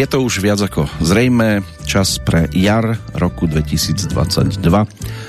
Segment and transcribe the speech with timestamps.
[0.00, 4.64] Je to už viac ako zrejme, čas pre jar roku 2022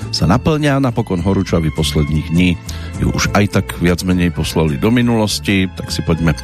[0.08, 2.56] sa naplňa, napokon horúčavy posledných dní
[2.96, 6.40] ju už aj tak viac menej poslali do minulosti, tak si poďme e,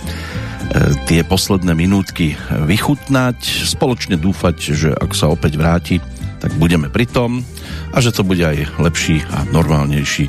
[1.08, 2.36] tie posledné minútky
[2.68, 5.96] vychutnať, spoločne dúfať, že ak sa opäť vráti,
[6.36, 7.40] tak budeme pri tom
[7.92, 10.28] a že to bude aj lepší a normálnejší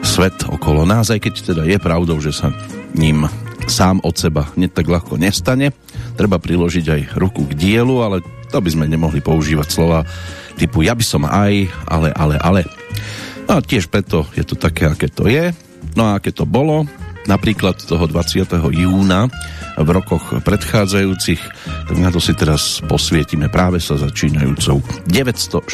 [0.00, 2.56] svet okolo nás, aj keď teda je pravdou, že sa
[2.96, 3.28] ním
[3.68, 5.83] sám od seba tak ľahko nestane.
[6.14, 10.06] Treba priložiť aj ruku k dielu, ale to by sme nemohli používať slova
[10.54, 12.60] typu ja by som aj, ale, ale, ale.
[13.44, 15.52] No a tiež preto je to také, aké to je.
[15.98, 16.88] No a aké to bolo,
[17.28, 18.48] napríklad toho 20.
[18.72, 19.28] júna
[19.74, 21.42] v rokoch predchádzajúcich,
[21.90, 25.66] tak na to si teraz posvietime práve sa začínajúcou 914.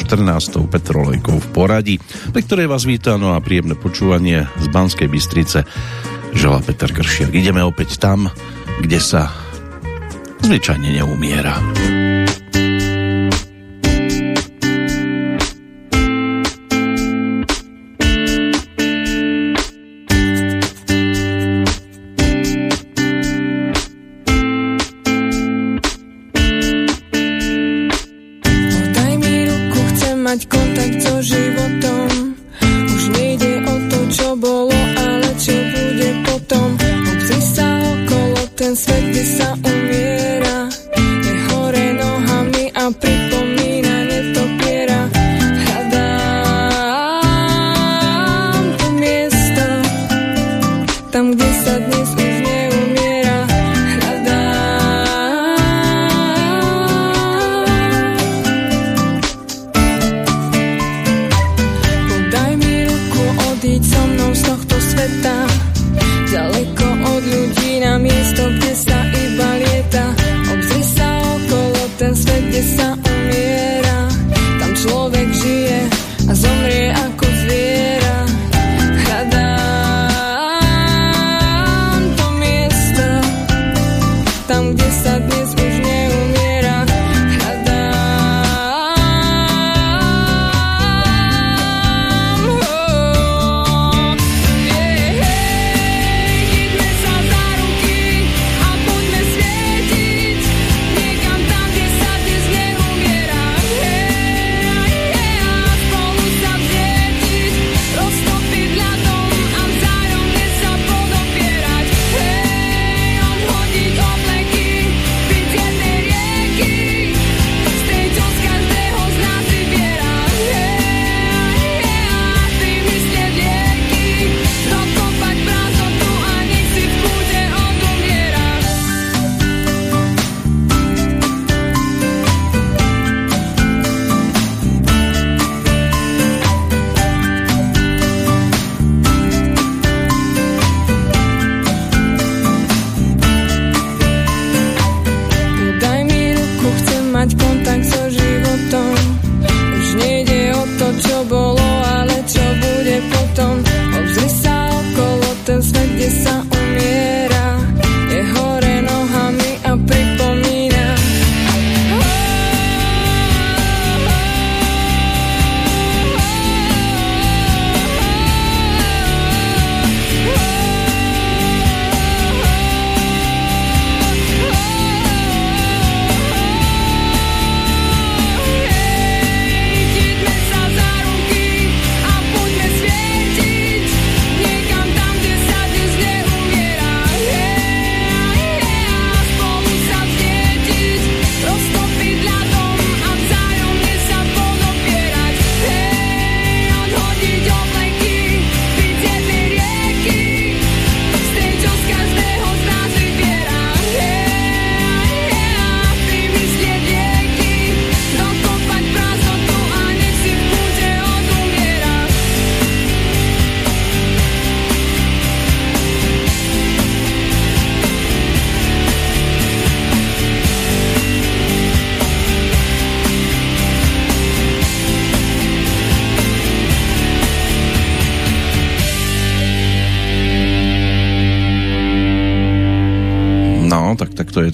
[0.67, 1.95] petrolejkou v poradí,
[2.33, 5.63] pri ktorej vás víta no a príjemné počúvanie z Banskej Bystrice
[6.33, 7.29] želá Peter Kršiak.
[7.29, 8.33] Ideme opäť tam,
[8.81, 9.29] kde sa
[10.41, 11.55] zvyčajne neumiera.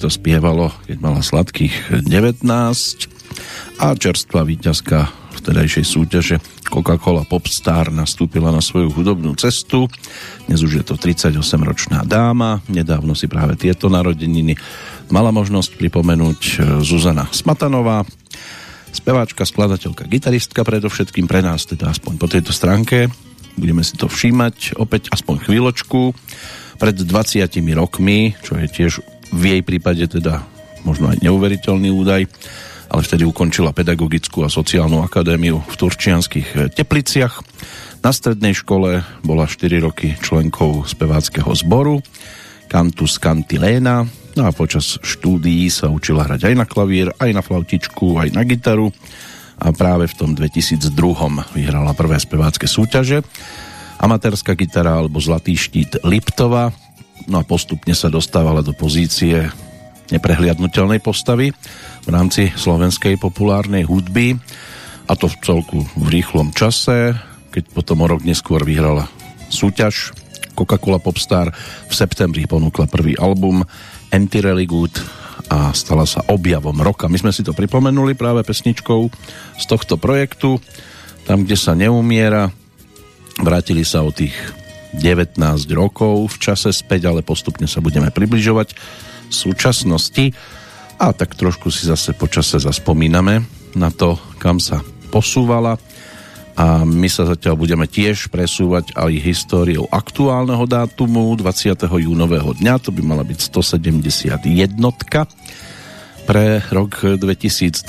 [0.08, 2.40] To spievalo, keď mala sladkých 19
[3.76, 5.04] a čerstvá víťazka
[5.36, 9.84] vtedajšej súťaže Coca-Cola Popstar nastúpila na svoju hudobnú cestu.
[10.48, 14.56] Dnes už je to 38-ročná dáma, nedávno si práve tieto narodeniny
[15.12, 18.08] mala možnosť pripomenúť e, Zuzana Smatanová,
[18.96, 23.12] speváčka, skladateľka, gitaristka predovšetkým pre nás, teda aspoň po tejto stránke.
[23.60, 26.16] Budeme si to všímať opäť aspoň chvíľočku.
[26.80, 27.44] Pred 20
[27.76, 30.44] rokmi, čo je tiež v jej prípade teda
[30.86, 32.24] možno aj neuveriteľný údaj,
[32.88, 37.44] ale vtedy ukončila pedagogickú a sociálnu akadémiu v Turčianských eh, Tepliciach.
[38.00, 41.98] Na strednej škole bola 4 roky členkou speváckého zboru
[42.70, 44.06] Cantus Cantilena
[44.38, 48.46] no a počas štúdií sa učila hrať aj na klavír, aj na flautičku, aj na
[48.46, 48.94] gitaru
[49.58, 50.94] a práve v tom 2002
[51.58, 53.26] vyhrala prvé spevácké súťaže.
[53.98, 56.70] Amatérska gitara alebo Zlatý štít Liptova
[57.26, 59.50] no a postupne sa dostávala do pozície
[60.14, 61.52] neprehliadnutelnej postavy
[62.04, 64.38] v rámci slovenskej populárnej hudby
[65.08, 67.16] a to v celku v rýchlom čase,
[67.50, 69.08] keď potom o rok neskôr vyhrala
[69.48, 70.12] súťaž
[70.52, 71.54] Coca-Cola Popstar
[71.86, 73.62] v septembri ponúkla prvý album
[74.10, 74.94] Anti Good
[75.48, 77.08] a stala sa objavom roka.
[77.08, 79.08] My sme si to pripomenuli práve pesničkou
[79.56, 80.60] z tohto projektu.
[81.24, 82.52] Tam, kde sa neumiera,
[83.40, 84.34] vrátili sa o tých
[84.96, 85.38] 19
[85.76, 88.72] rokov v čase späť, ale postupne sa budeme približovať
[89.28, 90.32] súčasnosti.
[90.98, 93.46] A tak trošku si zase počase zaspomíname
[93.78, 94.82] na to, kam sa
[95.12, 95.78] posúvala.
[96.58, 101.86] A my sa zatiaľ budeme tiež presúvať aj históriou aktuálneho dátumu 20.
[101.86, 104.42] júnového dňa, to by mala byť 171
[106.26, 107.86] pre rok 2022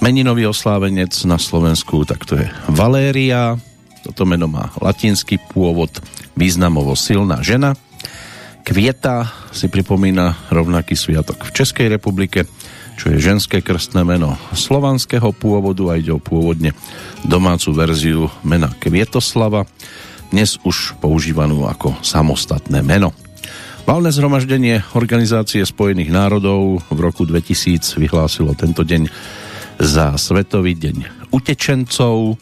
[0.00, 3.60] meninový oslávenec na Slovensku, tak to je Valéria
[4.04, 5.90] toto meno má latinský pôvod
[6.36, 7.72] významovo silná žena
[8.64, 12.48] Kvieta si pripomína rovnaký sviatok v Českej republike,
[12.96, 16.72] čo je ženské krstné meno slovanského pôvodu a ide o pôvodne
[17.28, 19.68] domácu verziu mena Kvietoslava,
[20.32, 23.12] dnes už používanú ako samostatné meno.
[23.84, 29.12] Valné zhromaždenie Organizácie spojených národov v roku 2000 vyhlásilo tento deň
[29.76, 32.40] za Svetový deň utečencov,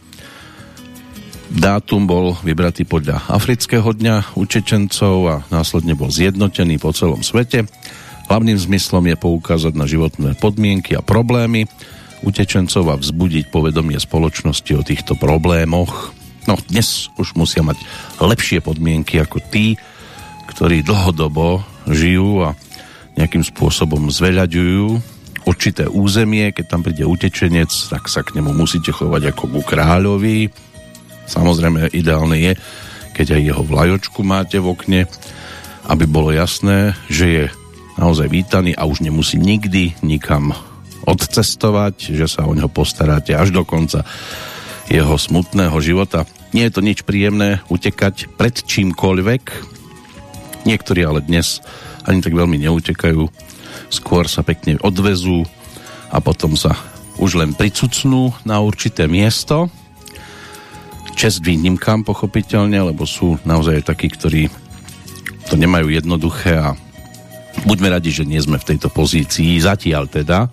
[1.52, 7.68] Dátum bol vybratý podľa Afrického dňa utečencov a následne bol zjednotený po celom svete.
[8.32, 11.68] Hlavným zmyslom je poukázať na životné podmienky a problémy
[12.24, 16.16] utečencov a vzbudiť povedomie spoločnosti o týchto problémoch.
[16.48, 17.76] No, dnes už musia mať
[18.16, 19.76] lepšie podmienky ako tí,
[20.48, 22.56] ktorí dlhodobo žijú a
[23.20, 24.88] nejakým spôsobom zveľaďujú
[25.44, 30.71] určité územie, keď tam príde utečenec, tak sa k nemu musíte chovať ako ku kráľovi,
[31.32, 32.52] Samozrejme, ideálne je,
[33.16, 35.00] keď aj jeho vlajočku máte v okne,
[35.88, 37.44] aby bolo jasné, že je
[37.96, 40.52] naozaj vítaný a už nemusí nikdy nikam
[41.08, 44.04] odcestovať, že sa o neho postaráte až do konca
[44.92, 46.28] jeho smutného života.
[46.52, 49.42] Nie je to nič príjemné utekať pred čímkoľvek.
[50.68, 51.64] Niektorí ale dnes
[52.04, 53.24] ani tak veľmi neutekajú,
[53.88, 55.48] skôr sa pekne odvezú
[56.12, 56.76] a potom sa
[57.16, 59.72] už len pricucnú na určité miesto
[61.14, 64.48] čest výnimkám pochopiteľne, lebo sú naozaj takí, ktorí
[65.48, 66.74] to nemajú jednoduché a
[67.68, 70.48] buďme radi, že nie sme v tejto pozícii zatiaľ teda,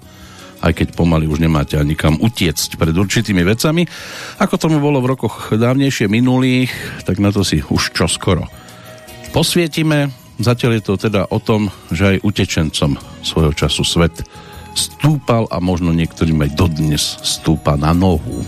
[0.60, 3.88] aj keď pomaly už nemáte ani kam utiecť pred určitými vecami.
[4.44, 6.72] Ako tomu bolo v rokoch dávnejšie minulých,
[7.08, 8.48] tak na to si už čoskoro
[9.30, 10.12] posvietime.
[10.40, 14.16] Zatiaľ je to teda o tom, že aj utečencom svojho času svet
[14.72, 18.44] stúpal a možno niektorým aj dodnes stúpa na nohu.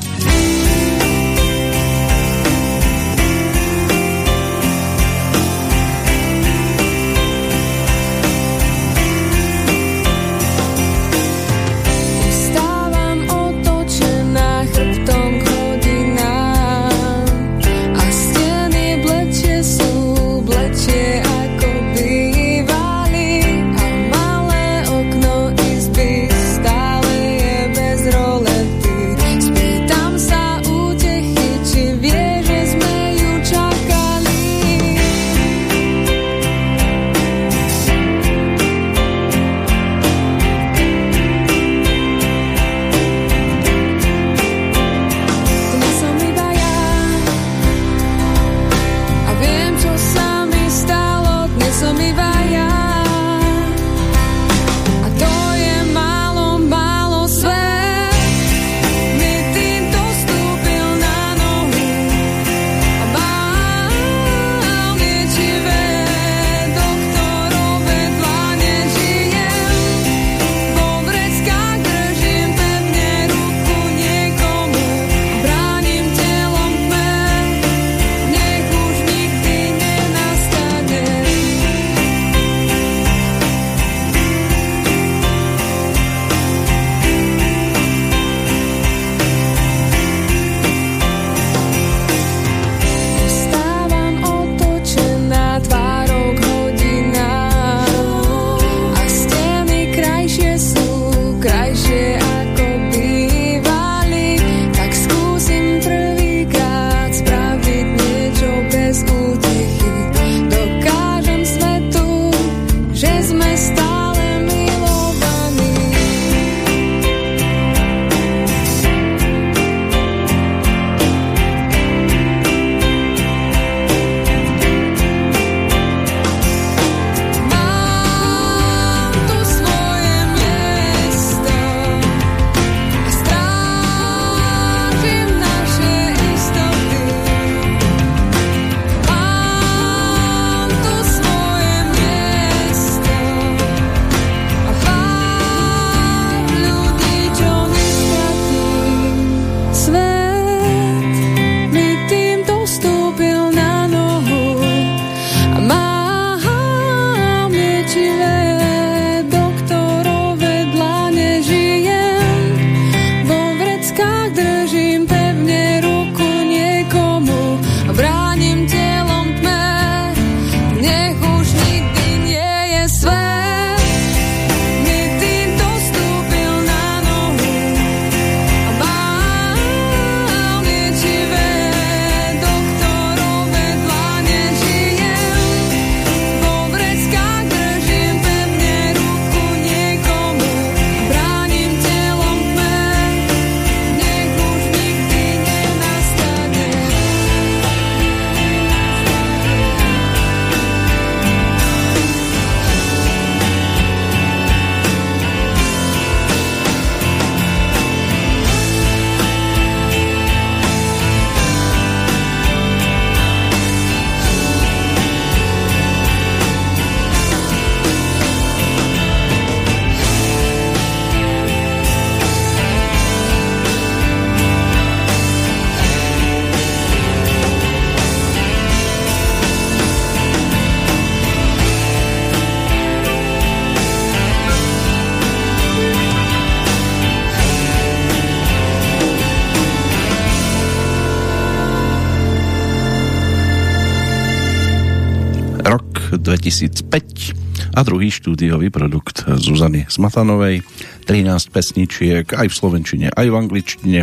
[246.51, 250.67] 2005 a druhý štúdiový produkt Zuzany Smatanovej
[251.07, 253.99] 13 pesničiek aj v slovenčine, aj v angličtine.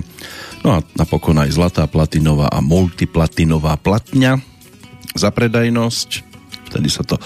[0.65, 4.41] No a napokon aj zlatá platinová a multiplatinová platňa
[5.13, 6.09] za predajnosť.
[6.73, 7.21] Vtedy sa to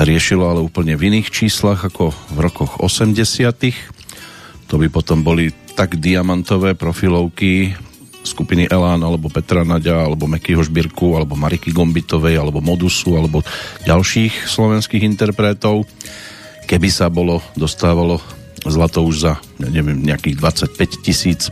[0.00, 3.20] riešilo ale úplne v iných číslach ako v rokoch 80
[4.68, 7.72] to by potom boli tak diamantové profilovky
[8.28, 13.40] skupiny Elán, alebo Petra Naďa, alebo Mekyho Žbírku, alebo Mariky Gombitovej, alebo Modusu, alebo
[13.88, 15.88] ďalších slovenských interpretov.
[16.68, 18.20] Keby sa bolo, dostávalo
[18.68, 21.48] zlato už za, ja neviem, nejakých 25 tisíc,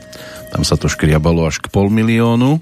[0.53, 2.61] tam sa to škriabalo až k pol miliónu.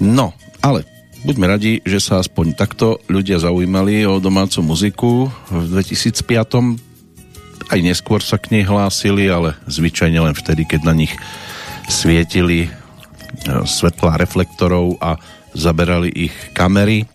[0.00, 0.84] No, ale
[1.24, 5.12] buďme radi, že sa aspoň takto ľudia zaujímali o domácu muziku.
[5.48, 6.90] V 2005
[7.70, 11.12] aj neskôr sa k nej hlásili, ale zvyčajne len vtedy, keď na nich
[11.86, 12.70] svietili
[13.46, 15.16] Svetla reflektorov a
[15.56, 17.08] zaberali ich kamery,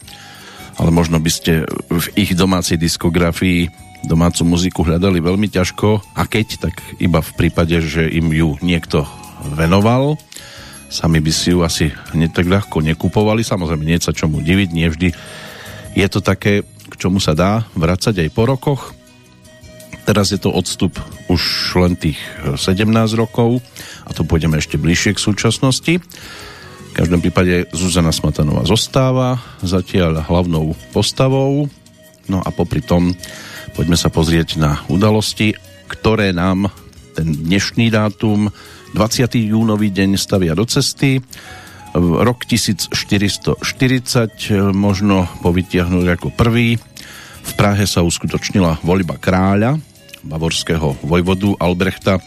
[0.75, 3.69] ale možno by ste v ich domácej diskografii
[4.05, 9.05] domácu muziku hľadali veľmi ťažko a keď, tak iba v prípade, že im ju niekto
[9.57, 10.17] venoval.
[10.93, 15.09] Sami by si ju asi hneď ľahko nekupovali, samozrejme nie sa čomu diviť, nie vždy
[15.95, 18.94] je to také, k čomu sa dá vracať aj po rokoch.
[20.05, 21.01] Teraz je to odstup
[21.33, 21.41] už
[21.81, 22.85] len tých 17
[23.17, 23.65] rokov
[24.05, 25.93] a to pôjdeme ešte bližšie k súčasnosti.
[25.97, 31.67] V každom prípade Zuzana Smatanová zostáva zatiaľ hlavnou postavou.
[32.29, 33.17] No a popri tom
[33.73, 35.57] poďme sa pozrieť na udalosti,
[35.89, 36.69] ktoré nám
[37.17, 38.53] ten dnešný dátum
[38.93, 39.27] 20.
[39.51, 41.19] júnový deň stavia do cesty.
[41.97, 43.59] Rok 1440
[44.71, 46.77] možno povytiahnuť ako prvý.
[47.45, 49.77] V Prahe sa uskutočnila voľba kráľa,
[50.25, 52.19] bavorského vojvodu Albrechta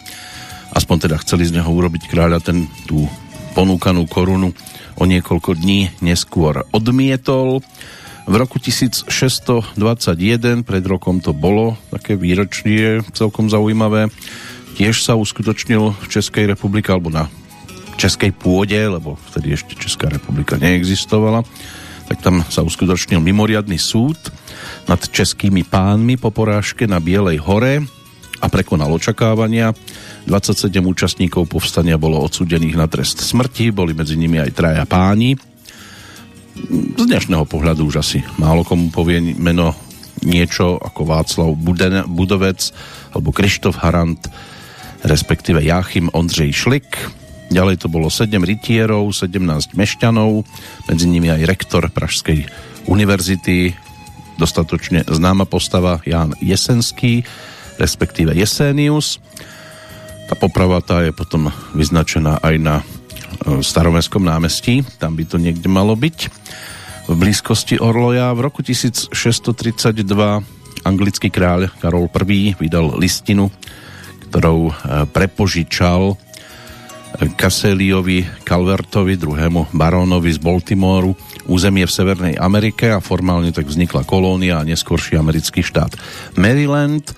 [0.73, 3.09] aspoň teda chceli z neho urobiť kráľa, ten tú
[3.57, 4.53] ponúkanú korunu
[4.99, 7.65] o niekoľko dní neskôr odmietol.
[8.29, 9.81] V roku 1621,
[10.61, 14.13] pred rokom to bolo také výročie celkom zaujímavé,
[14.77, 17.33] tiež sa uskutočnil v Českej republike, alebo na
[17.97, 21.43] Českej pôde, lebo vtedy ešte Česká republika neexistovala,
[22.07, 24.21] tak tam sa uskutočnil mimoriadný súd
[24.89, 27.85] nad českými pánmi po porážke na Bielej hore
[28.39, 29.75] a prekonal očakávania.
[30.29, 35.35] 27 účastníkov povstania bolo odsudených na trest smrti, boli medzi nimi aj traja páni.
[36.99, 39.75] Z dnešného pohľadu už asi málo komu povie meno
[40.27, 42.75] niečo ako Václav Buden, Budovec
[43.15, 44.19] alebo Krištof Harant,
[45.07, 46.91] respektíve Jáchym Ondřej Šlik.
[47.49, 50.45] Ďalej to bolo 7 rytierov, 17 mešťanov,
[50.91, 52.45] medzi nimi aj rektor Pražskej
[52.91, 53.73] univerzity,
[54.39, 57.27] dostatočne známa postava Ján Jesenský,
[57.77, 59.19] respektíve Jesenius.
[60.31, 62.85] Tá poprava tá je potom vyznačená aj na e,
[63.61, 66.19] staromestskom námestí, tam by to niekde malo byť.
[67.09, 69.11] V blízkosti Orloja v roku 1632
[70.85, 73.51] anglický kráľ Karol I vydal listinu,
[74.29, 74.73] ktorou e,
[75.11, 76.15] prepožičal
[77.17, 81.17] Caseliovi Calvertovi, druhému barónovi z Baltimoru,
[81.49, 85.97] územie v Severnej Amerike a formálne tak vznikla kolónia a neskôrší americký štát
[86.37, 87.17] Maryland.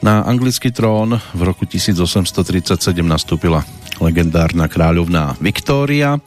[0.00, 2.26] Na anglický trón v roku 1837
[3.04, 3.62] nastúpila
[4.02, 6.18] legendárna kráľovná Viktória.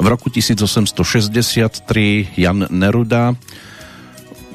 [0.00, 1.84] V roku 1863
[2.36, 3.36] Jan Neruda,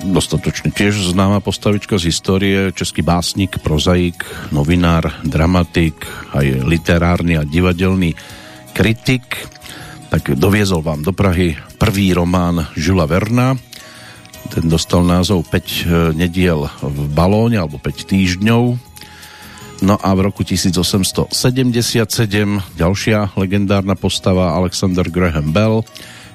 [0.01, 8.13] dostatočne tiež známa postavička z histórie, český básnik, prozaik, novinár, dramatik, aj literárny a divadelný
[8.74, 9.25] kritik,
[10.15, 13.60] tak doviezol vám do Prahy prvý román Žula Verna,
[14.48, 15.84] ten dostal názov 5 e,
[16.15, 18.79] nediel v balóne alebo 5 týždňov.
[19.84, 21.36] No a v roku 1877
[22.79, 25.83] ďalšia legendárna postava Alexander Graham Bell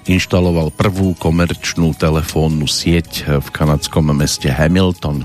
[0.04, 5.24] inštaloval prvú komerčnú telefónnu sieť v kanadskom meste Hamilton.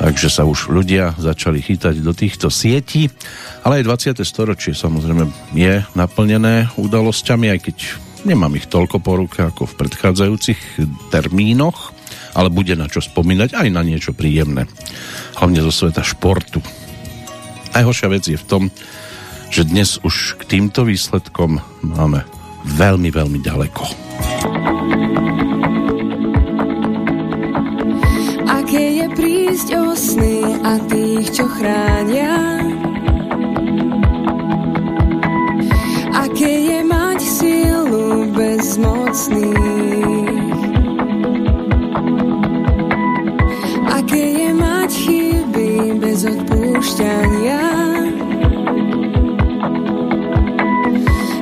[0.00, 3.12] Takže sa už ľudia začali chytať do týchto sietí,
[3.60, 4.24] ale aj 20.
[4.24, 7.76] storočie samozrejme je naplnené udalosťami, aj keď
[8.20, 10.60] Nemám ich toľko po ruke ako v predchádzajúcich
[11.08, 11.96] termínoch,
[12.36, 14.68] ale bude na čo spomínať aj na niečo príjemné.
[15.40, 16.60] Hlavne zo sveta športu.
[17.72, 18.62] Najhoršia vec je v tom,
[19.48, 22.28] že dnes už k týmto výsledkom máme
[22.76, 23.82] veľmi, veľmi ďaleko.
[29.50, 32.62] Prísť o sny a tých, čo chránia
[36.14, 39.50] Aké je mať silu bezmocných.
[43.90, 47.62] Aké je mať chyby bez odpúšťania.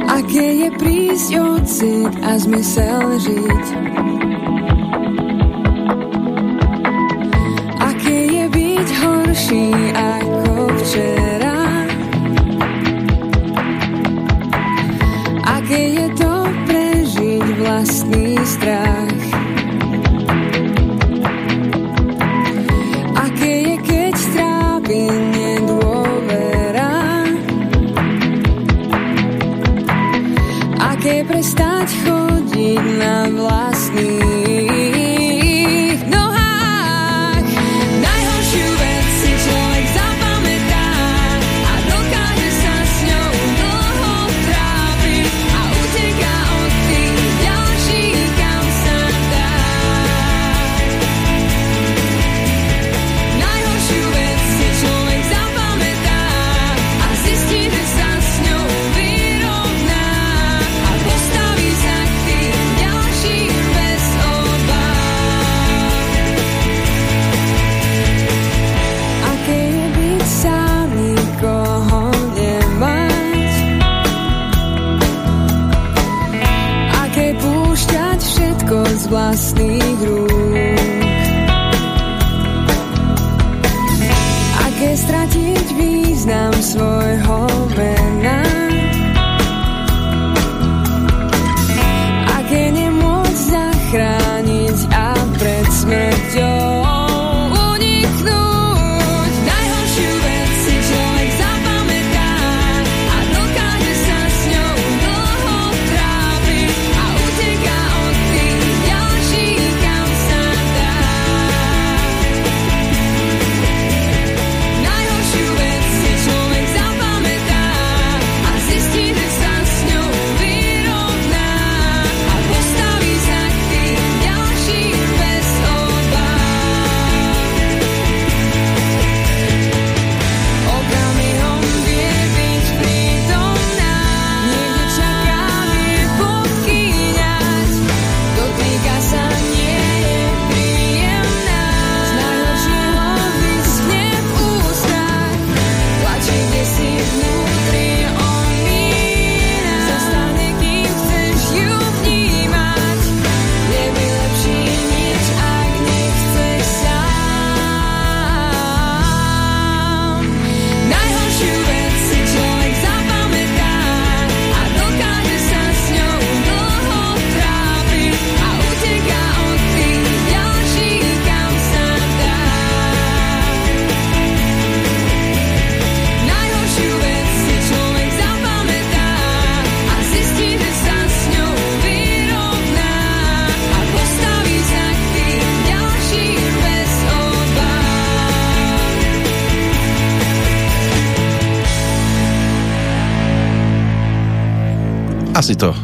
[0.09, 1.65] Aké je prísť od
[2.25, 3.67] a zmysel žiť.
[9.29, 9.71] Asi
[18.59, 19.08] to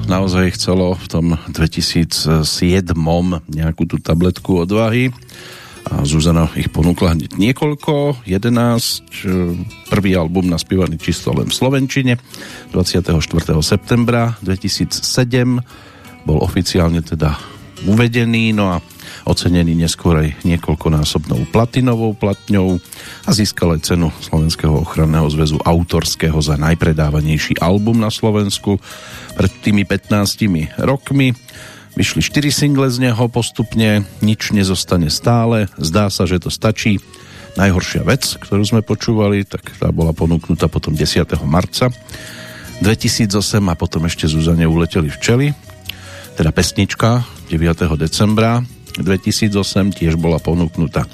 [0.05, 2.45] naozaj chcelo v tom 2007
[3.49, 5.09] nejakú tú tabletku odvahy.
[5.89, 12.21] A Zuzana ich ponúkla hneď niekoľko, 11, prvý album naspievaný čisto len v Slovenčine.
[12.77, 13.17] 24.
[13.65, 15.01] septembra 2007
[16.29, 17.37] bol oficiálne teda
[17.89, 18.85] uvedený, no a
[19.25, 22.81] ocenený neskôr aj niekoľkonásobnou platinovou platňou
[23.25, 28.77] a získal aj cenu Slovenského ochranného zväzu autorského za najpredávanejší album na Slovensku
[29.35, 31.35] pred tými 15 rokmi.
[31.95, 36.99] Vyšli 4 single z neho postupne, nič nezostane stále, zdá sa, že to stačí.
[37.55, 41.23] Najhoršia vec, ktorú sme počúvali, tak tá bola ponúknutá potom 10.
[41.47, 41.87] marca
[42.83, 43.31] 2008
[43.71, 45.55] a potom ešte Zuzane uleteli včely,
[46.35, 47.87] teda pesnička 9.
[47.95, 48.59] decembra
[48.99, 49.55] 2008
[49.95, 51.07] tiež bola ponúknutá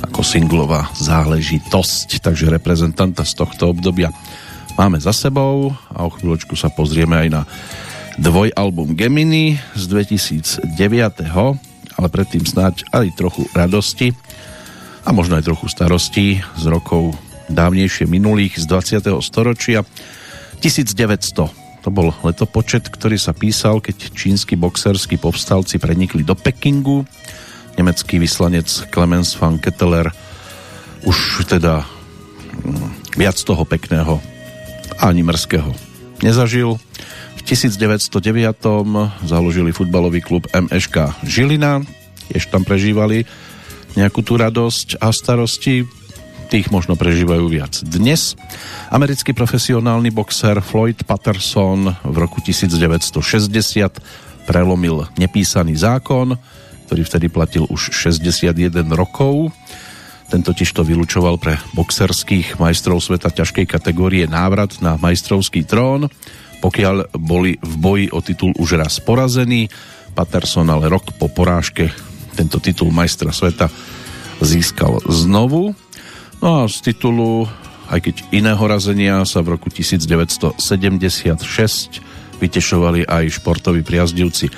[0.00, 4.08] ako singlová záležitosť, takže reprezentanta z tohto obdobia
[4.80, 7.42] máme za sebou a o chvíľočku sa pozrieme aj na
[8.16, 10.72] dvojalbum Gemini z 2009.
[12.00, 14.16] Ale predtým snáď aj trochu radosti
[15.04, 17.12] a možno aj trochu starosti z rokov
[17.52, 18.64] dávnejšie minulých z
[19.04, 19.20] 20.
[19.20, 19.84] storočia.
[20.64, 27.04] 1900 to bol letopočet, ktorý sa písal, keď čínsky boxerskí povstalci prenikli do Pekingu.
[27.76, 30.08] Nemecký vyslanec Clemens van Ketteler
[31.04, 31.84] už teda
[32.64, 34.39] mm, viac toho pekného
[35.00, 35.72] ani mrzkého
[36.20, 36.76] nezažil.
[37.36, 38.12] V 1909
[39.24, 41.80] založili futbalový klub MŠK Žilina,
[42.28, 43.24] tiež tam prežívali
[43.96, 45.88] nejakú tú radosť a starosti,
[46.52, 47.80] tých možno prežívajú viac.
[47.80, 48.36] Dnes
[48.92, 53.16] americký profesionálny boxer Floyd Patterson v roku 1960
[54.44, 56.36] prelomil nepísaný zákon,
[56.90, 58.50] ktorý vtedy platil už 61
[58.92, 59.54] rokov
[60.30, 66.06] Ten totiž to vylúčoval pre boxerských majstrov sveta ťažkej kategórie návrat na majstrovský trón,
[66.62, 69.66] pokiaľ boli v boji o titul už raz porazení.
[70.14, 71.90] Patterson ale rok po porážke
[72.38, 73.66] tento titul majstra sveta
[74.38, 75.74] získal znovu.
[76.38, 77.50] No a z titulu,
[77.90, 80.62] aj keď iného razenia, sa v roku 1976
[82.40, 84.48] vytešovali aj športoví priazdivci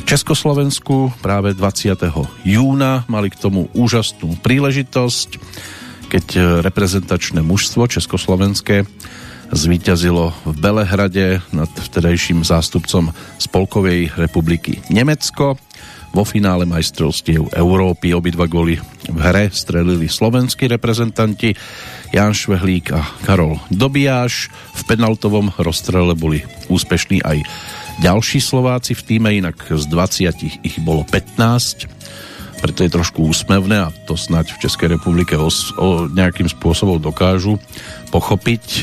[0.00, 1.92] v Československu práve 20.
[2.48, 5.36] júna mali k tomu úžasnú príležitosť,
[6.08, 6.26] keď
[6.64, 8.88] reprezentačné mužstvo československé
[9.52, 15.60] zvíťazilo v Belehrade nad vtedajším zástupcom Spolkovej republiky Nemecko.
[16.10, 21.54] Vo finále majstrovstiev Európy obidva góly v hre strelili slovenskí reprezentanti
[22.10, 24.50] Jan Švehlík a Karol Dobijáš.
[24.74, 27.46] V penaltovom rozstrele boli úspešní aj
[28.00, 31.84] ďalší Slováci v týme, inak z 20 ich bolo 15,
[32.64, 37.60] preto je trošku úsmevné a to snáď v Českej republike o, o nejakým spôsobom dokážu
[38.08, 38.80] pochopiť, e,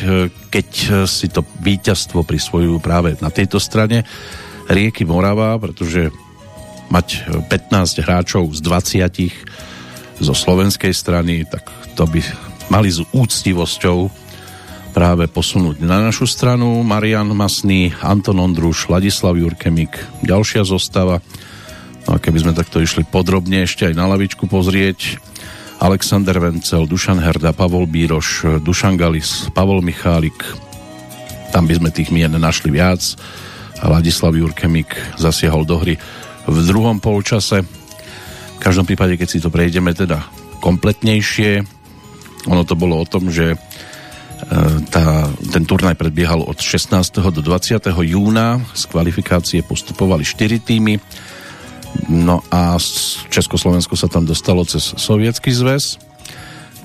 [0.53, 0.67] keď
[1.09, 4.05] si to víťazstvo prisvojujú práve na tejto strane
[4.69, 6.13] rieky Morava, pretože
[6.93, 12.21] mať 15 hráčov z 20 zo slovenskej strany, tak to by
[12.69, 14.26] mali s úctivosťou
[14.97, 16.81] práve posunúť na našu stranu.
[16.81, 19.93] Marian Masný, Anton Ondruš, Ladislav Jurkemik,
[20.25, 21.21] ďalšia zostava.
[22.09, 25.21] No a keby sme takto išli podrobne ešte aj na lavičku pozrieť,
[25.77, 30.41] Alexander Vencel, Dušan Herda, Pavol Bíroš, Dušan Galis, Pavol Michálik,
[31.53, 33.05] tam by sme tých mien našli viac.
[33.77, 35.93] A Ladislav Jurkemik zasiahol do hry
[36.49, 37.61] v druhom polčase.
[38.57, 40.25] V každom prípade, keď si to prejdeme teda
[40.57, 41.61] kompletnejšie,
[42.49, 43.61] ono to bolo o tom, že
[44.93, 46.93] tá, ten turnaj predbiehal od 16.
[47.33, 47.81] do 20.
[48.05, 48.61] júna.
[48.77, 51.01] Z kvalifikácie postupovali 4 týmy.
[52.07, 52.77] No a
[53.33, 55.97] Československo sa tam dostalo cez Sovietský zväz.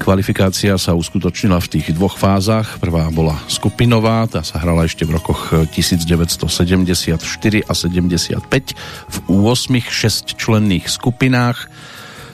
[0.00, 2.80] Kvalifikácia sa uskutočnila v tých dvoch fázach.
[2.80, 7.20] Prvá bola skupinová, tá sa hrala ešte v rokoch 1974
[7.68, 8.42] a 75
[9.12, 11.68] v 8 6 členných skupinách,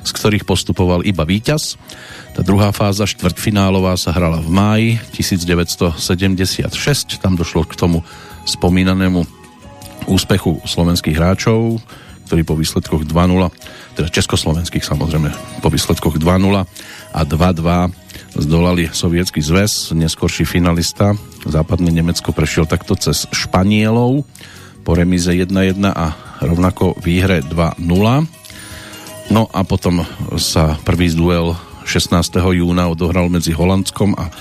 [0.02, 1.76] z ktorých postupoval iba víťaz.
[2.36, 7.18] Tá druhá fáza, štvrtfinálová, sa hrala v máji 1976.
[7.18, 8.04] Tam došlo k tomu
[8.46, 9.26] spomínanému
[10.08, 11.82] úspechu slovenských hráčov,
[12.28, 13.50] ktorí po výsledkoch 2-0,
[13.96, 15.32] teda československých samozrejme,
[15.64, 16.68] po výsledkoch 2-0
[17.16, 17.88] a 2-2
[18.36, 19.96] zdolali Sovietský zväz.
[19.96, 21.16] Neskorší finalista
[21.48, 24.28] západné Nemecko prešiel takto cez Španielov
[24.84, 26.12] po remize 1-1 a
[26.44, 28.37] rovnako výhre 2-0.
[29.28, 30.08] No a potom
[30.40, 31.52] sa prvý duel
[31.84, 32.16] 16.
[32.40, 34.32] júna odohral medzi Holandskom a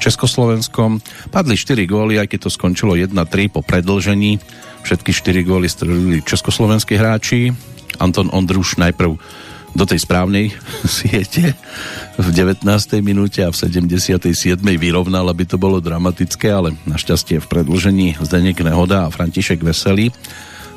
[0.00, 1.04] Československom.
[1.28, 4.40] Padli 4 góly, aj keď to skončilo 1-3 po predlžení.
[4.80, 7.52] Všetky 4 góly strelili československí hráči.
[8.00, 9.20] Anton Ondruš najprv
[9.76, 10.56] do tej správnej
[10.88, 11.52] siete
[12.16, 12.64] v 19.
[13.04, 14.24] minúte a v 77.
[14.80, 20.10] vyrovnal, aby to bolo dramatické, ale našťastie v predlžení Zdeněk Nehoda a František Veselý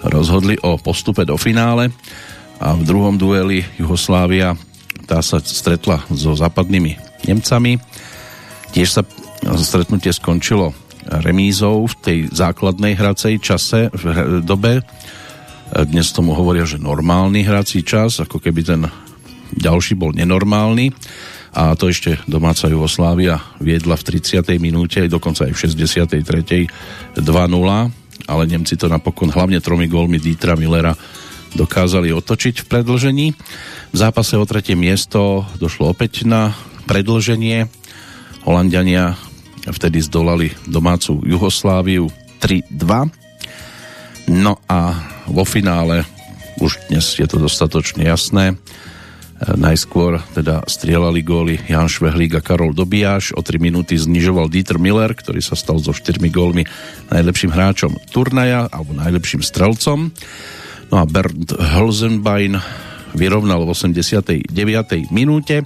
[0.04, 1.96] rozhodli o postupe do finále
[2.62, 4.54] a v druhom dueli Jugoslávia
[5.10, 6.96] tá sa stretla so západnými
[7.28, 7.80] Nemcami.
[8.74, 9.02] Tiež sa
[9.60, 10.72] stretnutie skončilo
[11.04, 14.80] remízou v tej základnej hracej čase, v dobe.
[15.74, 18.82] Dnes tomu hovoria, že normálny hrací čas, ako keby ten
[19.54, 20.96] ďalší bol nenormálny.
[21.54, 24.42] A to ešte domáca Jugoslávia viedla v 30.
[24.58, 27.22] minúte, dokonca aj v 63.
[27.22, 27.22] 2-0,
[28.26, 30.98] ale Nemci to napokon hlavne tromi gólmi Dietra Millera
[31.54, 33.28] dokázali otočiť v predlžení.
[33.94, 36.58] V zápase o tretie miesto došlo opäť na
[36.90, 37.70] predlženie.
[38.44, 39.16] Holandiania
[39.64, 42.12] vtedy zdolali domácu Jugosláviu
[42.44, 44.34] 3-2.
[44.34, 44.98] No a
[45.30, 46.04] vo finále
[46.60, 48.60] už dnes je to dostatočne jasné.
[49.44, 53.36] Najskôr teda strieľali góly Jan Švehlík a Karol Dobijáš.
[53.36, 56.64] O 3 minúty znižoval Dieter Miller, ktorý sa stal so 4 gólmi
[57.12, 60.16] najlepším hráčom turnaja alebo najlepším strelcom.
[60.92, 62.60] No a Bernd Hölzenbein
[63.14, 64.50] vyrovnal v 89.
[65.14, 65.64] minúte,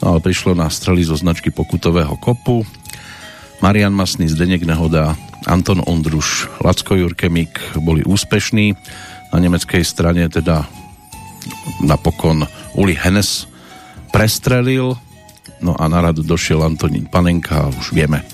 [0.00, 2.62] no ale prišlo na strely zo značky pokutového kopu.
[3.64, 5.16] Marian Masný, Zdenek Nehoda,
[5.48, 8.76] Anton Ondruš, Lacko Jurkemik boli úspešní.
[9.32, 10.68] Na nemeckej strane teda
[11.80, 12.44] napokon
[12.76, 13.48] Uli Hennes
[14.12, 14.96] prestrelil,
[15.60, 18.24] no a na radu došiel Antonín Panenka a už vieme,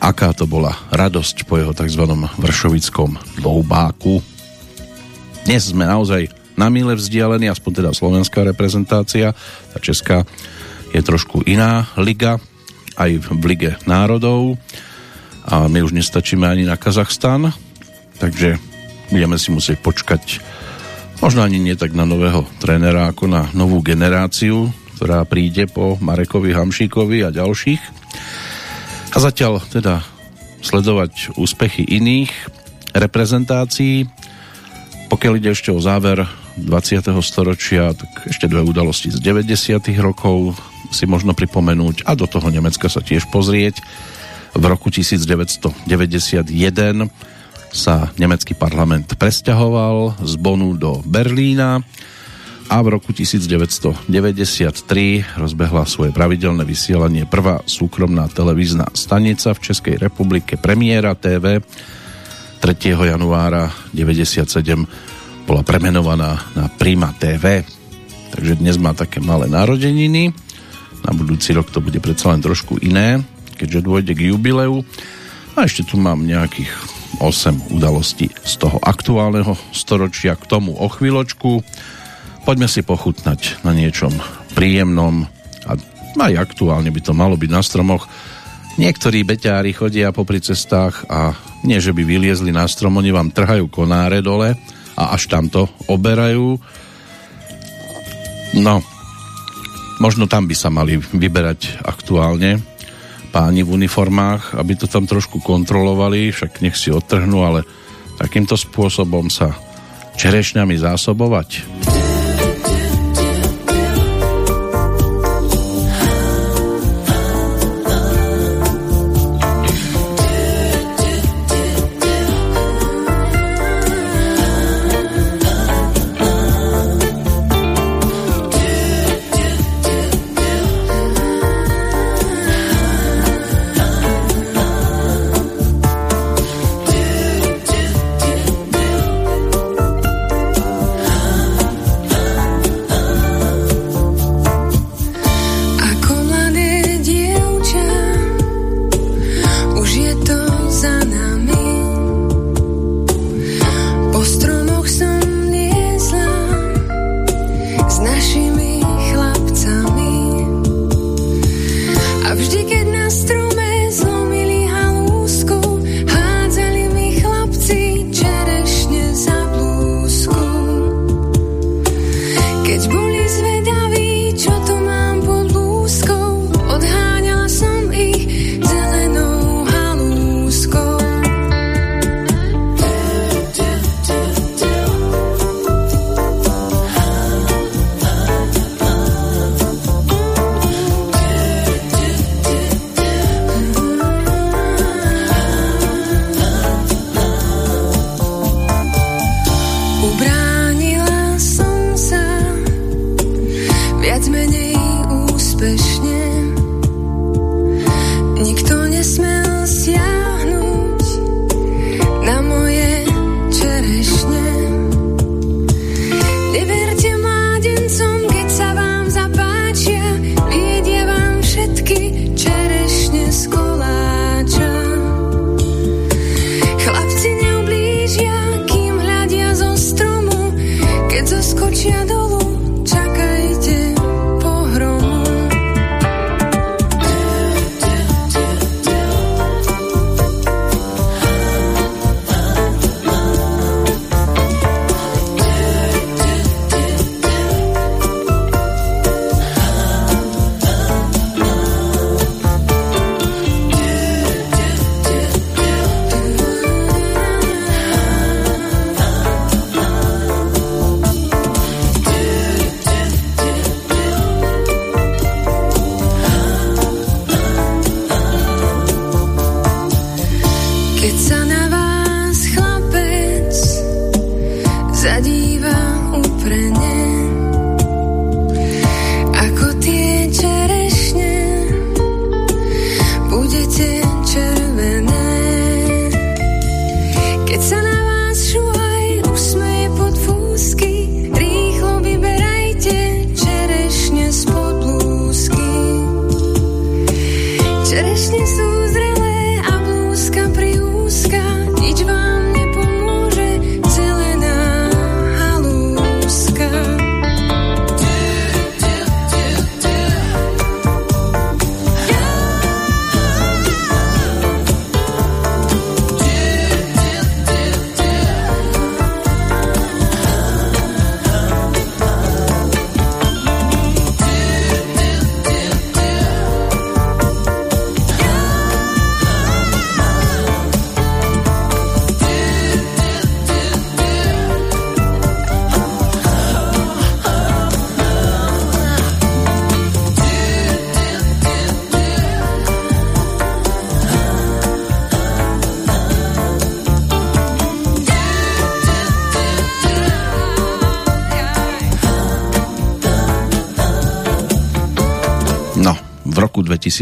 [0.00, 2.04] aká to bola radosť po jeho tzv.
[2.36, 4.35] vršovickom dvoubáku.
[5.46, 6.28] Dnes sme naozaj
[6.58, 9.30] na mile vzdialení, aspoň teda slovenská reprezentácia.
[9.70, 10.26] Tá česká
[10.90, 12.42] je trošku iná liga,
[12.98, 14.58] aj v Lige národov
[15.46, 17.54] a my už nestačíme ani na Kazachstan,
[18.18, 18.58] takže
[19.14, 20.42] budeme si musieť počkať
[21.22, 26.56] možno ani nie tak na nového trénera ako na novú generáciu ktorá príde po Marekovi
[26.56, 27.82] Hamšíkovi a ďalších.
[29.12, 30.00] A zatiaľ teda
[30.64, 32.32] sledovať úspechy iných
[32.96, 34.08] reprezentácií.
[35.06, 36.26] Pokiaľ ide ešte o záver
[36.58, 37.06] 20.
[37.22, 39.78] storočia, tak ešte dve udalosti z 90.
[40.02, 40.58] rokov
[40.90, 43.78] si možno pripomenúť a do toho Nemecka sa tiež pozrieť.
[44.56, 46.50] V roku 1991
[47.70, 51.84] sa nemecký parlament presťahoval z Bonu do Berlína
[52.66, 54.10] a v roku 1993
[55.38, 61.62] rozbehla svoje pravidelné vysielanie prvá súkromná televízna stanica v Českej republike Premiéra TV
[62.58, 62.96] 3.
[63.08, 64.46] januára 97
[65.46, 67.62] bola premenovaná na Prima TV
[68.32, 70.34] takže dnes má také malé narodeniny
[71.06, 73.22] na budúci rok to bude predsa len trošku iné
[73.56, 74.84] keďže dôjde k jubileu
[75.56, 76.68] a ešte tu mám nejakých
[77.20, 81.64] 8 udalostí z toho aktuálneho storočia k tomu o chvíľočku.
[82.44, 84.12] Poďme si pochutnať na niečom
[84.52, 85.24] príjemnom
[85.66, 85.72] a
[86.16, 88.04] aj aktuálne by to malo byť na stromoch.
[88.76, 91.32] Niektorí beťári chodia popri cestách a
[91.64, 94.52] nie, že by vyliezli na strom, oni vám trhajú konáre dole
[94.92, 96.60] a až tam to oberajú.
[98.60, 98.84] No,
[99.96, 102.60] možno tam by sa mali vyberať aktuálne
[103.32, 107.64] páni v uniformách, aby to tam trošku kontrolovali, však nech si odtrhnú, ale
[108.20, 109.56] takýmto spôsobom sa
[110.20, 111.48] čerešňami zásobovať.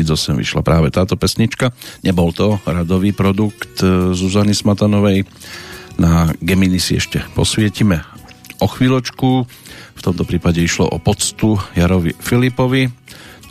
[0.03, 1.71] 2008 vyšla práve táto pesnička.
[2.03, 5.23] Nebol to radový produkt e, Zuzany Smatanovej.
[5.95, 8.03] Na Gemini si ešte posvietime
[8.59, 9.31] o chvíľočku.
[9.95, 12.91] V tomto prípade išlo o poctu Jarovi Filipovi,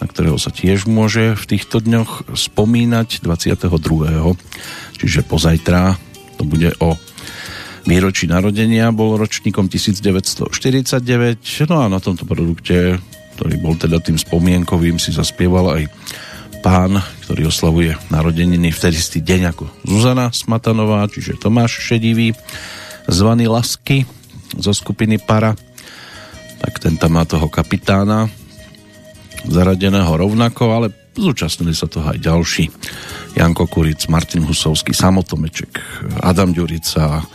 [0.04, 3.64] na ktorého sa tiež môže v týchto dňoch spomínať 22.
[5.00, 5.96] Čiže pozajtra
[6.36, 7.00] to bude o
[7.88, 10.48] výročí narodenia, bol ročníkom 1949,
[11.72, 13.00] no a na tomto produkte
[13.34, 15.84] ktorý bol teda tým spomienkovým, si zaspieval aj
[16.64, 22.32] pán, ktorý oslavuje narodeniny v ten istý deň ako Zuzana Smatanová, čiže Tomáš Šedivý,
[23.12, 24.08] zvaný Lasky
[24.56, 25.52] zo skupiny Para,
[26.64, 28.32] tak ten tam má toho kapitána
[29.44, 30.88] zaradeného rovnako, ale
[31.20, 32.72] zúčastnili sa toho aj ďalší.
[33.36, 35.84] Janko Kuric, Martin Husovský, Samotomeček,
[36.24, 37.28] Adam Ďurica,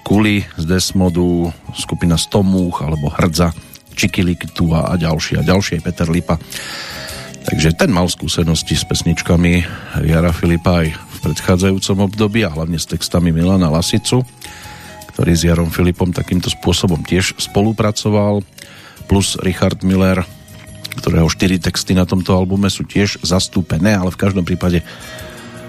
[0.00, 3.52] Kuli z Desmodu, skupina Stomúch alebo Hrdza,
[4.52, 6.40] tu a ďalší a ďalší, Peter Lipa.
[7.46, 9.62] Takže ten mal skúsenosti s pesničkami
[10.02, 14.26] Jara Filipa aj v predchádzajúcom období a hlavne s textami Milana Lasicu,
[15.14, 18.42] ktorý s Jarom Filipom takýmto spôsobom tiež spolupracoval,
[19.06, 20.26] plus Richard Miller,
[20.98, 24.82] ktorého štyri texty na tomto albume sú tiež zastúpené, ale v každom prípade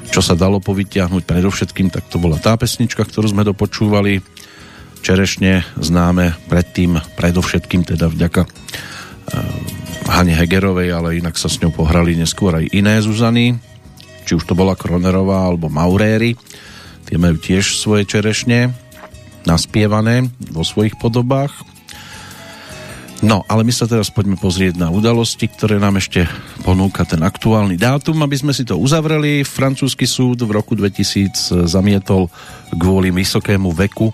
[0.08, 4.24] čo sa dalo povytiahnuť predovšetkým, tak to bola tá pesnička, ktorú sme dopočúvali
[5.04, 8.57] čerešne známe predtým, predovšetkým teda vďaka
[10.08, 13.60] Hane Hegerovej, ale inak sa s ňou pohrali neskôr aj iné Zuzany,
[14.24, 16.36] či už to bola Kronerová alebo Mauréry,
[17.08, 18.72] tie majú tiež svoje čerešne
[19.48, 21.52] naspievané vo svojich podobách.
[23.26, 26.30] No, ale my sa teraz poďme pozrieť na udalosti, ktoré nám ešte
[26.62, 29.42] ponúka ten aktuálny dátum, aby sme si to uzavreli.
[29.42, 32.30] Francúzsky súd v roku 2000 zamietol
[32.78, 34.14] kvôli vysokému veku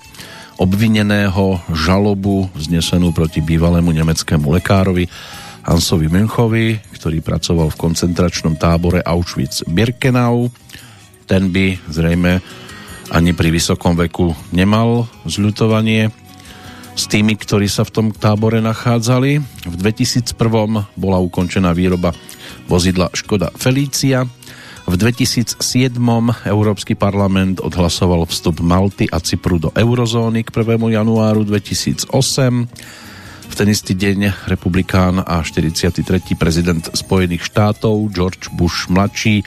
[0.55, 5.11] obvineného žalobu znesenú proti bývalému nemeckému lekárovi
[5.63, 10.51] Hansovi Münchovi, ktorý pracoval v koncentračnom tábore Auschwitz-Birkenau.
[11.23, 12.43] Ten by zrejme
[13.11, 16.11] ani pri vysokom veku nemal zľutovanie
[16.93, 19.31] s tými, ktorí sa v tom tábore nachádzali.
[19.65, 20.35] V 2001
[20.93, 22.13] bola ukončená výroba
[22.67, 24.27] vozidla Škoda Felícia,
[24.83, 25.63] v 2007
[26.43, 30.75] Európsky parlament odhlasoval vstup Malty a Cypru do eurozóny k 1.
[30.91, 32.11] januáru 2008.
[33.49, 36.03] V ten istý deň republikán a 43.
[36.39, 39.43] prezident Spojených štátov George Bush mladší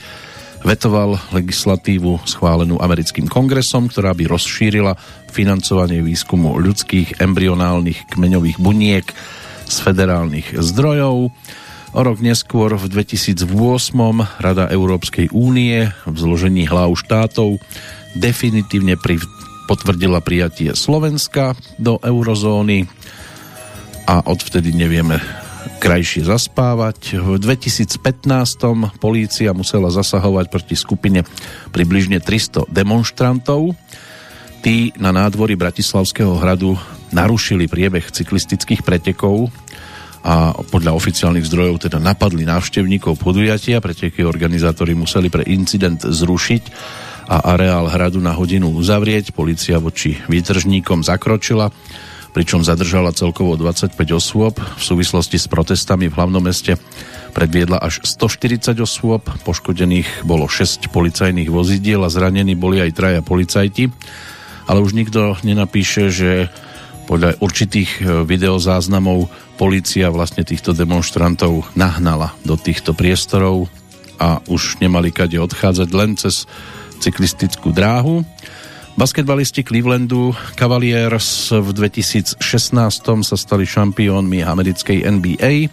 [0.61, 4.93] vetoval legislatívu schválenú americkým kongresom, ktorá by rozšírila
[5.33, 9.05] financovanie výskumu ľudských embryonálnych kmeňových buniek
[9.65, 11.33] z federálnych zdrojov.
[11.95, 13.49] O rok neskôr v 2008
[14.37, 17.57] Rada Európskej únie v zložení hlav štátov
[18.19, 18.99] definitívne
[19.67, 22.87] potvrdila prijatie Slovenska do eurozóny
[24.07, 25.19] a odvtedy nevieme
[25.83, 27.19] krajšie zaspávať.
[27.19, 27.99] V 2015
[28.97, 31.27] polícia musela zasahovať proti skupine
[31.75, 33.75] približne 300 demonstrantov.
[34.63, 36.79] Tí na nádvorí Bratislavského hradu
[37.11, 39.51] narušili priebeh cyklistických pretekov
[40.25, 46.63] a podľa oficiálnych zdrojov teda napadli návštevníkov podujatia, preteky organizátori museli pre incident zrušiť
[47.27, 49.35] a areál hradu na hodinu uzavrieť.
[49.35, 51.71] Polícia voči výtržníkom zakročila,
[52.31, 54.59] pričom zadržala celkovo 25 osôb.
[54.59, 56.79] V súvislosti s protestami v hlavnom meste
[57.35, 63.93] predviedla až 140 osôb, poškodených bolo 6 policajných vozidiel a zranení boli aj traja policajti.
[64.67, 66.51] Ale už nikto nenapíše, že
[67.07, 73.71] podľa určitých e, videozáznamov policia vlastne týchto demonstrantov nahnala do týchto priestorov
[74.19, 76.43] a už nemali kade odchádzať len cez
[76.99, 78.27] cyklistickú dráhu.
[78.97, 82.41] Basketbalisti Clevelandu Cavaliers v 2016
[83.21, 85.69] sa stali šampiónmi americkej NBA.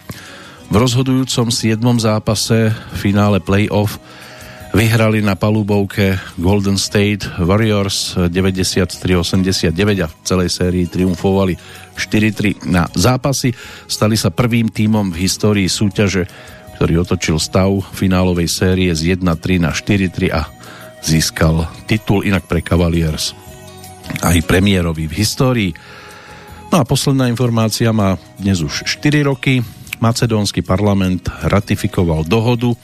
[0.69, 1.81] V rozhodujúcom 7.
[2.05, 3.97] zápase v finále playoff
[4.77, 9.73] vyhrali na palubovke Golden State Warriors 93-89
[10.05, 11.57] a v celej sérii triumfovali
[11.97, 13.57] 4-3 na zápasy.
[13.89, 16.29] Stali sa prvým tímom v histórii súťaže,
[16.77, 20.45] ktorý otočil stav finálovej série z 1-3 na 4-3 a
[21.05, 23.37] získal titul inak pre Cavaliers
[24.25, 25.71] aj premiérový v histórii.
[26.73, 29.65] No a posledná informácia má dnes už 4 roky.
[30.03, 32.77] Macedónsky parlament ratifikoval dohodu,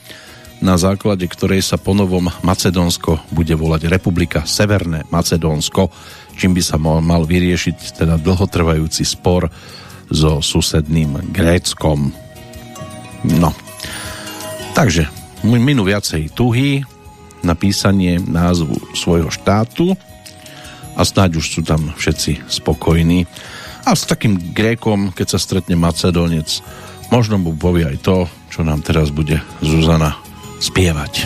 [0.60, 5.90] na základe ktorej sa ponovom Macedónsko bude volať Republika Severné Macedónsko,
[6.36, 9.52] čím by sa mal, vyriešiť teda dlhotrvajúci spor
[10.08, 12.12] so susedným Gréckom.
[13.26, 13.50] No,
[14.72, 15.08] takže
[15.44, 16.84] minú viacej tuhy
[17.40, 19.96] na písanie názvu svojho štátu
[20.96, 23.24] a snáď už sú tam všetci spokojní.
[23.88, 26.60] A s takým Grékom, keď sa stretne Macedónec,
[27.08, 28.16] možno mu povie aj to,
[28.52, 30.20] čo nám teraz bude Zuzana
[30.60, 31.24] spievať.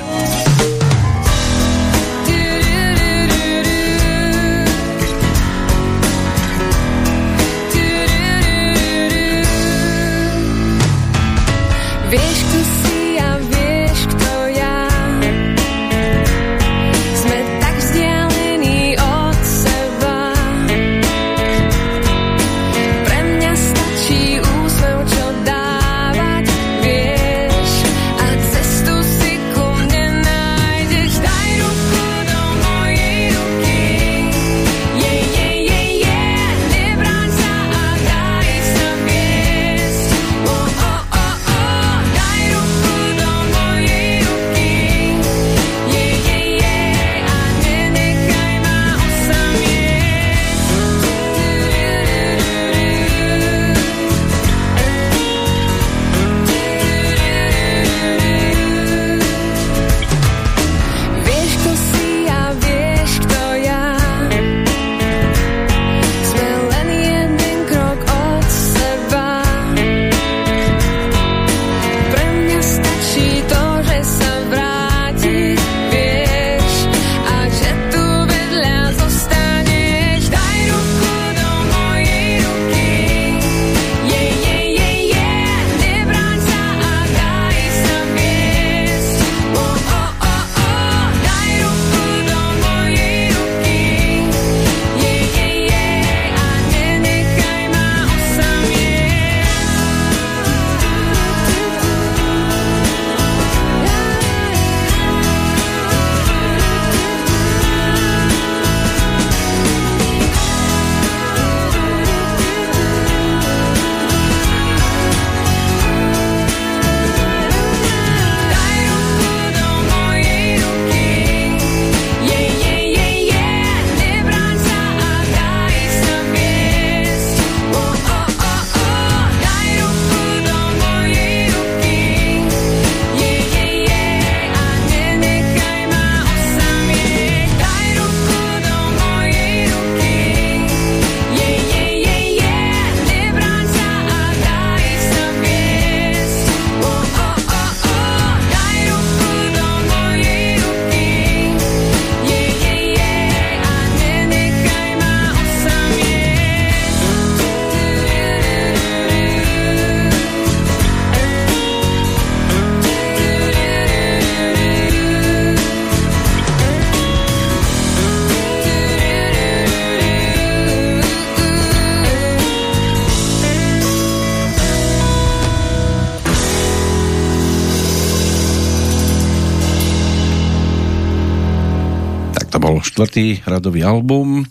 [183.05, 184.49] Štvrtý radový album,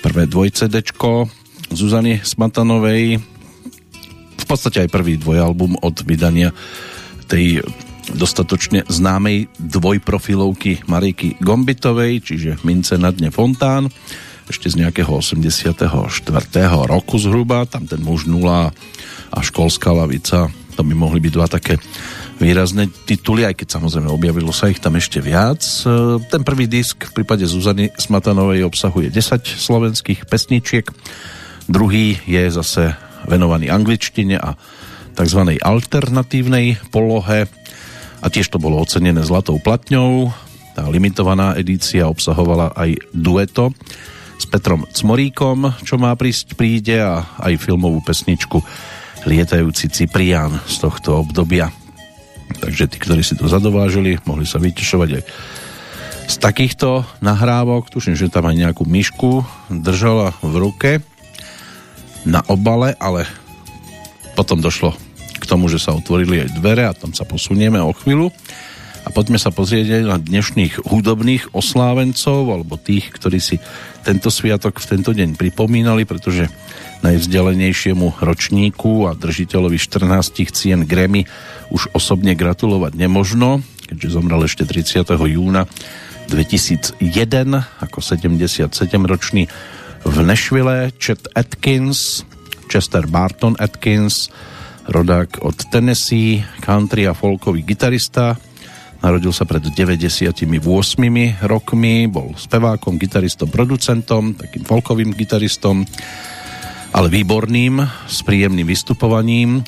[0.00, 0.56] prvé dvoj
[1.68, 3.20] Zuzany Smatanovej,
[4.40, 6.48] v podstate aj prvý dvojalbum od vydania
[7.28, 7.60] tej
[8.16, 13.92] dostatočne známej dvojprofilovky Mariky Gombitovej, čiže Mince na dne Fontán,
[14.48, 15.60] ešte z nejakého 84.
[16.88, 18.72] roku zhruba, tam ten muž nula
[19.28, 21.76] a školská lavica, to by mohli byť dva také
[22.40, 25.60] výrazné tituly, aj keď samozrejme objavilo sa ich tam ešte viac.
[25.60, 30.88] E, ten prvý disk v prípade Zuzany Smatanovej obsahuje 10 slovenských pesničiek,
[31.68, 32.96] druhý je zase
[33.28, 34.56] venovaný angličtine a
[35.12, 35.40] tzv.
[35.60, 37.44] alternatívnej polohe
[38.20, 40.32] a tiež to bolo ocenené zlatou platňou.
[40.72, 43.76] Tá limitovaná edícia obsahovala aj dueto
[44.40, 48.64] s Petrom Cmoríkom, čo má prísť príde a aj filmovú pesničku
[49.28, 51.79] Lietajúci Ciprián z tohto obdobia.
[52.60, 55.22] Takže tí, ktorí si to zadovážili, mohli sa vytešovať aj
[56.30, 57.90] z takýchto nahrávok.
[57.90, 59.42] Tuším, že tam aj nejakú myšku
[59.72, 60.90] držala v ruke
[62.22, 63.26] na obale, ale
[64.38, 64.94] potom došlo
[65.40, 68.30] k tomu, že sa otvorili aj dvere a tam sa posunieme o chvíľu.
[69.00, 73.56] A poďme sa pozrieť aj na dnešných hudobných oslávencov alebo tých, ktorí si
[74.04, 76.52] tento sviatok v tento deň pripomínali, pretože
[77.00, 81.24] najvzdialenejšiemu ročníku a držiteľovi 14 cien Grammy
[81.72, 85.08] už osobne gratulovať nemožno, keďže zomrel ešte 30.
[85.08, 85.64] júna
[86.28, 87.00] 2001
[87.82, 89.42] ako 77-ročný
[90.00, 92.22] v Nashville Chet Atkins,
[92.70, 94.30] Chester Barton Atkins,
[94.88, 98.38] rodák od Tennessee, country a folkový gitarista,
[99.00, 100.44] Narodil sa pred 98
[101.48, 105.88] rokmi, bol spevákom, gitaristom, producentom, takým folkovým gitaristom,
[106.90, 109.62] ale výborným, s príjemným vystupovaním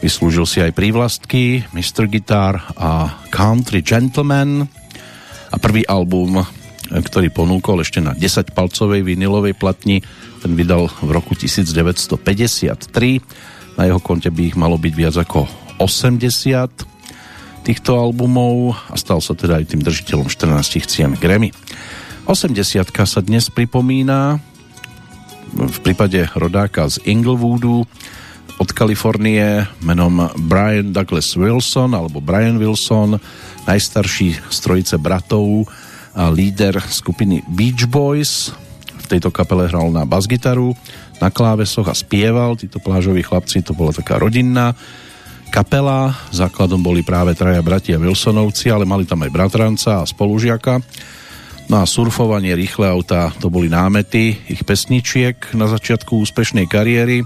[0.00, 2.08] Vyslúžil si aj prívlastky Mr.
[2.08, 4.64] Guitar a Country Gentleman
[5.52, 6.40] a prvý album,
[6.88, 10.00] ktorý ponúkol ešte na 10-palcovej vinilovej platni,
[10.40, 13.76] ten vydal v roku 1953.
[13.76, 15.44] Na jeho konte by ich malo byť viac ako
[15.76, 16.88] 80
[17.60, 21.52] týchto albumov a stal sa teda aj tým držiteľom 14 cien Grammy.
[22.24, 22.56] 80
[22.88, 24.40] sa dnes pripomína
[25.54, 27.84] v prípade rodáka z Inglewoodu
[28.60, 33.16] od Kalifornie menom Brian Douglas Wilson alebo Brian Wilson,
[33.64, 35.64] najstarší z trojice bratov
[36.12, 38.52] a líder skupiny Beach Boys.
[39.00, 40.76] V tejto kapele hral na basgitaru,
[41.18, 42.54] na klávesoch a spieval.
[42.54, 44.76] Títo plážoví chlapci, to bola taká rodinná
[45.50, 46.14] kapela.
[46.30, 50.78] Základom boli práve traja bratia Wilsonovci, ale mali tam aj bratranca a spolužiaka.
[51.70, 57.22] No a surfovanie, rýchle auta, to boli námety ich pesničiek na začiatku úspešnej kariéry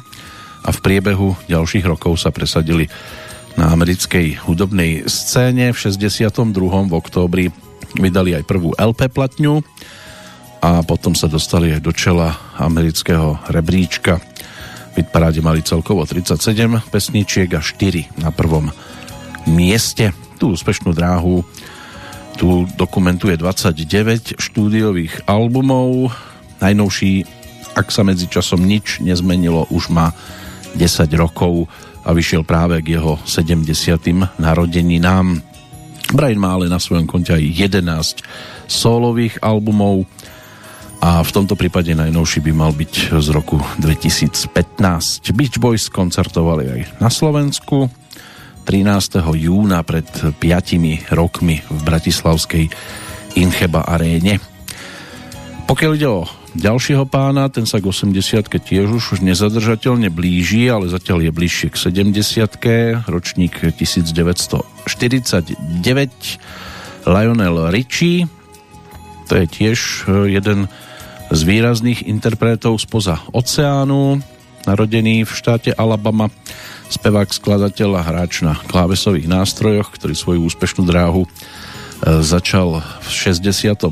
[0.61, 2.85] a v priebehu ďalších rokov sa presadili
[3.57, 5.73] na americkej hudobnej scéne.
[5.73, 6.61] V 62.
[6.61, 7.49] v októbri
[7.97, 9.65] vydali aj prvú LP platňu
[10.61, 14.21] a potom sa dostali aj do čela amerického rebríčka.
[14.93, 18.69] V paráde mali celkovo 37 pesničiek a 4 na prvom
[19.49, 20.13] mieste.
[20.37, 21.41] Tú úspešnú dráhu
[22.35, 26.11] tu dokumentuje 29 štúdiových albumov.
[26.59, 27.25] Najnovší,
[27.79, 30.11] ak sa medzi časom nič nezmenilo, už má
[30.75, 31.71] 10 rokov
[32.05, 33.65] a vyšiel práve k jeho 70.
[34.37, 35.41] narodeninám.
[36.13, 38.21] Brian má ale na svojom konte aj 11
[38.69, 40.05] solových albumov
[41.05, 44.41] a v tomto prípade najnovší by mal byť z roku 2015.
[45.37, 47.93] Beach Boys koncertovali aj na Slovensku
[48.65, 49.21] 13.
[49.21, 50.41] júna pred 5
[51.13, 52.65] rokmi v Bratislavskej
[53.37, 54.41] Incheba aréne.
[55.69, 56.25] Pokiaľ ide o
[56.57, 61.77] ďalšieho pána, ten sa k 80 tiež už nezadržateľne blíži, ale zatiaľ je bližšie k
[61.77, 64.89] 70 ročník 1949
[67.05, 68.27] Lionel Richie
[69.25, 70.69] to je tiež e, jeden
[71.33, 74.21] z výrazných interpretov spoza oceánu
[74.69, 76.29] narodený v štáte Alabama
[76.95, 81.27] spevák, skladateľ a hráč na klávesových nástrojoch, ktorý svoju úspešnú dráhu
[82.05, 83.89] Začal v 67.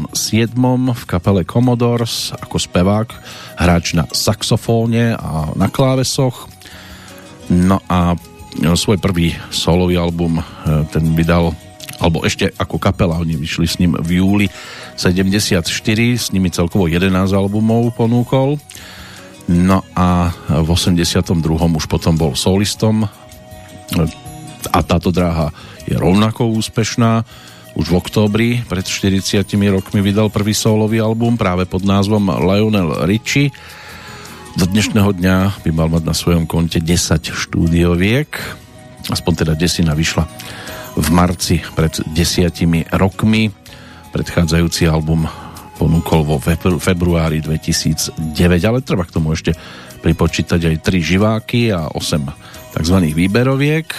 [0.92, 3.09] v kapele Commodores ako spevák,
[3.57, 6.44] hráč na saxofóne a na klávesoch.
[7.48, 8.12] No a
[8.76, 10.44] svoj prvý solový album e,
[10.92, 11.57] ten vydal
[12.03, 14.46] alebo ešte ako kapela, oni vyšli s ním v júli
[15.00, 15.64] 74,
[16.18, 18.61] s nimi celkovo 11 albumov ponúkol.
[19.53, 21.28] No a v 82.
[21.76, 23.05] už potom bol solistom
[24.72, 25.53] a táto dráha
[25.84, 27.26] je rovnako úspešná
[27.72, 33.48] už v októbri pred 40 rokmi vydal prvý solový album práve pod názvom Lionel Richie.
[34.61, 38.28] Do dnešného dňa by mal mať na svojom konte 10 štúdioviek,
[39.09, 40.28] aspoň teda desina vyšla
[41.00, 43.48] v marci pred desiatimi rokmi.
[44.12, 45.24] Predchádzajúci album
[45.83, 46.39] ponúkol vo
[46.78, 49.51] februári 2009, ale treba k tomu ešte
[49.99, 52.97] pripočítať aj 3 živáky a 8 tzv.
[53.11, 53.91] výberoviek.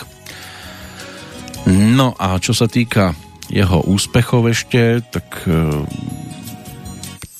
[1.67, 3.11] No a čo sa týka
[3.51, 5.83] jeho úspechov ešte, tak e,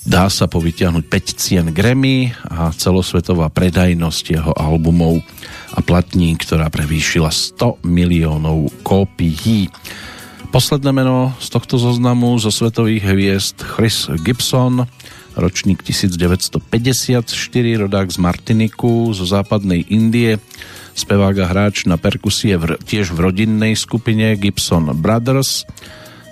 [0.03, 5.23] dá sa povytiahnuť 5 cien Grammy a celosvetová predajnosť jeho albumov
[5.71, 9.71] a platní, ktorá prevýšila 100 miliónov kópií.
[10.53, 14.85] Posledné meno z tohto zoznamu zo svetových hviezd Chris Gibson,
[15.33, 16.61] ročník 1954,
[17.81, 20.37] rodák z Martiniku, zo západnej Indie,
[20.93, 25.65] spevák a hráč na perkusie v, tiež v rodinnej skupine Gibson Brothers,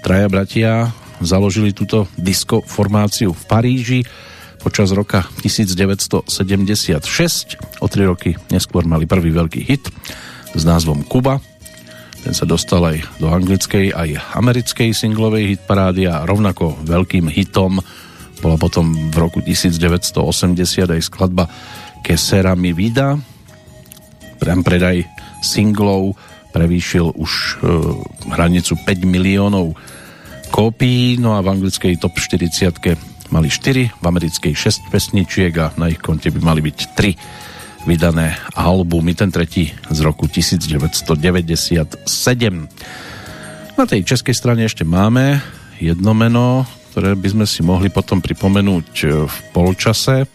[0.05, 3.99] Traja bratia založili túto disco formáciu v Paríži
[4.61, 6.29] počas roka 1976.
[7.81, 9.89] O tri roky neskôr mali prvý veľký hit
[10.53, 11.41] s názvom Kuba.
[12.21, 17.81] Ten sa dostal aj do anglickej, aj americkej singlovej hitparády a rovnako veľkým hitom
[18.41, 20.17] bola potom v roku 1980
[20.89, 21.45] aj skladba
[22.01, 23.17] Kesera mi vida.
[24.41, 25.05] Prem predaj
[25.45, 26.17] singlov
[26.49, 27.53] prevýšil už e,
[28.33, 29.77] hranicu 5 miliónov
[30.49, 35.93] kópií, no a v anglickej top 40 mali 4, v americkej 6 pesničiek a na
[35.93, 37.50] ich konte by mali byť 3
[37.85, 42.05] vydané albumy, ten tretí z roku 1997.
[43.77, 45.41] Na tej českej strane ešte máme
[45.81, 50.29] jedno meno, ktoré by sme si mohli potom pripomenúť e, v polčase,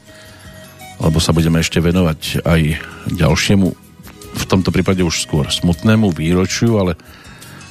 [0.96, 2.60] alebo sa budeme ešte venovať aj
[3.12, 3.68] ďalšiemu,
[4.36, 6.92] v tomto prípade už skôr smutnému výročiu, ale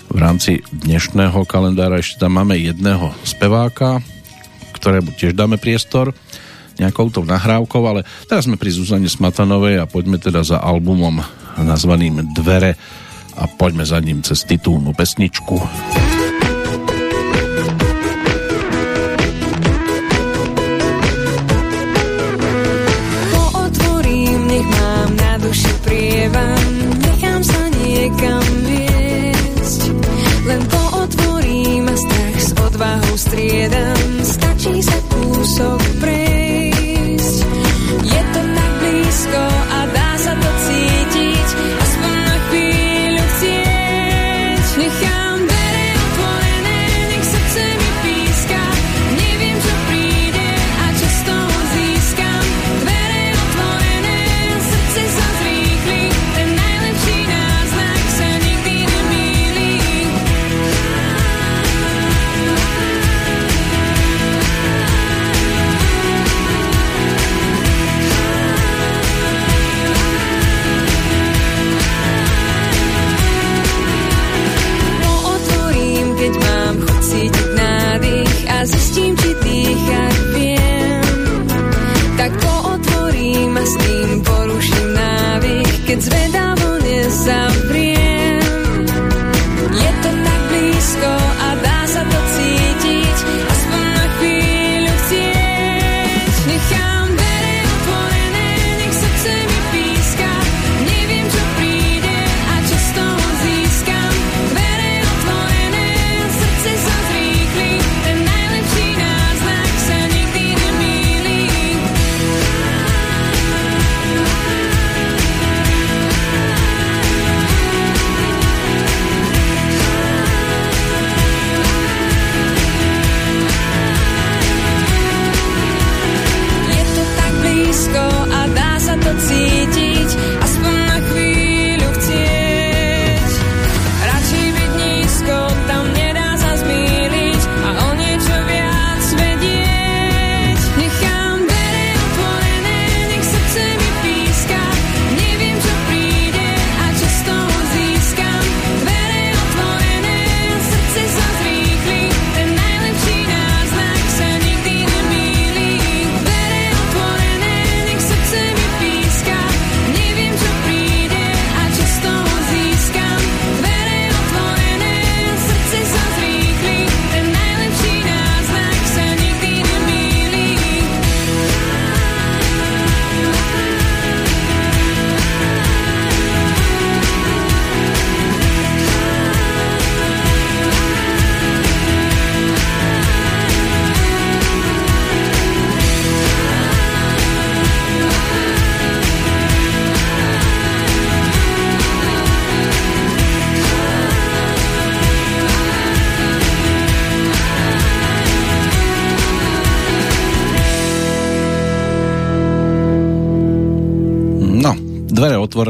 [0.09, 4.01] v rámci dnešného kalendára ešte tam máme jedného speváka,
[4.73, 6.13] ktorému tiež dáme priestor.
[6.79, 11.23] Nejakou tou nahrávkou, ale teraz sme pri Zuzane Smatanovej a poďme teda za albumom
[11.59, 12.75] nazvaným Dvere
[13.35, 15.55] a poďme za ním cez titulnú pesničku.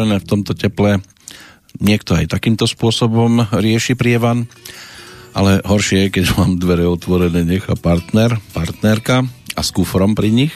[0.05, 1.01] Otvorené v tomto teple.
[1.81, 4.45] Niekto aj takýmto spôsobom rieši prievan,
[5.33, 9.25] ale horšie je, keď mám dvere otvorené, nechá partner, partnerka
[9.57, 10.53] a s kufrom pri nich.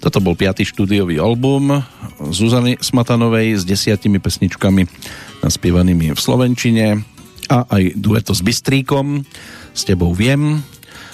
[0.00, 1.84] Toto bol piatý štúdiový album
[2.32, 4.88] Zuzany Smatanovej s desiatimi pesničkami
[5.44, 6.98] naspievanými v Slovenčine
[7.52, 9.22] a aj dueto s Bystríkom
[9.76, 10.64] S tebou viem,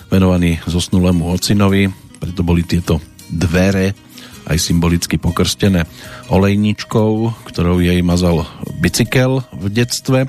[0.08, 1.90] venovaný zosnulému ocinovi,
[2.22, 4.07] preto boli tieto dvere
[4.48, 5.84] aj symbolicky pokrstené
[6.32, 8.48] olejničkou, ktorou jej mazal
[8.80, 10.26] bicykel v detstve.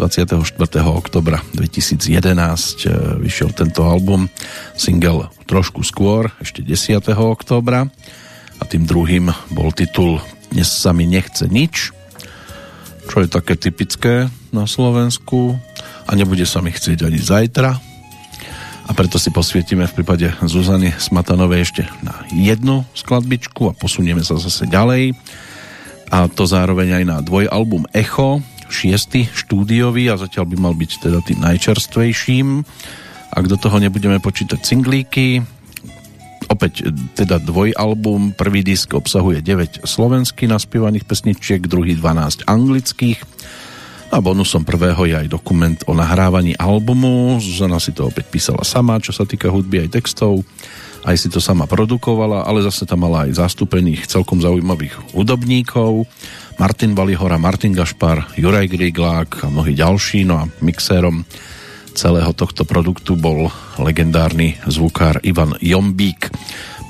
[0.00, 0.40] 24.
[0.86, 2.88] oktobra 2011 e,
[3.20, 4.32] vyšiel tento album,
[4.72, 7.04] single trošku skôr, ešte 10.
[7.20, 7.84] oktobra
[8.56, 11.92] a tým druhým bol titul Dnes sa mi nechce nič,
[13.12, 15.58] čo je také typické na Slovensku
[16.08, 17.89] a nebude sa mi chcieť ani zajtra
[18.90, 24.34] a preto si posvietime v prípade Zuzany Smatanovej ešte na jednu skladbičku a posunieme sa
[24.34, 25.14] zase ďalej.
[26.10, 31.22] A to zároveň aj na dvojalbum Echo, šiestý štúdiový a zatiaľ by mal byť teda
[31.22, 32.66] tým najčerstvejším.
[33.30, 35.38] Ak do toho nebudeme počítať singlíky
[36.50, 43.22] opäť teda dvojalbum prvý disk obsahuje 9 slovenských naspievaných pesničiek druhý 12 anglických
[44.10, 47.38] a bonusom prvého je aj dokument o nahrávaní albumu.
[47.38, 50.42] Zuzana si to opäť písala sama, čo sa týka hudby aj textov.
[51.06, 56.04] Aj si to sama produkovala, ale zase tam mala aj zastúpených celkom zaujímavých hudobníkov.
[56.60, 60.28] Martin Valihora, Martin Gašpar, Juraj Griglák a mnohí ďalší.
[60.28, 61.24] No a mixérom
[61.94, 63.48] celého tohto produktu bol
[63.78, 66.28] legendárny zvukár Ivan Jombík.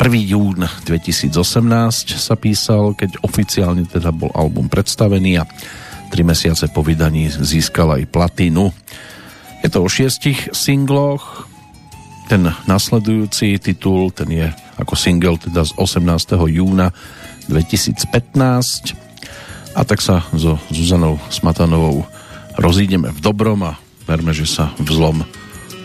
[0.01, 1.37] jún 2018
[2.16, 5.45] sa písal, keď oficiálne teda bol album predstavený a
[6.11, 8.75] tri mesiace po vydaní získal aj platinu.
[9.63, 11.47] Je to o šiestich singloch,
[12.27, 14.47] ten nasledujúci titul, ten je
[14.79, 16.35] ako single teda z 18.
[16.51, 16.95] júna
[17.51, 18.95] 2015
[19.75, 22.07] a tak sa so Zuzanou Smatanovou
[22.59, 25.23] rozídeme v dobrom a verme, že sa v zlom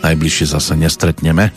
[0.06, 1.50] najbližšie zase nestretneme.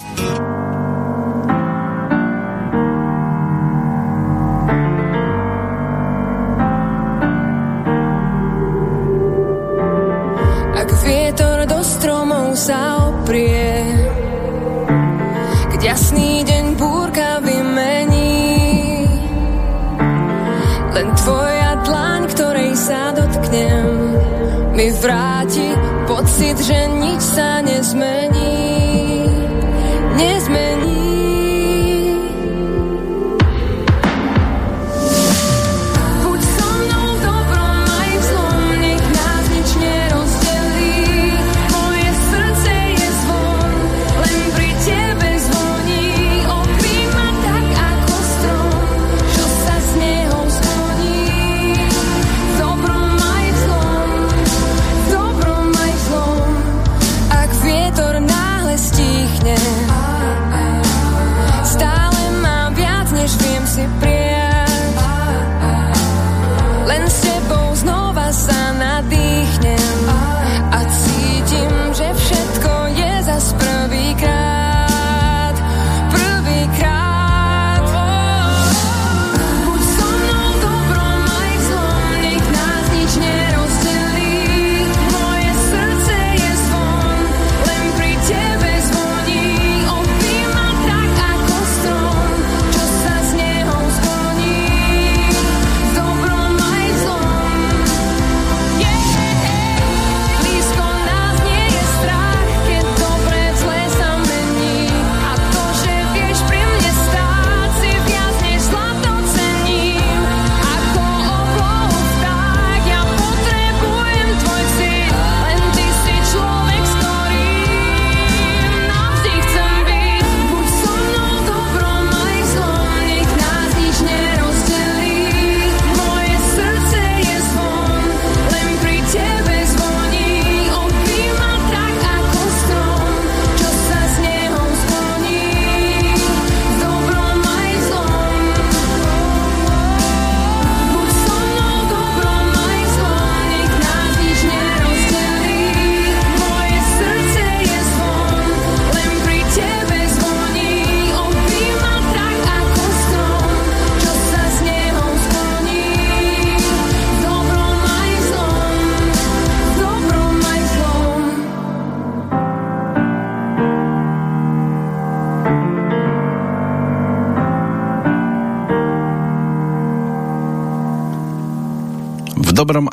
[25.02, 25.74] Vráti
[26.06, 29.26] pocit, že nič sa nezmení.
[30.14, 30.67] Nezmení.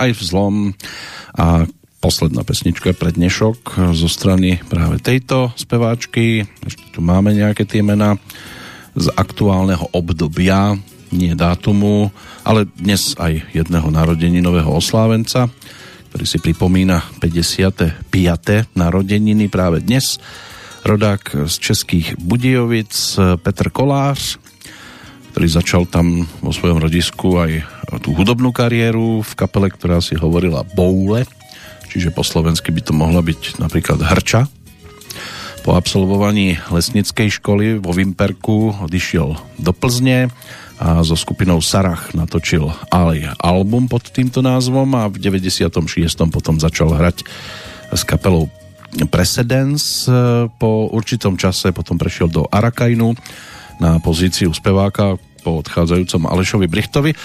[0.06, 0.56] Aj v zlom
[1.34, 1.66] a
[1.98, 6.46] posledná pesnička pre dnešok zo strany práve tejto speváčky.
[6.62, 8.22] Ešte tu máme nejaké tie mená
[8.94, 10.78] z aktuálneho obdobia,
[11.10, 12.14] nie dátumu,
[12.46, 15.50] ale dnes aj jedného narodeninového oslávenca,
[16.14, 18.06] ktorý si pripomína 55.
[18.78, 20.22] narodeniny práve dnes.
[20.86, 22.94] Rodák z Českých Budějovic
[23.42, 24.38] Petr Kolář,
[25.34, 27.75] ktorý začal tam vo svojom rodisku aj
[28.06, 31.26] tú hudobnú kariéru v kapele, ktorá si hovorila Boule,
[31.90, 34.46] čiže po slovensky by to mohla byť napríklad Hrča.
[35.66, 40.30] Po absolvovaní lesnickej školy vo Vimperku odišiel do Plzne
[40.78, 45.66] a so skupinou Sarach natočil aj album pod týmto názvom a v 96.
[46.30, 47.26] potom začal hrať
[47.90, 48.54] s kapelou
[49.10, 50.06] Precedence.
[50.62, 53.18] Po určitom čase potom prešiel do Arakajnu
[53.82, 57.18] na pozíciu speváka po odchádzajúcom Alešovi Brichtovi.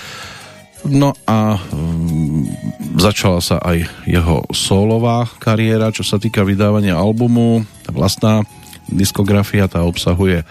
[0.89, 2.49] No a um,
[2.97, 7.65] začala sa aj jeho solová kariéra, čo sa týka vydávania albumu.
[7.93, 8.43] Vlastná
[8.89, 10.43] diskografia tá obsahuje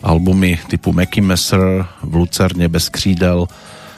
[0.00, 3.48] albumy typu Mackie Messer, v Lucerne bez křídel,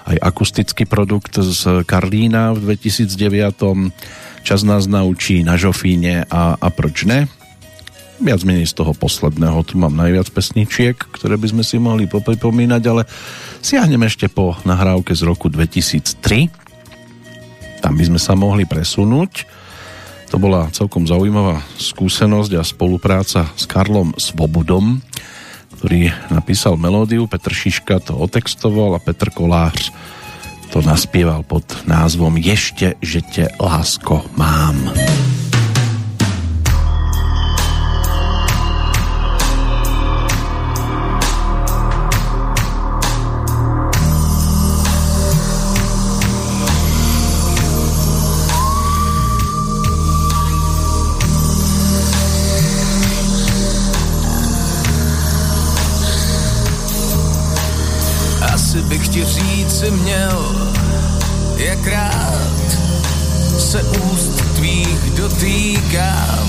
[0.08, 4.00] aj akustický produkt z Karlína v 2009.
[4.42, 7.28] Čas nás naučí na Žofíne a, a proč ne?
[8.18, 9.62] Viac menej z toho posledného.
[9.66, 13.02] Tu mám najviac pesničiek, ktoré by sme si mohli popripomínať, ale
[13.62, 16.50] siahnem ešte po nahrávke z roku 2003.
[17.78, 19.46] Tam by sme sa mohli presunúť.
[20.28, 25.00] To bola celkom zaujímavá skúsenosť a spolupráca s Karlom Svobodom,
[25.80, 29.94] ktorý napísal melódiu, Petr Šiška to otextoval a Petr Kolář
[30.68, 34.76] to naspieval pod názvom Ešte, že te lásko mám.
[59.68, 60.66] Si měl,
[61.56, 62.78] jak rád
[63.58, 66.48] se úst tvých dotýkám.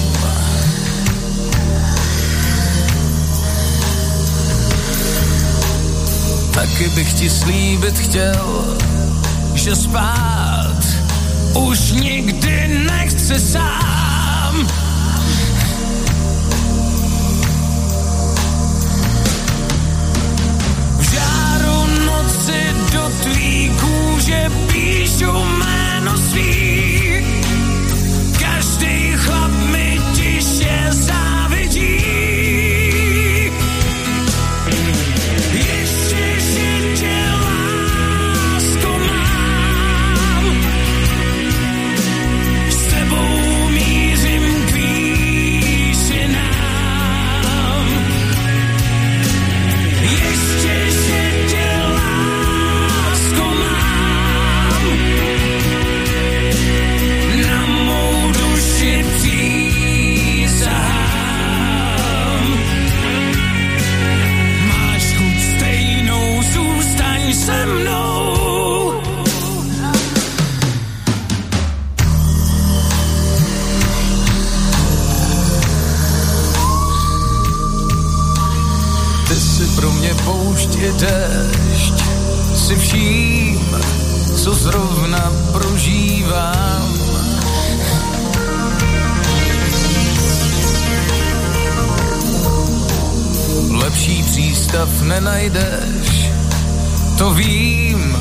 [6.54, 8.78] Taky bych ti slíbit chtěl,
[9.54, 10.86] že spát
[11.54, 14.68] už nikdy nechci sám.
[24.30, 27.09] Kůže píšu jméno svý.
[84.70, 86.94] Zrovna prožívám.
[93.72, 96.30] Lepší přístav nenajdeš,
[97.18, 98.18] to vím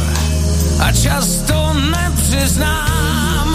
[0.80, 3.48] a často nepřiznám.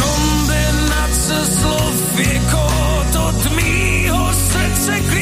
[0.00, 5.21] Kombinace slov je kód od mýho srdce klíč.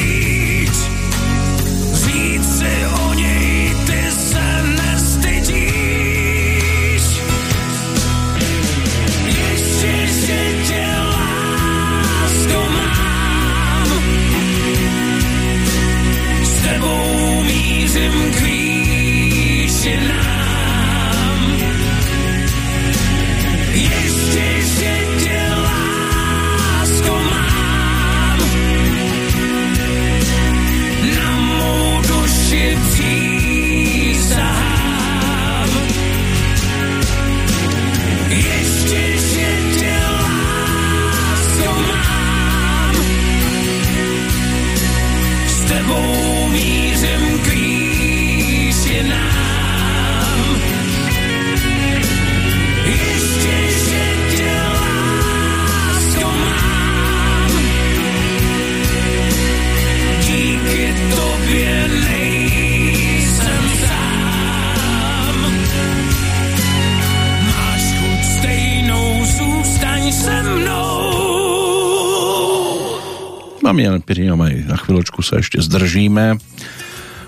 [73.71, 76.35] Pri ňom aj na chvíľočku sa ešte zdržíme.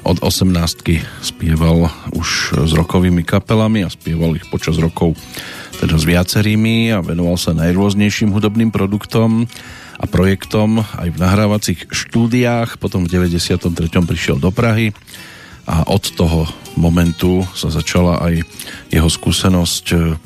[0.03, 0.51] Od 18
[1.23, 5.15] spieval už s rokovými kapelami a spieval ich počas rokov
[5.79, 9.47] teda s viacerými a venoval sa najrôznejším hudobným produktom
[9.95, 12.75] a projektom aj v nahrávacích štúdiách.
[12.75, 13.71] Potom v 93.
[14.03, 14.91] prišiel do Prahy
[15.63, 16.43] a od toho
[16.75, 18.43] momentu sa začala aj
[18.91, 20.19] jeho skúsenosť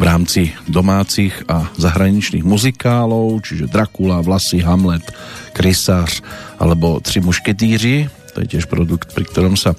[0.00, 5.04] v rámci domácich a zahraničných muzikálov, čiže Dracula, Vlasy, Hamlet,
[5.52, 6.24] Krysář
[6.56, 7.96] alebo Tři mušketýři.
[8.32, 9.76] To je tiež produkt, pri ktorom sa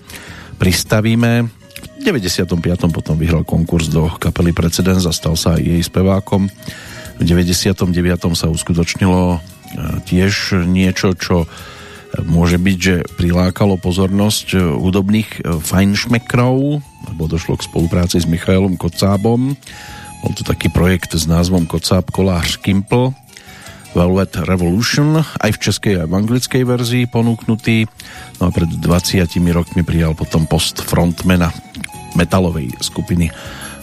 [0.61, 1.49] pristavíme.
[1.97, 2.45] V 95.
[2.93, 6.53] potom vyhral konkurs do kapely Precedens a stal sa aj jej spevákom.
[7.17, 7.82] V 99.
[8.38, 9.39] sa uskutočnilo e,
[10.05, 11.49] tiež niečo, čo
[12.22, 16.57] môže byť, že prilákalo pozornosť e, hudobných e, fajnšmekrov,
[17.09, 19.57] lebo došlo k spolupráci s Michailom Kocábom
[20.22, 23.13] bol to taký projekt s názvom Kocáb Kolář Kimpl
[23.91, 27.84] Velvet Revolution, aj v českej aj v anglickej verzii ponúknutý.
[28.39, 31.51] No a pred 20 rokmi prijal potom post frontmana
[32.15, 33.28] metalovej skupiny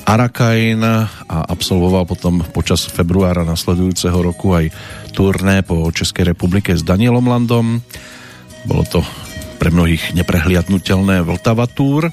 [0.09, 4.73] Arakain a absolvoval potom počas februára nasledujúceho roku aj
[5.13, 7.85] turné po Českej republike s Danielom Landom.
[8.65, 9.05] Bolo to
[9.61, 12.09] pre mnohých neprehliadnutelné Vltava Tour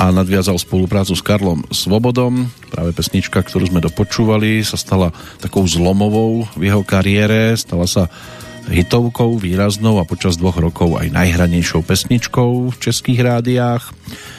[0.00, 2.48] a nadviazal spoluprácu s Karlom Svobodom.
[2.72, 5.12] Práve pesnička, ktorú sme dopočúvali, sa stala
[5.44, 7.52] takou zlomovou v jeho kariére.
[7.60, 8.08] Stala sa
[8.72, 13.92] hitovkou, výraznou a počas dvoch rokov aj najhranejšou pesničkou v českých rádiách.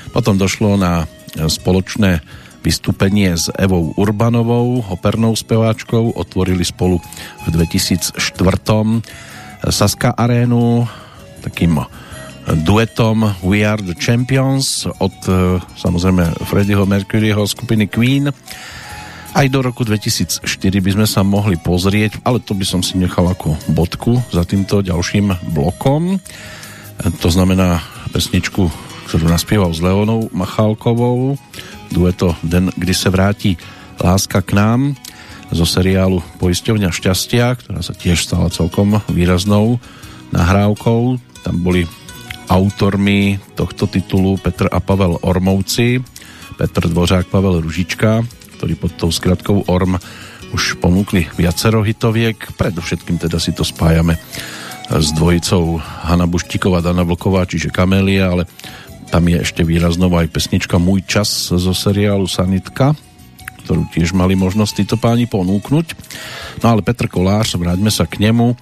[0.09, 1.05] Potom došlo na
[1.37, 2.25] spoločné
[2.65, 6.17] vystúpenie s Evou Urbanovou, opernou speváčkou.
[6.17, 6.97] Otvorili spolu
[7.45, 8.17] v 2004.
[9.69, 10.89] Saska Arénu
[11.45, 11.85] takým
[12.55, 18.27] duetom We Are The Champions od e, samozrejme Freddieho Mercuryho skupiny Queen.
[19.31, 20.43] Aj do roku 2004
[20.83, 24.83] by sme sa mohli pozrieť, ale to by som si nechal ako bodku za týmto
[24.83, 26.19] ďalším blokom.
[26.99, 27.79] To znamená
[28.11, 28.67] pesničku,
[29.07, 31.39] ktorú naspieval s Leonou Machálkovou,
[31.91, 33.51] dueto Den, kdy se vrátí
[34.03, 34.99] láska k nám
[35.51, 39.79] zo seriálu Poisťovňa šťastia, ktorá sa tiež stala celkom výraznou
[40.31, 41.19] nahrávkou.
[41.43, 41.87] Tam boli
[42.51, 46.03] autormi tohto titulu Petr a Pavel Ormovci,
[46.59, 48.27] Petr Dvořák, Pavel Ružička,
[48.59, 49.95] ktorí pod tou skratkou Orm
[50.51, 54.19] už ponúkli viacero hitoviek, predovšetkým teda si to spájame
[54.91, 58.43] s dvojicou Hanna Buštíková, Dana Vlková, čiže Kamelia, ale
[59.07, 62.91] tam je ešte výraznou aj pesnička Môj čas zo seriálu Sanitka,
[63.63, 65.95] ktorú tiež mali možnosť títo páni ponúknuť.
[66.59, 68.59] No ale Petr Kolář, vráťme sa k nemu,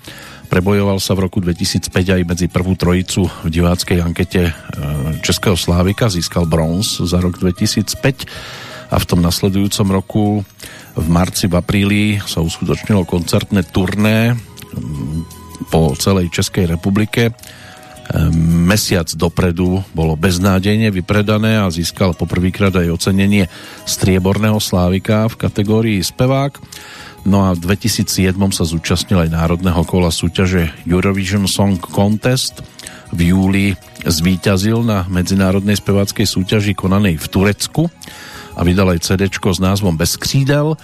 [0.50, 4.54] Prebojoval sa v roku 2005 aj medzi prvú trojicu v diváckej ankete e,
[5.22, 10.26] Českého Slávika, získal bronz za rok 2005 a v tom nasledujúcom roku
[10.98, 14.34] v marci, v apríli sa uskutočnilo koncertné turné
[15.70, 17.30] po celej Českej republike.
[17.30, 17.34] E,
[18.42, 23.46] mesiac dopredu bolo beznádejne vypredané a získal poprvýkrát aj ocenenie
[23.86, 26.58] strieborného slávika v kategórii spevák.
[27.28, 32.64] No a v 2007 sa zúčastnil aj národného kola súťaže Eurovision Song Contest.
[33.10, 37.84] V júli zvíťazil na medzinárodnej speváckej súťaži konanej v Turecku
[38.56, 40.78] a vydal aj CD s názvom Bez křídel,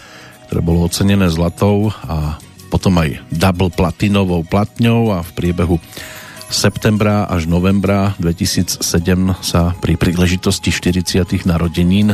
[0.49, 2.41] ktoré bolo ocenené zlatou a
[2.73, 5.77] potom aj double platinovou platňou a v priebehu
[6.49, 8.83] septembra až novembra 2007
[9.41, 11.45] sa pri príležitosti 40.
[11.47, 12.13] narodenín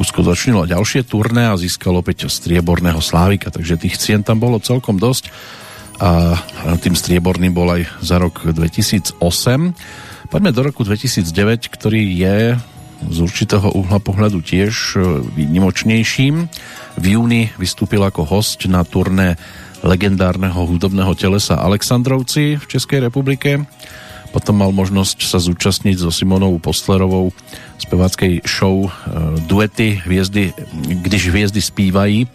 [0.00, 5.28] uskutočnilo ďalšie turné a získalo opäť strieborného slávika, takže tých cien tam bolo celkom dosť
[6.02, 6.42] a
[6.82, 9.22] tým strieborným bol aj za rok 2008.
[10.32, 12.36] Poďme do roku 2009, ktorý je
[13.02, 14.98] z určitého uhla pohľadu tiež e,
[15.34, 16.34] výnimočnejším.
[16.98, 19.34] V júni vystúpil ako host na turné
[19.82, 23.66] legendárneho hudobného telesa Aleksandrovci v Českej republike
[24.32, 27.30] potom mal možnosť sa zúčastniť so Simonou Postlerovou
[27.76, 28.90] speváckej show e,
[29.44, 30.56] Duety hviezdy,
[31.04, 32.26] Když hviezdy spívají.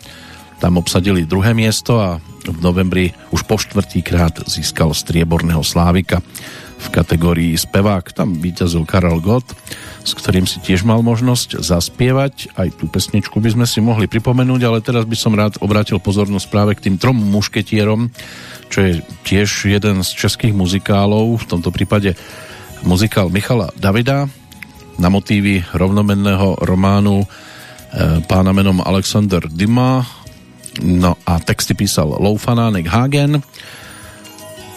[0.61, 6.21] Tam obsadili druhé miesto a v novembri už po štvrtýkrát získal strieborného slávika
[6.77, 8.13] v kategórii spevák.
[8.13, 9.49] Tam víťazil Karel Gott,
[10.05, 12.53] s ktorým si tiež mal možnosť zaspievať.
[12.53, 16.47] Aj tú pesničku by sme si mohli pripomenúť, ale teraz by som rád obrátil pozornosť
[16.47, 18.13] práve k tým trom mušketierom,
[18.69, 18.91] čo je
[19.25, 22.13] tiež jeden z českých muzikálov, v tomto prípade
[22.85, 24.29] muzikál Michala Davida
[24.97, 27.27] na motívy rovnomenného románu e,
[28.25, 30.05] pána menom Alexander Dima
[30.81, 33.41] no a texty písal Loufanánek Hagen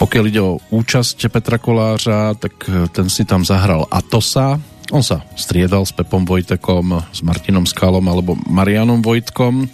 [0.01, 4.57] pokiaľ ide o účasť Petra Kolářa, tak e, ten si tam zahral Atosa.
[4.89, 9.69] On sa striedal s Pepom Vojtekom, s Martinom Skalom alebo Marianom Vojtkom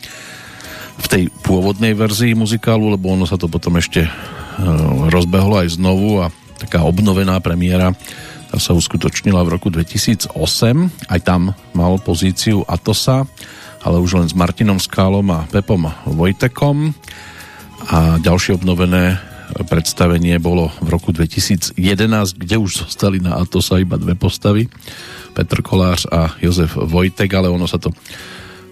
[0.98, 4.12] v tej pôvodnej verzii muzikálu, lebo ono sa to potom ešte e,
[5.08, 6.28] rozbehlo aj znovu a
[6.60, 7.96] taká obnovená premiéra
[8.48, 10.32] tá sa uskutočnila v roku 2008.
[11.12, 13.28] Aj tam mal pozíciu Atosa,
[13.84, 16.96] ale už len s Martinom Skálom a Pepom Vojtekom.
[17.92, 19.20] A ďalšie obnovené
[19.66, 21.78] predstavenie bolo v roku 2011,
[22.38, 24.70] kde už zostali na Atosa iba dve postavy.
[25.34, 27.94] Petr Kolář a Jozef Vojtek, ale ono sa to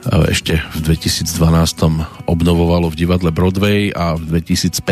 [0.06, 4.86] ešte v 2012 obnovovalo v divadle Broadway a v 2015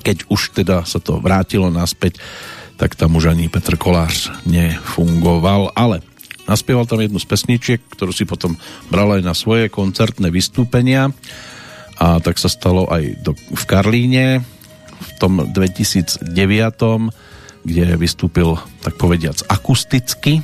[0.00, 2.16] keď už teda sa to vrátilo naspäť
[2.80, 6.00] tak tam už ani Petr Kolář nefungoval, ale
[6.48, 8.56] naspieval tam jednu z pesničiek, ktorú si potom
[8.88, 11.12] bral aj na svoje koncertné vystúpenia
[12.00, 14.26] a tak sa stalo aj do, v Karlíne
[15.00, 16.24] v tom 2009
[17.60, 20.40] kde vystúpil tak povediac akusticky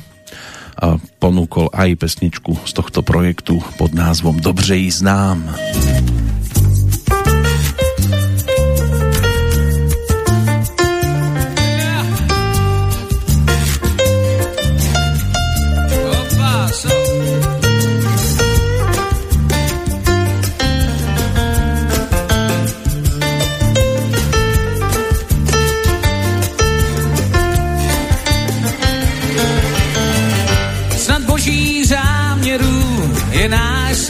[0.77, 5.49] a ponúkol aj pesničku z tohto projektu pod názvom Dobře jí znám.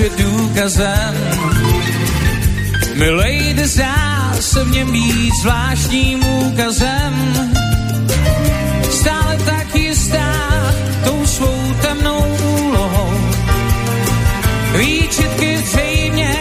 [0.04, 1.14] Důkazem.
[2.96, 7.14] Milej, zdá se v něm být zvláštním úkazem.
[8.90, 10.34] Stále tak jistá
[11.04, 13.14] tou svou temnou úlohou.
[14.78, 16.34] Výčitky zřejmě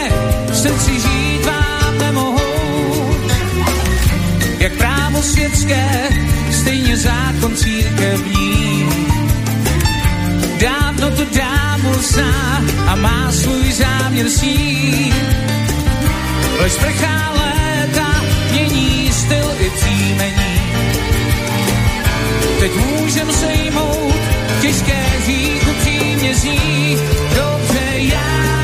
[0.53, 3.15] srdci žít vám nemohou.
[4.59, 6.09] Jak právo světské,
[6.51, 8.36] stejně zákon církevní.
[10.59, 15.13] Dávno to dámu zná a má svůj záměr sní.
[16.59, 18.21] Lež prchá léta,
[18.51, 20.61] mění styl i příjmení.
[22.59, 24.15] Teď můžem sejmout,
[24.61, 26.97] těžké řík upřímně zní.
[27.35, 28.57] Dobře, já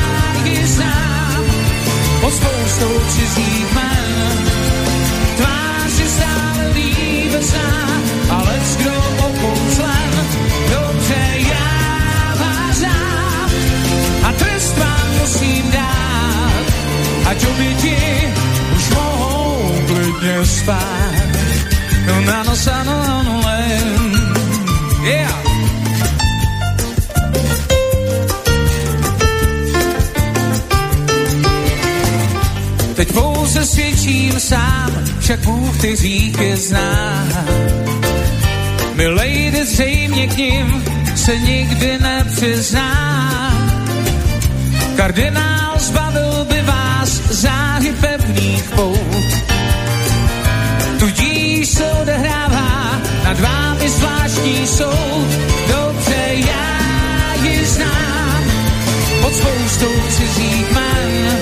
[0.44, 1.44] ji znám,
[2.20, 4.48] pod spoustou cizích men.
[5.36, 8.03] Tvář je stále líbezná, ale
[17.26, 17.96] ať oběti
[18.76, 21.14] už mohou klidně spát.
[22.06, 24.12] No, na nos, ano, ano, len.
[25.02, 25.44] Yeah.
[32.94, 34.90] Teď pouze svědčím sám,
[35.20, 37.26] však Bůh ty říky zná.
[38.94, 40.84] Milej, jde zřejmě k ním
[41.16, 42.90] se nikdy nepřizná.
[44.96, 46.33] Kardinál zbavil
[47.04, 49.30] vás záhy pevných pout.
[50.98, 55.28] Tudíž se odehrává nad vámi zvláštní soud.
[55.68, 56.76] Dobře, já
[57.42, 58.44] ji znám
[59.20, 61.38] pod spoustou cizích men.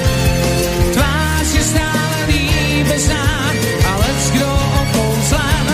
[0.93, 3.53] Tvář je stále líbezná,
[3.87, 4.51] ale kdo
[4.83, 5.67] okouzlen.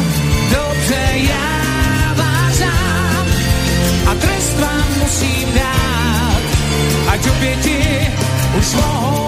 [0.52, 3.26] Dobře, já vás znám
[4.06, 6.42] a trest vám musím dát,
[7.08, 8.12] ať oběti
[8.58, 9.27] už mohou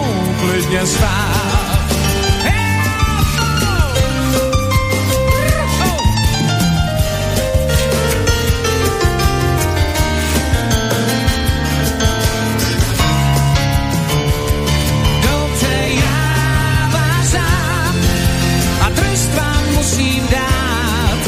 [19.34, 21.18] vám musím dát,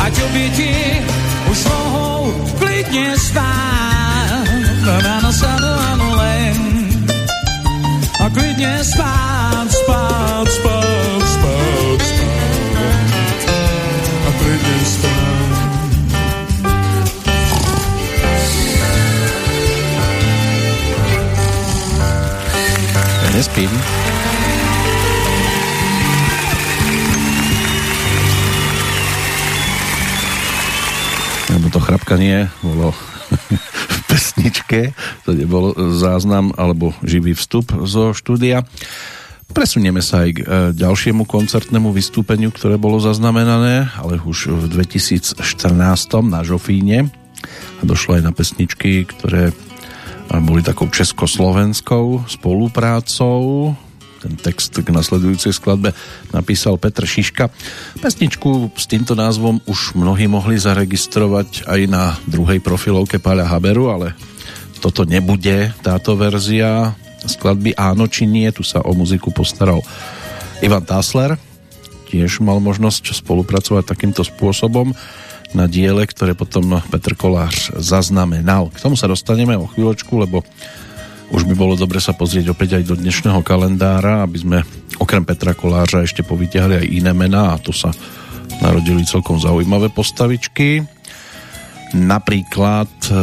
[0.00, 0.74] ať oběti
[1.50, 4.46] už mohou klidně spát.
[5.02, 5.75] Ráno ano len
[8.36, 12.68] a klidně spát, spát, spát, spát, spát
[14.28, 15.16] a klidně spát.
[23.24, 23.70] Ja nespím.
[31.50, 33.15] Lebo to chrapkanie bolo
[34.46, 34.94] pesničke,
[35.26, 38.62] to nebol záznam alebo živý vstup zo štúdia.
[39.50, 40.44] Presunieme sa aj k e,
[40.74, 45.34] ďalšiemu koncertnému vystúpeniu, ktoré bolo zaznamenané, ale už v 2014
[46.26, 47.10] na Žofíne.
[47.78, 49.50] A došlo aj na pesničky, ktoré
[50.26, 53.74] a boli takou československou spoluprácou.
[54.18, 55.94] Ten text k nasledujúcej skladbe
[56.34, 57.46] napísal Petr Šiška.
[58.02, 64.18] Pesničku s týmto názvom už mnohí mohli zaregistrovať aj na druhej profilovke Páľa Haberu, ale
[64.80, 66.94] toto nebude táto verzia
[67.26, 68.48] skladby Áno či nie.
[68.54, 69.82] Tu sa o muziku postaral
[70.62, 71.34] Ivan Tásler.
[72.06, 74.94] Tiež mal možnosť spolupracovať takýmto spôsobom
[75.54, 78.70] na diele, ktoré potom Petr Kolář zaznamenal.
[78.70, 80.46] K tomu sa dostaneme o chvíľočku, lebo
[81.34, 84.58] už by bolo dobre sa pozrieť opäť aj do dnešného kalendára, aby sme
[85.02, 87.90] okrem Petra Kolářa ešte povytiahli aj iné mená a to sa
[88.62, 90.86] narodili celkom zaujímavé postavičky.
[91.98, 93.14] Napríklad e,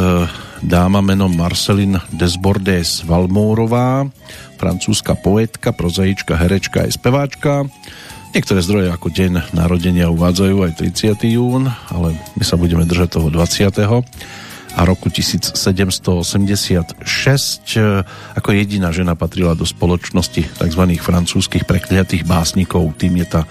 [0.64, 4.08] dáma menom Marceline Desbordes Valmourová,
[4.56, 7.68] francúzska poetka, prozaička, herečka aj speváčka,
[8.34, 11.38] Niektoré zdroje ako deň narodenia uvádzajú aj 30.
[11.38, 13.70] jún, ale my sa budeme držať toho 20.
[14.74, 16.98] a roku 1786
[18.34, 20.82] ako jediná žena patrila do spoločnosti tzv.
[20.98, 22.98] francúzskych prekliatých básnikov.
[22.98, 23.46] Tým je tá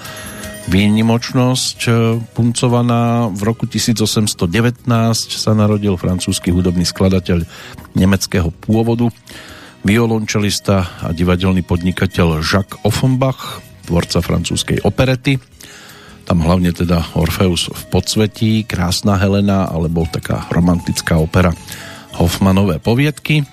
[0.69, 1.79] výnimočnosť
[2.31, 3.27] puncovaná.
[3.31, 4.87] V roku 1819
[5.31, 7.43] sa narodil francúzsky hudobný skladateľ
[7.97, 9.11] nemeckého pôvodu,
[9.83, 15.35] violončelista a divadelný podnikateľ Jacques Offenbach, tvorca francúzskej operety.
[16.23, 21.51] Tam hlavne teda Orfeus v podsvetí, Krásna Helena alebo taká romantická opera
[22.15, 23.43] Hoffmanové poviedky.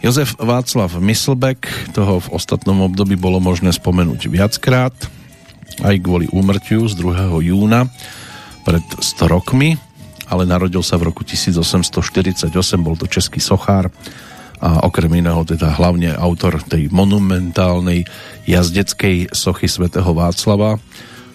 [0.00, 4.94] Jozef Václav Myslbek, toho v ostatnom období bolo možné spomenúť viackrát,
[5.82, 7.42] aj kvôli úmrtiu z 2.
[7.44, 7.86] júna
[8.66, 9.78] pred 100 rokmi,
[10.28, 13.88] ale narodil sa v roku 1848, bol to český sochár,
[14.58, 18.02] a okrem iného teda hlavne autor tej monumentálnej
[18.42, 20.82] jazdeckej sochy svätého Václava,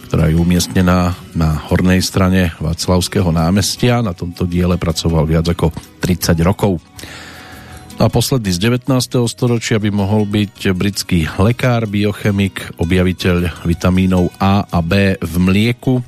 [0.07, 4.03] ktorá je umiestnená na hornej strane Václavského námestia.
[4.03, 5.71] Na tomto diele pracoval viac ako
[6.03, 6.83] 30 rokov.
[8.01, 8.89] A posledný z 19.
[9.29, 16.01] storočia by mohol byť britský lekár, biochemik, objaviteľ vitamínov A a B v mlieku,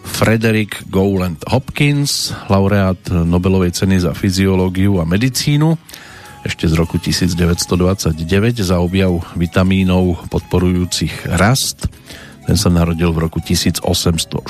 [0.00, 5.76] Frederick Gowland Hopkins, laureát Nobelovej ceny za fyziológiu a medicínu,
[6.40, 8.16] ešte z roku 1929
[8.64, 11.84] za objav vitamínov podporujúcich rast.
[12.48, 14.48] Ten sa narodil v roku 1861.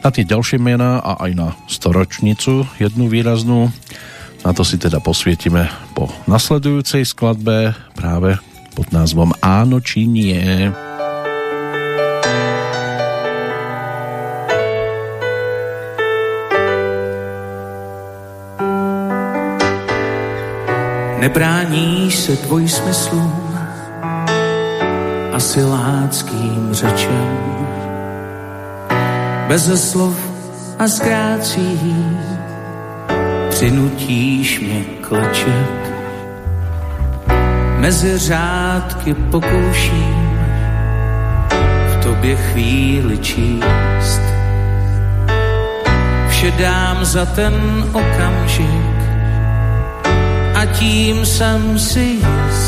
[0.00, 3.68] Na tie ďalšie mená a aj na storočnicu jednu výraznú
[4.44, 8.36] na to si teda posvietime po nasledujúcej skladbe práve
[8.76, 10.68] pod názvom Áno či nie.
[21.24, 23.58] Nebráníš se dvojsmyslům
[25.32, 27.28] a siláckým řečem.
[29.48, 30.16] Beze slov
[30.78, 31.80] a zkrácí
[33.54, 35.94] přinutíš mě klečet.
[37.78, 40.38] Mezi řádky pokouším
[41.88, 44.22] v tobě chvíli číst.
[46.28, 47.54] Vše dám za ten
[47.92, 48.98] okamžik
[50.54, 52.63] a tím jsem si jist,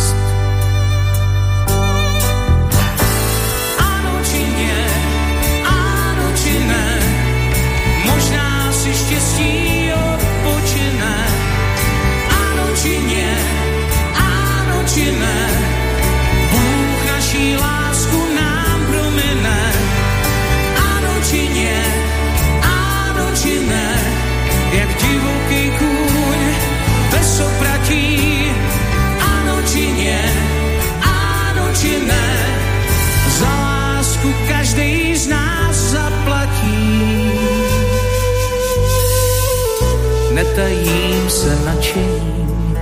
[40.57, 42.79] netajím se nadšením,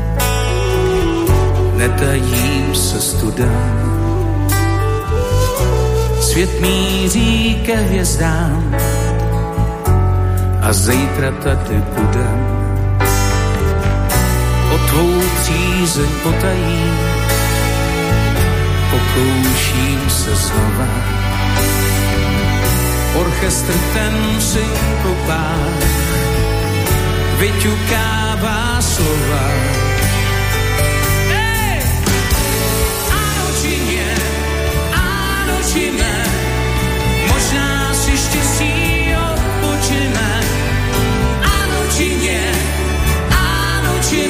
[1.76, 3.90] netajím se studem.
[6.20, 8.76] Svět míří ke hvězdám
[10.62, 12.46] a zítra tady budem.
[14.74, 16.98] O tvou přízeň potajím,
[18.90, 20.88] pokouším se znova.
[23.14, 26.14] Orchestr ten synkopát
[27.39, 29.47] vyťukává slova.
[31.31, 31.78] Hey!
[33.11, 34.11] Áno či nie,
[34.94, 36.16] áno či ne,
[37.27, 38.74] možná si štěstí
[39.15, 40.31] odpočine.
[41.43, 42.47] Áno či nie,
[43.31, 44.20] áno či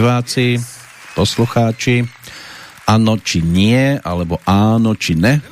[0.00, 0.56] diváci,
[1.12, 2.08] poslucháči.
[2.88, 5.44] Áno či nie, alebo áno či ne.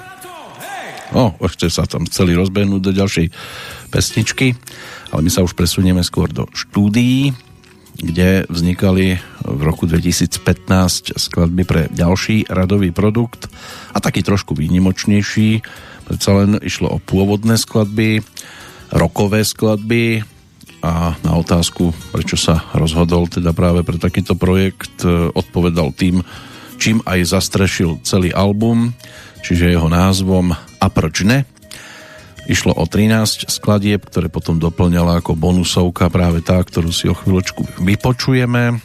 [1.12, 3.28] O, ešte sa tam chceli rozbehnúť do ďalšej
[3.92, 4.56] pesničky,
[5.12, 7.36] ale my sa už presunieme skôr do štúdií,
[8.00, 10.40] kde vznikali v roku 2015
[11.20, 13.52] skladby pre ďalší radový produkt
[13.92, 15.60] a taký trošku výnimočnejší.
[16.08, 18.24] Predsa len išlo o pôvodné skladby,
[18.96, 20.24] rokové skladby,
[20.78, 26.22] a na otázku, prečo sa rozhodol teda práve pre takýto projekt, e, odpovedal tým,
[26.78, 28.94] čím aj zastrešil celý album,
[29.42, 31.42] čiže jeho názvom A proč ne?
[32.46, 37.82] Išlo o 13 skladieb, ktoré potom doplňala ako bonusovka práve tá, ktorú si o chvíľočku
[37.82, 38.78] vypočujeme,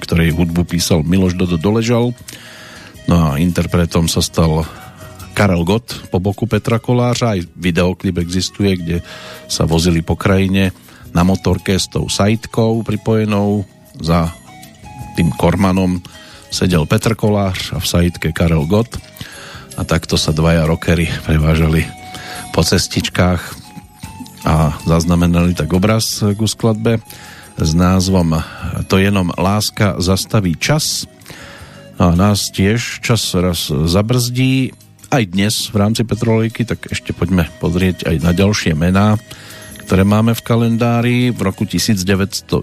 [0.00, 2.16] ktorej hudbu písal Miloš Dodo Doležal.
[3.06, 4.64] No a interpretom sa stal
[5.34, 8.96] Karel Gott po boku Petra Kolářa, aj videoklip existuje, kde
[9.46, 10.74] sa vozili po krajine
[11.10, 13.66] na motorke s tou sajtkou pripojenou.
[14.00, 14.30] Za
[15.18, 16.00] tým kormanom
[16.50, 18.96] sedel Petr Kolář a v sajtke Karel Gott.
[19.78, 21.86] A takto sa dvaja rockery prevážali
[22.50, 23.42] po cestičkách
[24.44, 26.98] a zaznamenali tak obraz ku skladbe
[27.60, 28.40] s názvom
[28.88, 31.04] To jenom láska zastaví čas.
[32.00, 34.72] A nás tiež čas raz zabrzdí
[35.10, 39.18] aj dnes v rámci Petrolejky, tak ešte poďme pozrieť aj na ďalšie mená,
[39.82, 41.18] ktoré máme v kalendári.
[41.34, 42.62] V roku 1909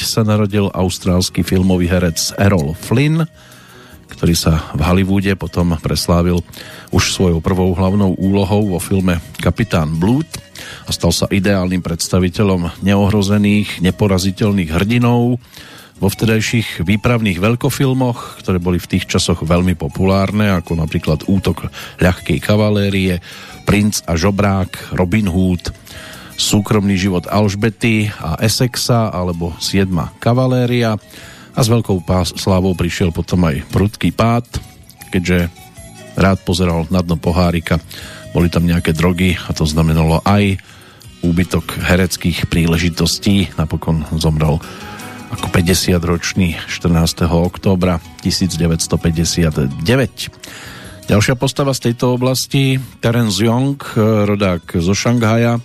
[0.00, 3.28] sa narodil austrálsky filmový herec Errol Flynn,
[4.08, 6.40] ktorý sa v Hollywoode potom preslávil
[6.96, 10.28] už svojou prvou hlavnou úlohou vo filme Kapitán Blood
[10.88, 15.36] a stal sa ideálnym predstaviteľom neohrozených, neporaziteľných hrdinov,
[15.96, 22.38] vo vtedajších výpravných veľkofilmoch, ktoré boli v tých časoch veľmi populárne, ako napríklad Útok ľahkej
[22.40, 23.24] kavalérie,
[23.64, 25.72] Princ a žobrák, Robin Hood,
[26.36, 31.00] Súkromný život Alžbety a Essexa alebo Siedma kavaléria
[31.56, 32.04] a s veľkou
[32.36, 34.44] slávou prišiel potom aj prudký pád,
[35.08, 35.48] keďže
[36.20, 37.80] rád pozeral na dno pohárika,
[38.36, 40.60] boli tam nejaké drogy a to znamenalo aj
[41.24, 43.56] úbytok hereckých príležitostí.
[43.56, 44.60] Napokon zomrel
[45.32, 47.26] ako 50-ročný 14.
[47.26, 49.82] októbra 1959.
[51.06, 53.78] Ďalšia postava z tejto oblasti, Terence Young,
[54.26, 55.62] rodák zo Šanghaja,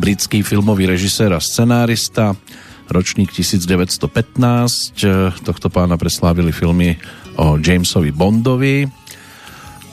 [0.00, 2.32] britský filmový režisér a scenárista,
[2.88, 4.96] ročník 1915.
[5.44, 6.96] Tohto pána preslávili filmy
[7.36, 8.88] o Jamesovi Bondovi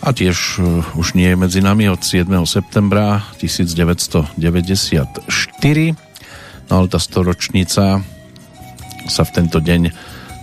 [0.02, 2.30] a tiež uh, už nie je medzi nami od 7.
[2.48, 4.40] septembra 1994.
[6.68, 8.04] No ale tá storočnica
[9.08, 9.92] sa v tento deň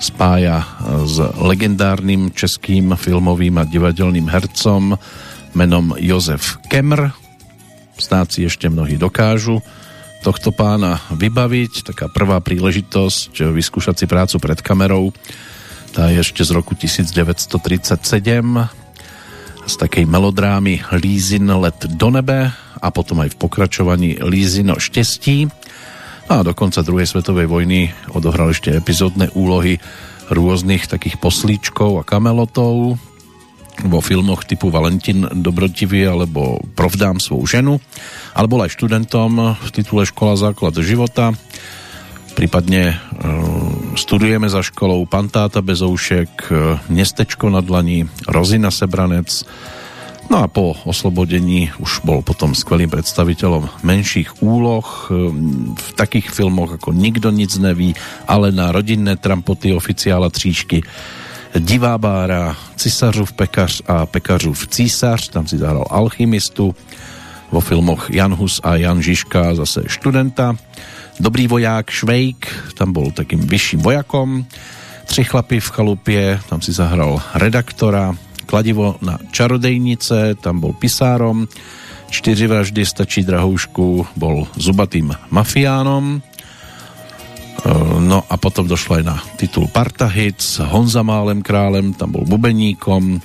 [0.01, 0.65] spája
[1.07, 4.99] s legendárnym českým filmovým a divadelným hercom
[5.55, 7.15] menom Jozef Kemr.
[7.95, 9.63] Snáď si ešte mnohí dokážu
[10.25, 11.95] tohto pána vybaviť.
[11.95, 15.13] Taká prvá príležitosť vyskúšať si prácu pred kamerou.
[15.95, 17.55] Tá je ešte z roku 1937
[19.65, 25.49] z takej melodrámy Lízin let do nebe a potom aj v pokračovaní Lízino štestí
[26.29, 29.77] a do konca druhej svetovej vojny odohral ešte epizódne úlohy
[30.33, 32.97] rôznych takých poslíčkov a kamelotov.
[33.85, 37.83] Vo filmoch typu Valentín Dobrotivý alebo Provdám svou ženu,
[38.33, 41.35] ale bol aj študentom v titule Škola základ života,
[42.39, 42.97] prípadne e,
[43.99, 46.55] studujeme za školou Pantáta bez oušek, e,
[46.91, 49.47] Nestečko na dlani, Rozina Sebranec,
[50.31, 54.87] No a po oslobodení už bol potom skvelým predstaviteľom menších úloh.
[55.13, 57.93] Ehm, v takých filmoch ako Nikto nic neví,
[58.25, 60.83] ale na rodinné trampoty oficiála tříšky
[61.55, 66.75] Divá bára, Cisařův pekař a Pekařův císař, tam si zahral alchymistu,
[67.53, 70.57] vo filmoch Jan Hus a Jan Žižka zase študenta,
[71.21, 74.47] Dobrý voják Švejk, tam bol takým vyšším vojakom,
[75.05, 81.49] Tři chlapy v chalupě, tam si zahral redaktora, kladivo na čarodejnice, tam bol pisárom,
[82.13, 86.19] čtyři vraždy stačí drahoušku, bol zubatým mafiánom, e,
[87.99, 90.39] no a potom došlo aj na titul Partahic,
[90.71, 93.19] Honza Málem králem, tam bol bubeníkom,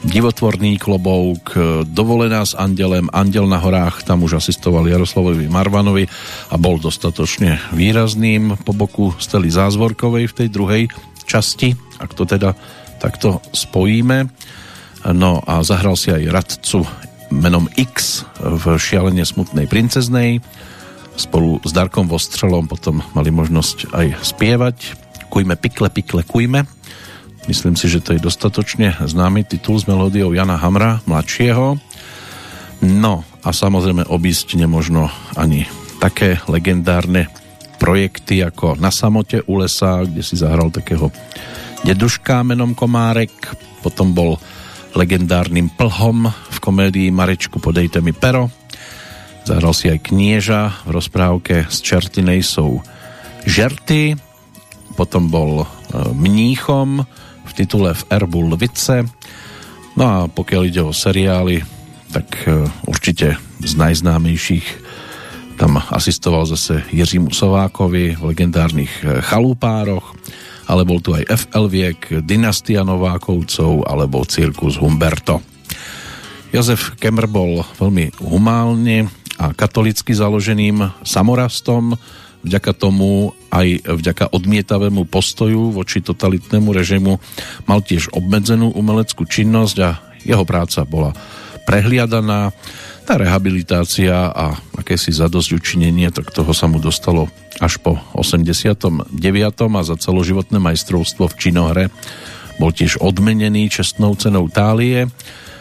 [0.00, 1.52] divotvorný klobouk,
[1.84, 6.08] dovolená s andelem, andel na horách, tam už asistoval Jaroslavovi Marvanovi
[6.48, 10.84] a bol dostatočne výrazným po boku Stely Zázvorkovej v tej druhej
[11.28, 12.56] časti, ak to teda
[13.00, 14.28] takto spojíme.
[15.16, 16.84] No a zahral si aj radcu
[17.32, 20.44] menom X v šialene smutnej princeznej.
[21.16, 24.76] Spolu s Darkom Vostrelom potom mali možnosť aj spievať.
[25.32, 26.68] Kujme pikle, pikle, kujme.
[27.48, 31.80] Myslím si, že to je dostatočne známy titul s melódiou Jana Hamra, mladšieho.
[32.84, 35.64] No a samozrejme obísť nemožno ani
[36.00, 37.32] také legendárne
[37.80, 41.08] projekty ako Na samote u lesa, kde si zahral takého
[41.84, 43.32] deduška menom Komárek,
[43.80, 44.36] potom bol
[44.92, 48.50] legendárnym plhom v komédii Marečku podejte mi pero,
[49.46, 52.82] zahral si aj knieža v rozprávke z Čertinej sú
[53.46, 54.18] žerty,
[54.98, 55.66] potom bol e,
[56.12, 57.06] mníchom
[57.46, 59.06] v titule v Erbu Lvice,
[59.96, 61.64] no a pokiaľ ide o seriály,
[62.10, 64.92] tak e, určite z najznámejších.
[65.56, 70.16] Tam asistoval zase Jiřímu Sovákovi v legendárnych e, Chalúpároch,
[70.66, 75.40] ale bol tu aj FL Viek, Dynastia Novákovcov alebo Cirkus Humberto.
[76.50, 79.06] Jozef Kemmer bol veľmi humálne
[79.38, 81.94] a katolicky založeným samorastom,
[82.42, 87.20] vďaka tomu aj vďaka odmietavému postoju voči totalitnému režimu
[87.68, 89.90] mal tiež obmedzenú umeleckú činnosť a
[90.24, 91.14] jeho práca bola
[91.64, 92.50] prehliadaná
[93.04, 97.26] tá rehabilitácia a akési zadosť učinenie, tak toho sa mu dostalo
[97.60, 99.20] až po 89.
[99.76, 101.84] a za celoživotné majstrovstvo v činohre
[102.60, 105.08] bol tiež odmenený čestnou cenou Tálie.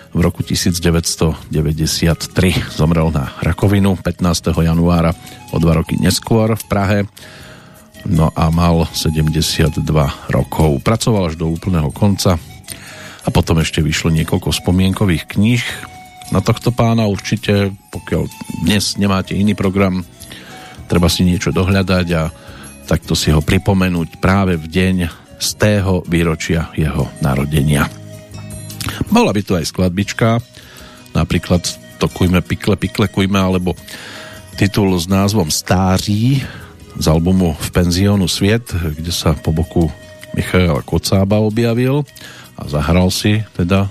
[0.10, 1.54] V roku 1993
[2.74, 4.52] zomrel na rakovinu 15.
[4.52, 5.14] januára
[5.54, 7.00] o dva roky neskôr v Prahe.
[8.08, 9.80] No a mal 72
[10.32, 10.82] rokov.
[10.82, 12.40] Pracoval až do úplného konca
[13.24, 15.64] a potom ešte vyšlo niekoľko spomienkových kníh,
[16.30, 18.24] na tohto pána určite, pokiaľ
[18.66, 20.06] dnes nemáte iný program,
[20.86, 22.30] treba si niečo dohľadať a
[22.86, 24.96] takto si ho pripomenúť práve v deň
[25.40, 27.86] z tého výročia jeho narodenia.
[29.10, 30.42] Bola by tu aj skladbička,
[31.14, 31.66] napríklad
[32.00, 33.76] Tokujme, pikle, pikle, kujme, alebo
[34.56, 36.40] titul s názvom Stáří
[36.96, 39.92] z albumu V penziónu Sviet, kde sa po boku
[40.32, 42.08] Michaela Kocába objavil
[42.56, 43.90] a zahral si teda e,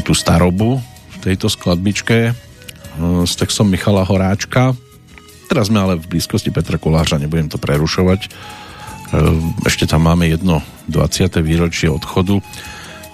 [0.00, 0.80] tú starobu
[1.22, 2.34] tejto skladbičke eh,
[3.22, 4.74] s textom Michala Horáčka.
[5.46, 8.20] Teraz sme ale v blízkosti Petra Kolářa, nebudem to prerušovať.
[8.26, 8.30] Eh,
[9.62, 10.58] ešte tam máme jedno
[10.90, 11.38] 20.
[11.46, 12.42] výročie odchodu,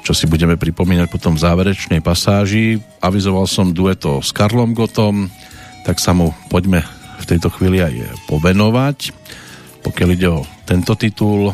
[0.01, 2.81] čo si budeme pripomínať potom v záverečnej pasáži.
[3.05, 5.29] Avizoval som dueto s Karlom Gotom,
[5.85, 6.81] tak sa mu poďme
[7.19, 9.13] v tejto chvíli aj povenovať.
[9.85, 11.53] Pokiaľ ide o tento titul,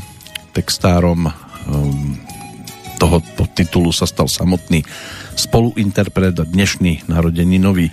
[0.54, 2.14] textárom um,
[3.00, 3.18] toho
[3.52, 4.86] titulu sa stal samotný
[5.38, 7.90] spoluinterpret a dnešný narodeninový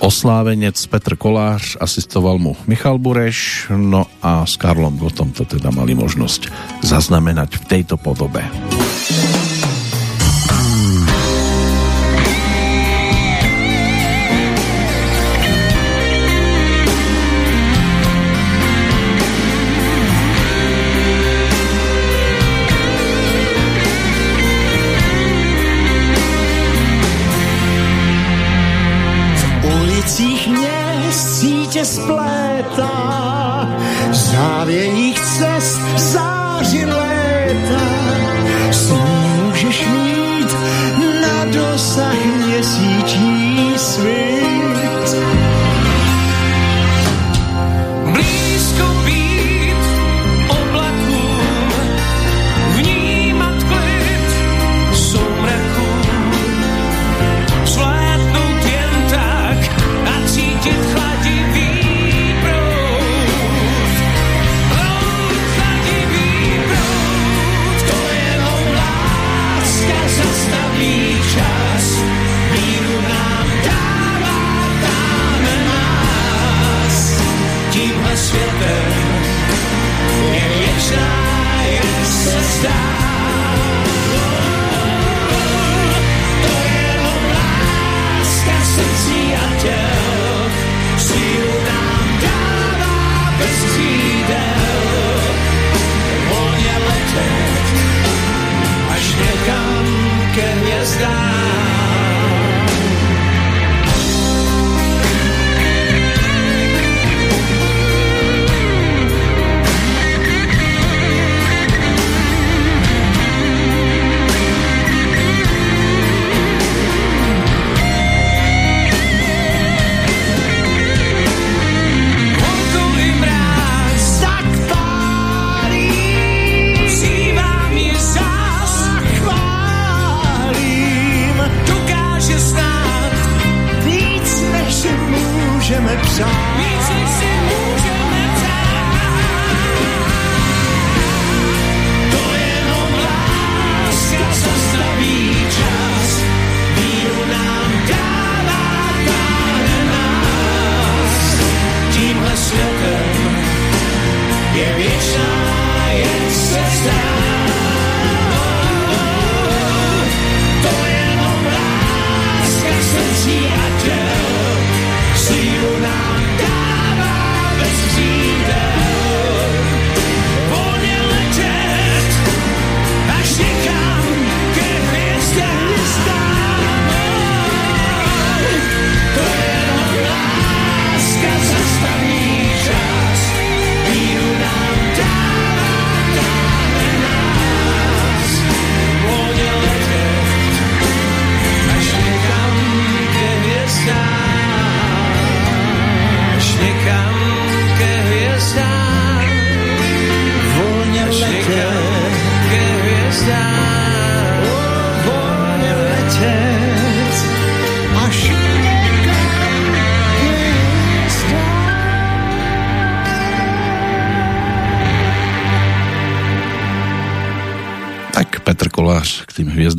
[0.00, 5.92] oslávenec Petr Kolář, asistoval mu Michal Bureš, no a s Karlom Gotom to teda mali
[5.92, 6.48] možnosť
[6.80, 8.40] zaznamenať v tejto podobe.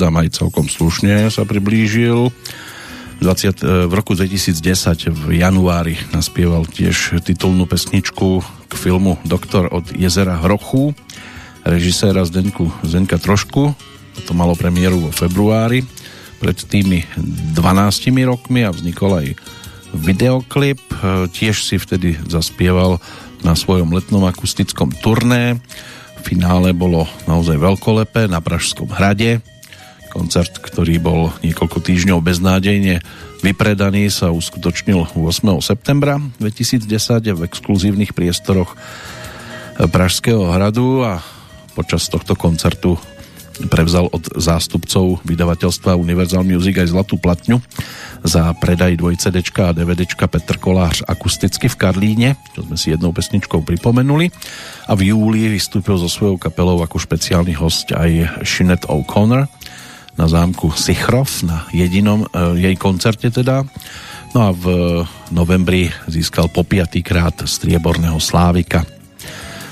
[0.02, 2.34] Hviezdám aj celkom slušne sa priblížil.
[3.22, 9.94] 20, e, v roku 2010 v januári naspieval tiež titulnú pesničku k filmu Doktor od
[9.94, 10.98] jezera Hrochu
[11.62, 13.78] režiséra Zdenku Zdenka Trošku.
[14.26, 15.86] To malo premiéru vo februári
[16.42, 17.06] pred tými
[17.54, 17.62] 12
[18.26, 19.28] rokmi a vznikol aj
[19.94, 20.82] videoklip.
[20.82, 22.98] E, tiež si vtedy zaspieval
[23.46, 25.62] na svojom letnom akustickom turné.
[26.18, 29.46] V finále bolo naozaj veľkolepé na Pražskom hrade
[30.32, 33.04] Koncert, ktorý bol niekoľko týždňov beznádejne
[33.44, 35.60] vypredaný, sa uskutočnil 8.
[35.60, 36.88] septembra 2010
[37.36, 38.72] v exkluzívnych priestoroch
[39.76, 41.20] Pražského hradu a
[41.76, 42.96] počas tohto koncertu
[43.68, 47.60] prevzal od zástupcov vydavateľstva Universal Music aj zlatú platňu
[48.24, 53.12] za predaj 2 CD a DVD Petr Kolář akusticky v Karlíne, čo sme si jednou
[53.12, 54.32] pesničkou pripomenuli.
[54.88, 59.60] A v júli vystúpil so svojou kapelou ako špeciálny host aj Sinead O'Connor
[60.22, 63.66] na zámku Sichrov na jedinom e, jej koncerte teda.
[64.38, 64.66] No a v
[65.34, 66.62] novembri získal po
[67.02, 68.86] krát strieborného Slávika.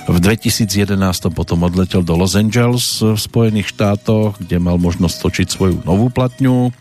[0.10, 0.98] V 2011
[1.30, 6.74] potom odletel do Los Angeles v Spojených štátoch, kde mal možnosť točiť svoju novú platňu.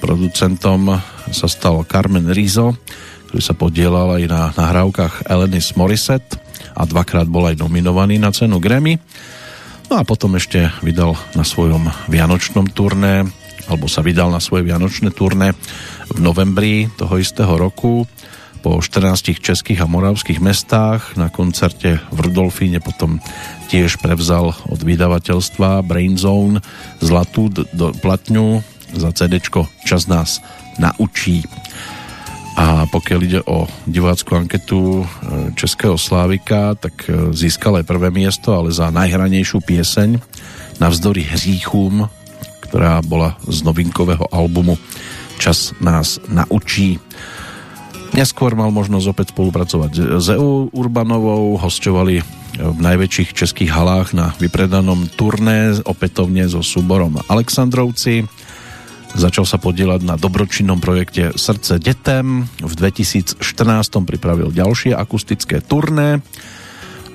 [0.00, 0.96] Producentom
[1.28, 2.72] sa stal Carmen Rizzo,
[3.28, 6.40] ktorý sa podielal aj na nahrávkach Elenis Morissette
[6.72, 8.96] a dvakrát bol aj nominovaný na cenu Grammy.
[9.92, 13.28] No a potom ešte vydal na svojom vianočnom turné,
[13.68, 15.52] alebo sa vydal na svoje vianočné turné
[16.08, 18.08] v novembri toho istého roku
[18.64, 23.20] po 14 českých a moravských mestách na koncerte v Rudolfíne potom
[23.68, 26.64] tiež prevzal od vydavateľstva Brainzone
[27.04, 28.64] zlatú do platňu
[28.96, 29.44] za CD
[29.84, 30.40] Čas nás
[30.80, 31.44] naučí.
[32.52, 35.04] A pokiaľ ide o divácku anketu e,
[35.56, 40.20] Českého Slávika, tak e, získal aj prvé miesto, ale za najhranejšiu pieseň
[40.76, 42.10] Navzdory hříchům,
[42.68, 44.76] ktorá bola z novinkového albumu
[45.42, 47.02] Čas nás naučí.
[48.14, 52.22] Neskôr mal možnosť opäť spolupracovať s EU Urbanovou, hostovali
[52.60, 58.28] v najväčších českých halách na vypredanom turné opätovne so súborom Aleksandrovci
[59.12, 62.48] Začal sa podielať na dobročinnom projekte Srdce detem.
[62.64, 63.36] V 2014
[64.08, 66.16] pripravil ďalšie akustické turné.
[66.16, 66.20] E,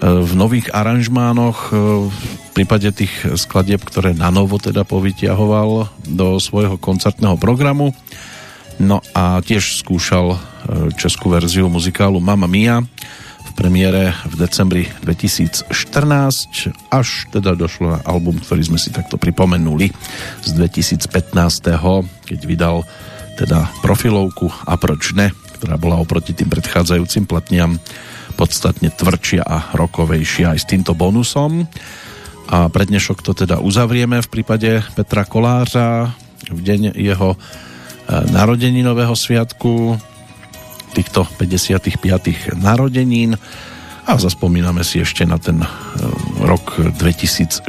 [0.06, 6.78] v nových aranžmánoch e, v prípade tých skladieb, ktoré na novo teda povytiahoval do svojho
[6.78, 7.98] koncertného programu.
[8.78, 10.38] No a tiež skúšal e,
[11.02, 12.86] českú verziu muzikálu Mamma Mia
[13.58, 15.74] premiére v decembri 2014
[16.94, 19.90] až teda došlo na album, ktorý sme si takto pripomenuli
[20.46, 21.10] z 2015.
[22.22, 22.86] keď vydal
[23.42, 27.82] teda profilovku a proč ne, ktorá bola oproti tým predchádzajúcim platniam
[28.38, 31.66] podstatne tvrdšia a rokovejšia aj s týmto bonusom.
[32.48, 36.14] A prednešok to teda uzavrieme v prípade Petra Kolářa
[36.48, 37.38] v deň jeho e,
[38.32, 39.98] narodeninového sviatku
[40.94, 42.56] týchto 55.
[42.56, 43.38] narodenín
[44.08, 45.68] a zaspomíname si ešte na ten e,
[46.48, 47.68] rok 2004.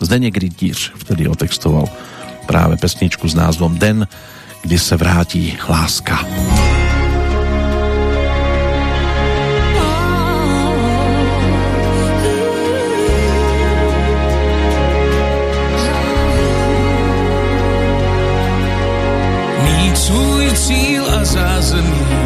[0.00, 1.88] Zdeněk Rytíř vtedy otextoval
[2.46, 4.06] práve pesničku s názvom Den,
[4.62, 6.20] kdy se vrátí láska.
[19.64, 22.25] Mít svůj cíl a zázemí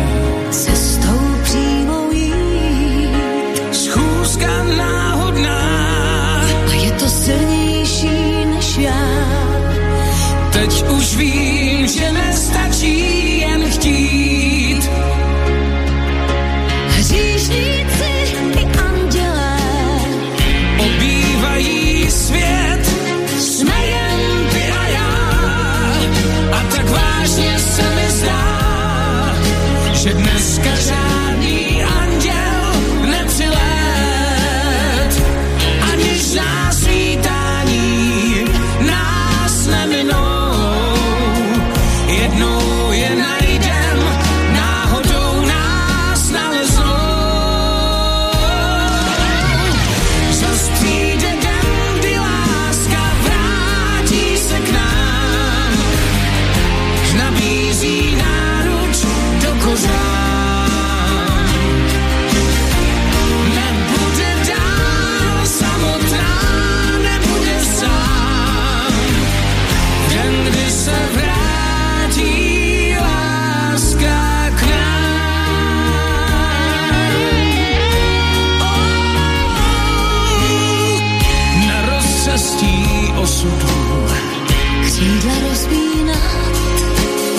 [85.60, 86.52] rozpínat,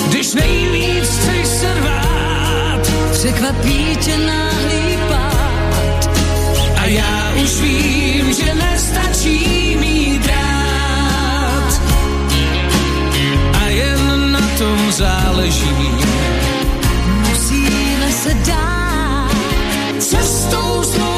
[0.07, 2.81] Když nejvíc chceš se rvát
[3.11, 6.09] překvapí tě náhlý pád.
[6.77, 11.81] a já už vím, že nestačí mít rád.
[13.61, 15.69] A jen na tom záleží.
[17.29, 19.31] Musíme se dát
[19.99, 21.10] Cestou zdlouhavou,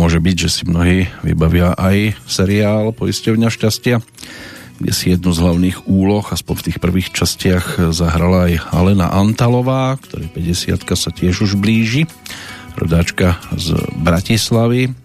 [0.00, 4.00] môže byť, že si mnohí vybavia aj seriál Poisťovňa šťastia,
[4.80, 10.00] kde si jednu z hlavných úloh, aspoň v tých prvých častiach, zahrala aj Alena Antalová,
[10.00, 12.08] ktorej 50 sa tiež už blíži,
[12.80, 14.96] rodáčka z Bratislavy.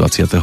[0.00, 0.40] 28.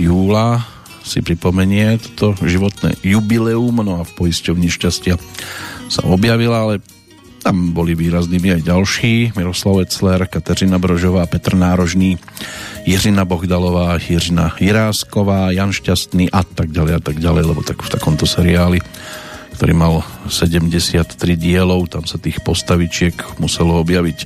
[0.00, 0.64] júla
[1.04, 5.20] si pripomenie toto životné jubileum, no a v Poisťovni šťastia
[5.92, 6.74] sa objavila, ale
[7.42, 9.34] tam boli výraznými aj ďalší.
[9.34, 12.14] Miroslav Ecler, Kateřina Brožová, Petr Nárožný,
[12.86, 17.90] Jiřina Bohdalová, Jiřina Jirásková, Jan Šťastný a tak ďalej a tak ďalej, lebo tak v
[17.90, 18.78] takomto seriáli,
[19.58, 24.18] ktorý mal 73 dielov, tam sa tých postavičiek muselo objaviť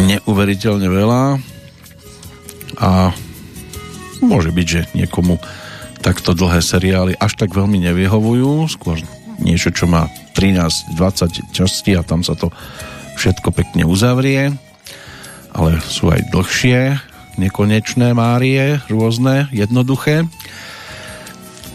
[0.00, 1.22] neuveriteľne veľa
[2.80, 3.14] a
[4.24, 5.38] môže byť, že niekomu
[6.02, 8.98] takto dlhé seriály až tak veľmi nevyhovujú, skôr
[9.40, 12.50] niečo, čo má 13-20 častí a tam sa to
[13.18, 14.54] všetko pekne uzavrie.
[15.54, 16.98] Ale sú aj dlhšie
[17.38, 20.26] nekonečné márie, rôzne, jednoduché.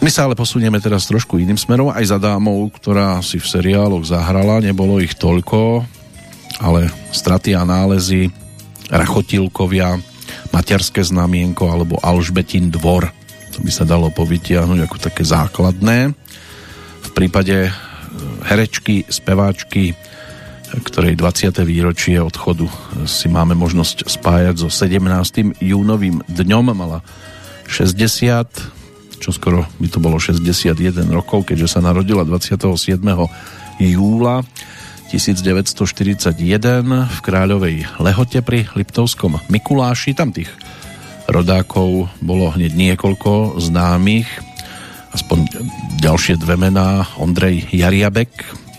[0.00, 1.92] My sa ale posunieme teraz trošku iným smerom.
[1.92, 5.84] Aj za dámou, ktorá si v seriáloch zahrala, nebolo ich toľko
[6.60, 8.28] ale straty a nálezy
[8.92, 9.96] Rachotilkovia
[10.52, 13.08] Materské znamienko alebo Alžbetín dvor.
[13.56, 16.12] To by sa dalo povytiahnuť ako také základné
[17.10, 17.74] v prípade
[18.46, 19.98] herečky, speváčky,
[20.70, 21.50] ktorej 20.
[21.66, 22.70] výročie odchodu
[23.02, 25.58] si máme možnosť spájať so 17.
[25.58, 26.70] júnovým dňom.
[26.70, 27.02] Mala
[27.66, 32.62] 60, čo skoro by to bolo 61 rokov, keďže sa narodila 27.
[33.82, 34.46] júla
[35.10, 36.30] 1941
[37.10, 40.14] v Kráľovej Lehote pri Liptovskom Mikuláši.
[40.14, 40.54] Tam tých
[41.26, 44.49] rodákov bolo hneď niekoľko známych
[45.14, 45.38] aspoň
[46.02, 48.30] ďalšie dve mená Ondrej Jariabek,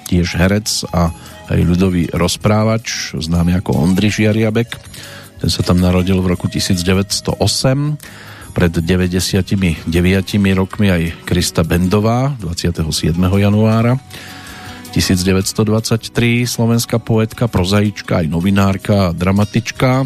[0.08, 1.12] tiež herec a
[1.52, 4.80] aj ľudový rozprávač, známy ako Ondriš Jariabek.
[5.44, 7.36] Ten sa tam narodil v roku 1908.
[8.52, 9.88] Pred 99
[10.60, 13.16] rokmi aj Krista Bendová 27.
[13.16, 13.95] januára
[14.91, 20.03] 1923 slovenská poetka, prozaička, aj novinárka, dramatička,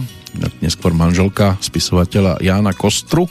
[0.61, 3.25] neskôr manželka spisovateľa Jána Kostru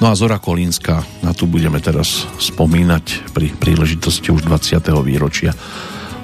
[0.00, 4.80] No a Zora Kolínska, na tu budeme teraz spomínať pri príležitosti už 20.
[5.04, 5.52] výročia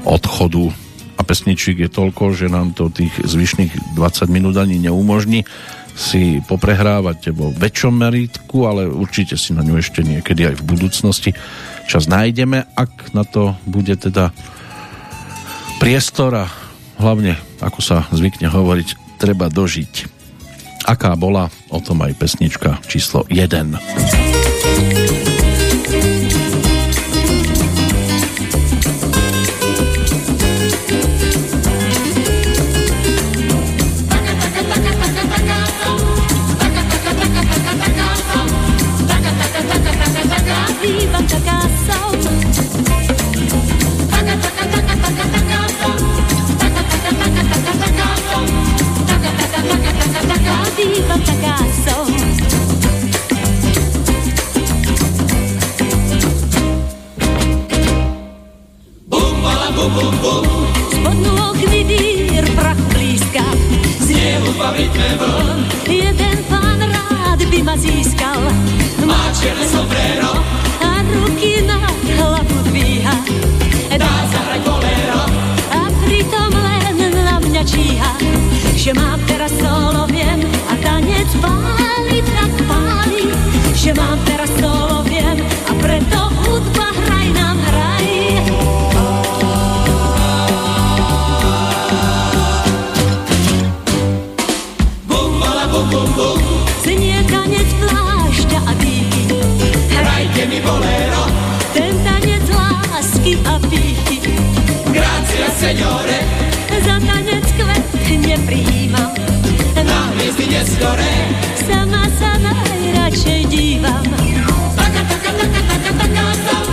[0.09, 0.73] odchodu
[1.16, 5.44] a pesničiek je toľko, že nám to tých zvyšných 20 minút ani neumožní
[5.93, 11.31] si poprehrávať vo väčšom meritku, ale určite si na ňu ešte niekedy aj v budúcnosti
[11.85, 14.32] čas nájdeme, ak na to bude teda
[15.85, 16.47] priestor a
[16.97, 20.15] hlavne, ako sa zvykne hovoriť, treba dožiť
[20.87, 24.26] aká bola, o tom aj pesnička číslo 1.
[69.47, 70.26] quieren sombrero.
[105.66, 106.18] Seniore.
[106.86, 107.86] Za tanec kvet
[108.26, 109.10] neprijímam.
[109.84, 111.10] Na hviezdy neskore.
[111.66, 114.06] Sama sa najradšej dívam.
[114.78, 116.66] Taka, taka, taka, taka, taka, tom.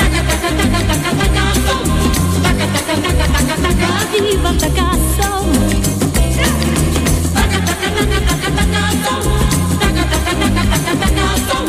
[0.00, 1.84] Taka, taka, taka, taka, taka, tom.
[2.40, 3.88] Taka, taka, taka, taka, taka.
[4.16, 4.88] Dívam taká
[5.20, 5.44] som.
[7.36, 9.24] Taka, taka, taka, taka, taka, tom.
[9.80, 11.66] Taka, taka, taka, taka, taka, tom.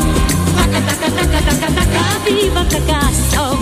[0.56, 2.02] Taka, taka, taka, taka, taka.
[2.24, 3.61] Dívam taká som.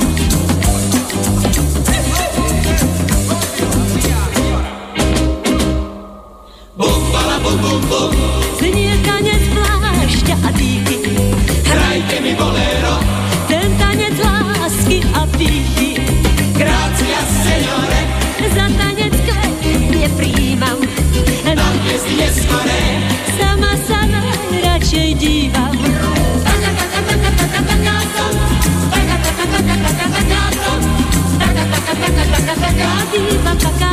[24.90, 25.70] Najradšej dívam.
[33.60, 33.89] Taka,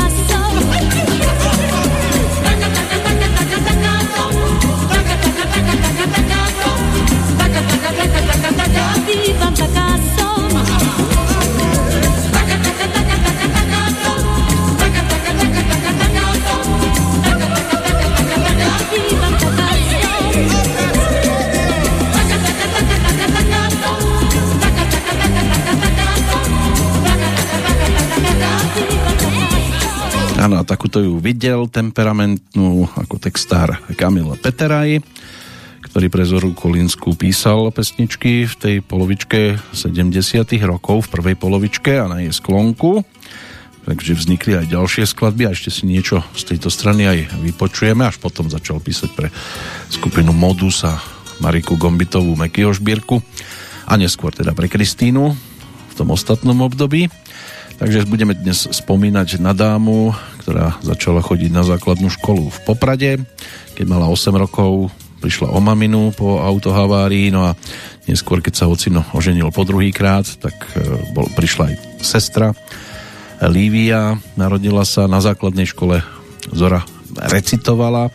[30.57, 35.05] A takúto ju videl temperamentnú ako textár Kamil Peteraj,
[35.85, 40.17] ktorý pre Zoru Kolínsku písal pesničky v tej polovičke 70
[40.65, 43.05] rokov, v prvej polovičke a na jej sklonku.
[43.85, 48.09] Takže vznikli aj ďalšie skladby a ešte si niečo z tejto strany aj vypočujeme.
[48.09, 49.29] Až potom začal písať pre
[49.93, 50.97] skupinu Modus a
[51.37, 53.21] Mariku Gombitovú Mekyho šbírku
[53.85, 55.37] a neskôr teda pre Kristínu
[55.87, 57.13] v tom ostatnom období.
[57.77, 60.09] Takže budeme dnes spomínať na dámu,
[60.41, 63.11] ktorá začala chodiť na základnú školu v Poprade.
[63.77, 64.89] Keď mala 8 rokov,
[65.21, 67.53] prišla o maminu po autohavárii, no a
[68.09, 72.57] neskôr, keď sa ocino oženil po druhý krát, tak e, bol, prišla aj sestra
[73.45, 76.01] Lívia, narodila sa na základnej škole
[76.49, 76.81] Zora
[77.13, 78.09] recitovala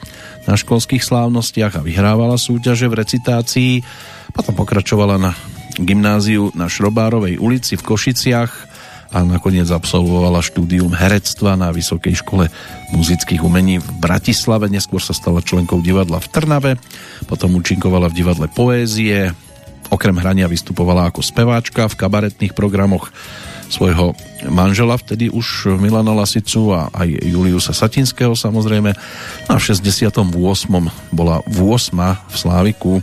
[0.50, 3.72] na školských slávnostiach a vyhrávala súťaže v recitácii.
[4.34, 5.38] Potom pokračovala na
[5.78, 8.71] gymnáziu na Šrobárovej ulici v Košiciach
[9.12, 12.48] a nakoniec absolvovala štúdium herectva na Vysokej škole
[12.96, 14.72] muzických umení v Bratislave.
[14.72, 16.72] Neskôr sa stala členkou divadla v Trnave,
[17.28, 19.36] potom účinkovala v divadle Poézie,
[19.92, 23.12] okrem hrania vystupovala ako speváčka v kabaretných programoch
[23.72, 24.12] svojho
[24.52, 28.92] manžela, vtedy už Milana Lasicu a aj Juliusa Satinského samozrejme.
[29.48, 30.12] No a v 68.
[31.12, 31.96] bola v 8.
[32.28, 33.02] v Sláviku e,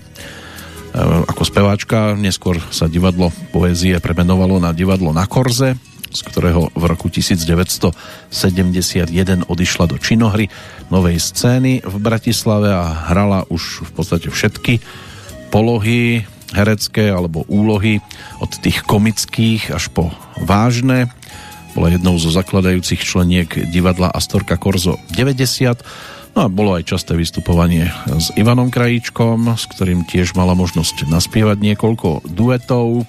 [1.26, 5.73] ako speváčka, neskôr sa divadlo poézie premenovalo na divadlo na Korze,
[6.10, 9.14] z ktorého v roku 1971
[9.45, 10.49] odišla do činohry
[10.90, 14.81] novej scény v Bratislave a hrala už v podstate všetky
[15.53, 18.02] polohy herecké alebo úlohy
[18.41, 20.10] od tých komických až po
[20.41, 21.10] vážne.
[21.77, 25.86] Bola jednou zo zakladajúcich členiek divadla Astorka Korzo 90.
[26.34, 31.57] No a bolo aj časté vystupovanie s Ivanom Krajíčkom, s ktorým tiež mala možnosť naspievať
[31.61, 33.06] niekoľko duetov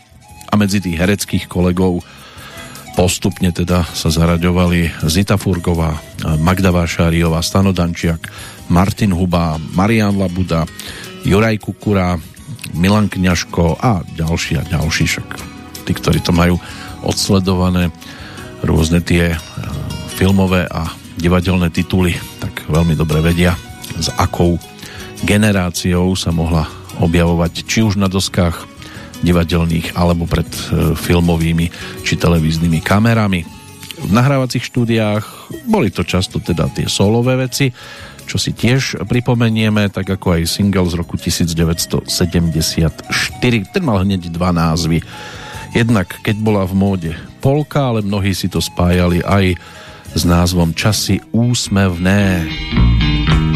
[0.51, 2.05] a medzi tých hereckých kolegov
[2.94, 5.98] postupne teda sa zaraďovali Zita Furgová,
[6.38, 8.20] Magda Vášáriová, Stano Dančiak,
[8.70, 10.66] Martin Huba, Marian Labuda,
[11.26, 12.16] Juraj Kukura,
[12.74, 15.04] Milan Kňažko a ďalší a ďalší.
[15.10, 15.28] Však
[15.84, 16.56] tí, ktorí to majú
[17.02, 17.90] odsledované
[18.62, 19.38] rôzne tie e,
[20.14, 20.86] filmové a
[21.18, 23.58] divadelné tituly, tak veľmi dobre vedia,
[23.98, 24.56] s akou
[25.26, 26.64] generáciou sa mohla
[27.00, 28.69] objavovať či už na doskách
[29.20, 31.66] divadelných alebo pred e, filmovými
[32.05, 33.44] či televíznymi kamerami.
[34.01, 35.24] V nahrávacích štúdiách
[35.68, 37.68] boli to často teda tie solové veci,
[38.24, 42.06] čo si tiež pripomenieme, tak ako aj single z roku 1974.
[43.74, 45.02] Ten mal hneď dva názvy.
[45.74, 49.59] Jednak, keď bola v móde polka, ale mnohí si to spájali aj
[50.14, 52.47] s názvom Časy úsmevné.
[52.47, 53.49] Krásu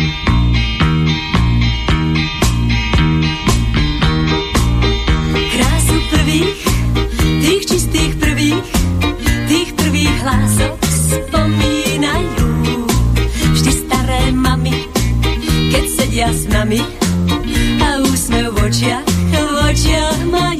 [18.75, 19.35] očiach, v
[19.71, 20.55] očiach majú.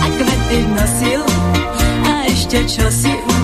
[0.00, 1.22] A kvety nosil.
[2.04, 3.39] A ešte čosi mm, naviac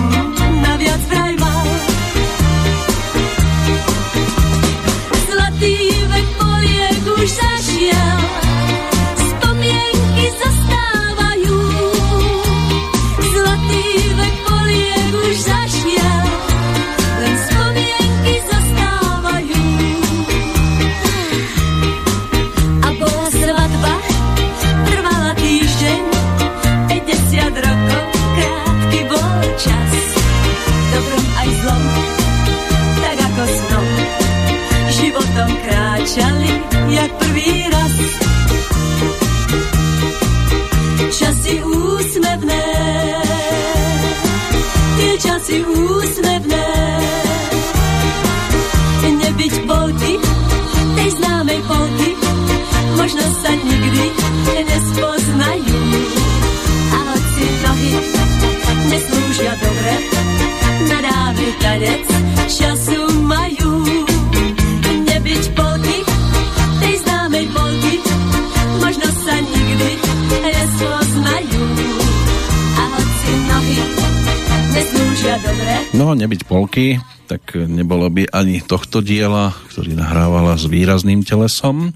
[76.27, 76.98] nebyť polky,
[77.31, 81.94] tak nebolo by ani tohto diela, ktorý nahrávala s výrazným telesom,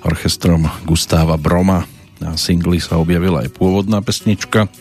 [0.00, 1.84] orchestrom Gustáva Broma.
[2.16, 4.72] Na singli sa objavila aj pôvodná pesnička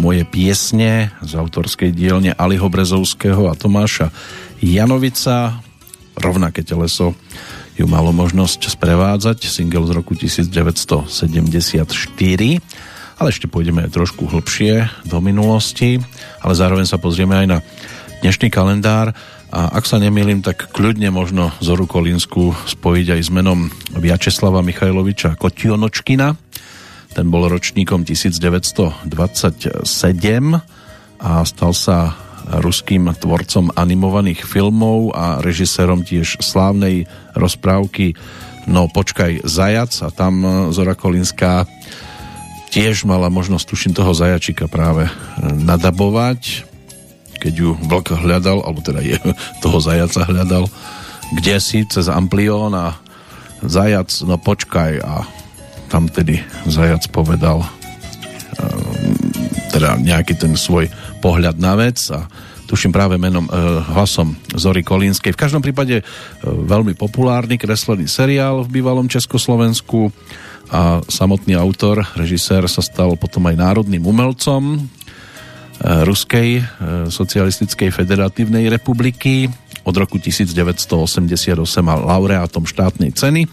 [0.00, 4.08] Moje piesne z autorskej dielne Aliho Brezovského a Tomáša
[4.64, 5.60] Janovica.
[6.16, 7.12] Rovnaké teleso
[7.76, 11.12] ju malo možnosť sprevádzať, single z roku 1974
[13.20, 16.00] ale ešte pôjdeme trošku hlbšie do minulosti,
[16.40, 17.58] ale zároveň sa pozrieme aj na
[18.20, 19.16] dnešný kalendár
[19.50, 25.34] a ak sa nemýlim, tak kľudne možno Zoru Kolínsku spojiť aj s menom Viačeslava Michajloviča
[25.40, 26.36] Kotionočkina.
[27.16, 29.10] Ten bol ročníkom 1927
[31.20, 32.14] a stal sa
[32.60, 38.16] ruským tvorcom animovaných filmov a režisérom tiež slávnej rozprávky
[38.68, 41.64] No počkaj zajac a tam Zora Kolínská
[42.70, 45.08] tiež mala možnosť, tuším, toho zajačika práve
[45.40, 46.69] nadabovať,
[47.40, 49.16] keď ju vlk hľadal, alebo teda je,
[49.64, 50.68] toho zajaca hľadal,
[51.34, 53.00] kde si cez amplión a
[53.64, 55.24] zajac, no počkaj a
[55.88, 56.38] tam tedy
[56.68, 57.66] zajac povedal
[59.70, 60.90] teda nejaký ten svoj
[61.22, 62.26] pohľad na vec a
[62.66, 63.50] tuším práve menom, e,
[63.94, 65.34] hlasom Zory Kolínskej.
[65.34, 66.04] V každom prípade e,
[66.44, 70.10] veľmi populárny kreslený seriál v bývalom Československu
[70.70, 74.86] a samotný autor, režisér sa stal potom aj národným umelcom
[75.80, 76.62] Ruskej e,
[77.08, 79.48] socialistickej federatívnej republiky.
[79.88, 83.48] Od roku 1988 mal laureátom štátnej ceny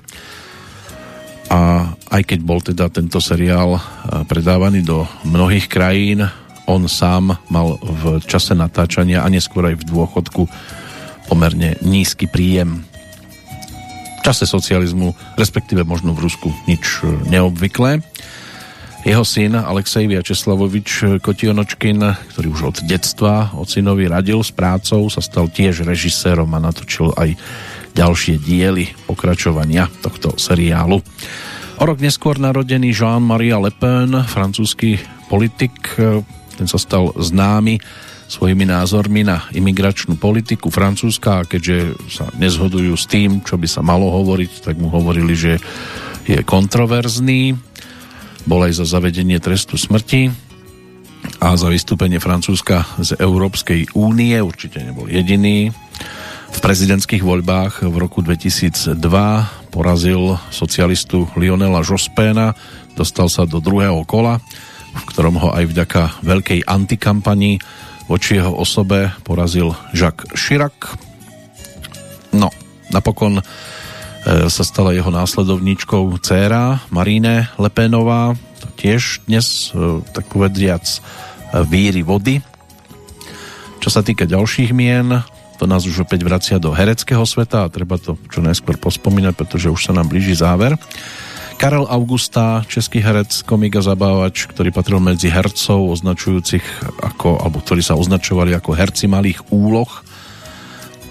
[1.47, 3.81] a aj keď bol teda tento seriál e,
[4.27, 6.27] predávaný do mnohých krajín,
[6.67, 10.43] on sám mal v čase natáčania a neskôr aj v dôchodku
[11.31, 12.83] pomerne nízky príjem
[14.19, 18.03] čase socializmu, respektíve možno v Rusku nič neobvyklé.
[19.05, 22.01] Jeho syn Alexej Viačeslavovič Kotionočkin,
[22.33, 27.37] ktorý už od detstva ocinovi radil s prácou, sa stal tiež režisérom a natočil aj
[27.93, 31.01] ďalšie diely pokračovania tohto seriálu.
[31.77, 34.97] O rok neskôr narodený Jean-Marie Le Pen, francúzsky
[35.29, 35.93] politik,
[36.57, 37.77] ten sa stal známy
[38.27, 43.79] svojimi názormi na imigračnú politiku Francúzska a keďže sa nezhodujú s tým, čo by sa
[43.79, 45.53] malo hovoriť, tak mu hovorili, že
[46.27, 47.55] je kontroverzný.
[48.47, 50.31] Bol aj za zavedenie trestu smrti
[51.43, 54.39] a za vystúpenie Francúzska z Európskej únie.
[54.39, 55.75] Určite nebol jediný.
[56.47, 58.95] V prezidentských voľbách v roku 2002
[59.67, 62.55] porazil socialistu Lionela Jospéna,
[62.95, 64.39] dostal sa do druhého kola,
[64.95, 67.59] v ktorom ho aj vďaka veľkej antikampani
[68.07, 70.95] voči jeho osobe porazil Jacques Chirac.
[72.31, 72.47] No,
[72.95, 73.43] napokon
[74.27, 78.35] sa stala jeho následovníčkou dcéra Marine Lepénová,
[78.75, 80.99] tiež dnes, e, tak povediac, e,
[81.63, 82.43] víry vody.
[83.79, 85.23] Čo sa týka ďalších mien,
[85.57, 89.71] to nás už opäť vracia do hereckého sveta a treba to čo najskôr pospomínať, pretože
[89.71, 90.75] už sa nám blíži záver.
[91.57, 96.61] Karel Augusta, český herec, komik a zabávač, ktorý patril medzi hercov označujúcich
[97.01, 99.89] ako, alebo ktorí sa označovali ako herci malých úloh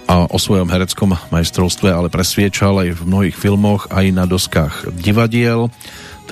[0.07, 5.67] a o svojom hereckom majstrovstve ale presviečal aj v mnohých filmoch aj na doskách divadiel.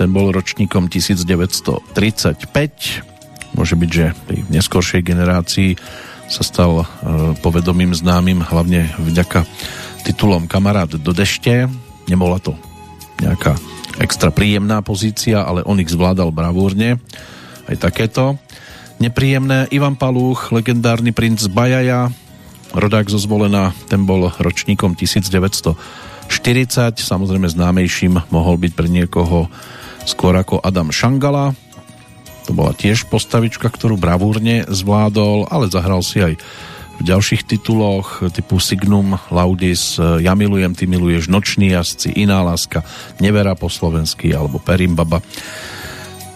[0.00, 1.92] Ten bol ročníkom 1935.
[3.52, 5.76] Môže byť, že tej neskoršej generácii
[6.26, 6.86] sa stal e,
[7.38, 9.46] povedomým známym hlavne vďaka
[10.02, 11.68] titulom Kamarát do dešte.
[12.08, 12.56] Nebola to
[13.20, 13.56] nejaká
[14.00, 17.00] extra príjemná pozícia, ale on ich zvládal bravúrne.
[17.68, 18.40] Aj takéto.
[18.96, 22.08] Nepríjemné Ivan Palúch, legendárny princ Bajaja,
[22.76, 25.76] rodák zo zvolená, ten bol ročníkom 1940,
[27.00, 29.48] samozrejme známejším mohol byť pre niekoho
[30.06, 31.56] skôr ako Adam Šangala,
[32.46, 36.38] to bola tiež postavička, ktorú bravúrne zvládol, ale zahral si aj
[36.96, 42.86] v ďalších tituloch typu Signum Laudis, Ja milujem, ty miluješ, Noční jazdci, Iná láska,
[43.20, 45.20] Nevera po slovensky alebo Perimbaba.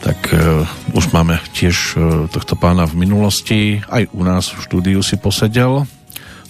[0.01, 0.65] Tak uh,
[0.97, 3.85] už máme tiež uh, tohto pána v minulosti.
[3.85, 5.85] Aj u nás v štúdiu si posedel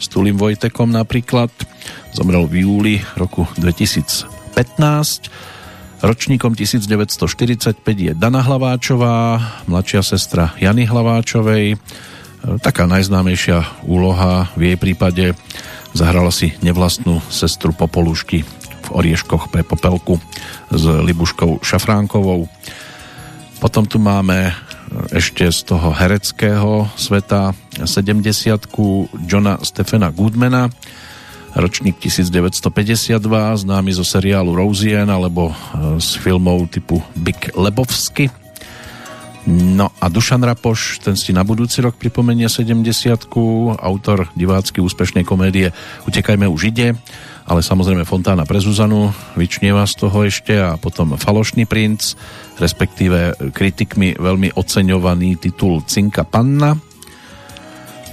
[0.00, 1.52] s Tulím Vojtekom napríklad.
[2.16, 4.32] Zomrel v júli roku 2015.
[6.00, 9.36] Ročníkom 1945 je Dana Hlaváčová,
[9.68, 11.76] mladšia sestra Jany Hlaváčovej
[12.60, 15.24] taká najznámejšia úloha v jej prípade
[15.92, 18.42] zahrala si nevlastnú sestru Popolušky
[18.80, 20.16] v Orieškoch pre Popelku
[20.72, 22.48] s Libuškou Šafránkovou.
[23.60, 24.56] Potom tu máme
[25.14, 28.26] ešte z toho hereckého sveta 70
[29.26, 30.70] Johna Stefana Goodmana,
[31.54, 33.18] ročník 1952,
[33.66, 35.54] známy zo seriálu Rosien alebo
[35.98, 38.30] z filmov typu Big Lebovsky.
[39.48, 42.84] No a Dušan Rapoš, ten si na budúci rok pripomenie 70
[43.80, 45.72] autor divácky úspešnej komédie
[46.04, 46.92] Utekajme už ide,
[47.46, 52.16] ale samozrejme Fontána pre Zuzanu vyčnieva z toho ešte a potom Falošný princ,
[52.60, 56.76] respektíve kritikmi veľmi oceňovaný titul Cinka Panna.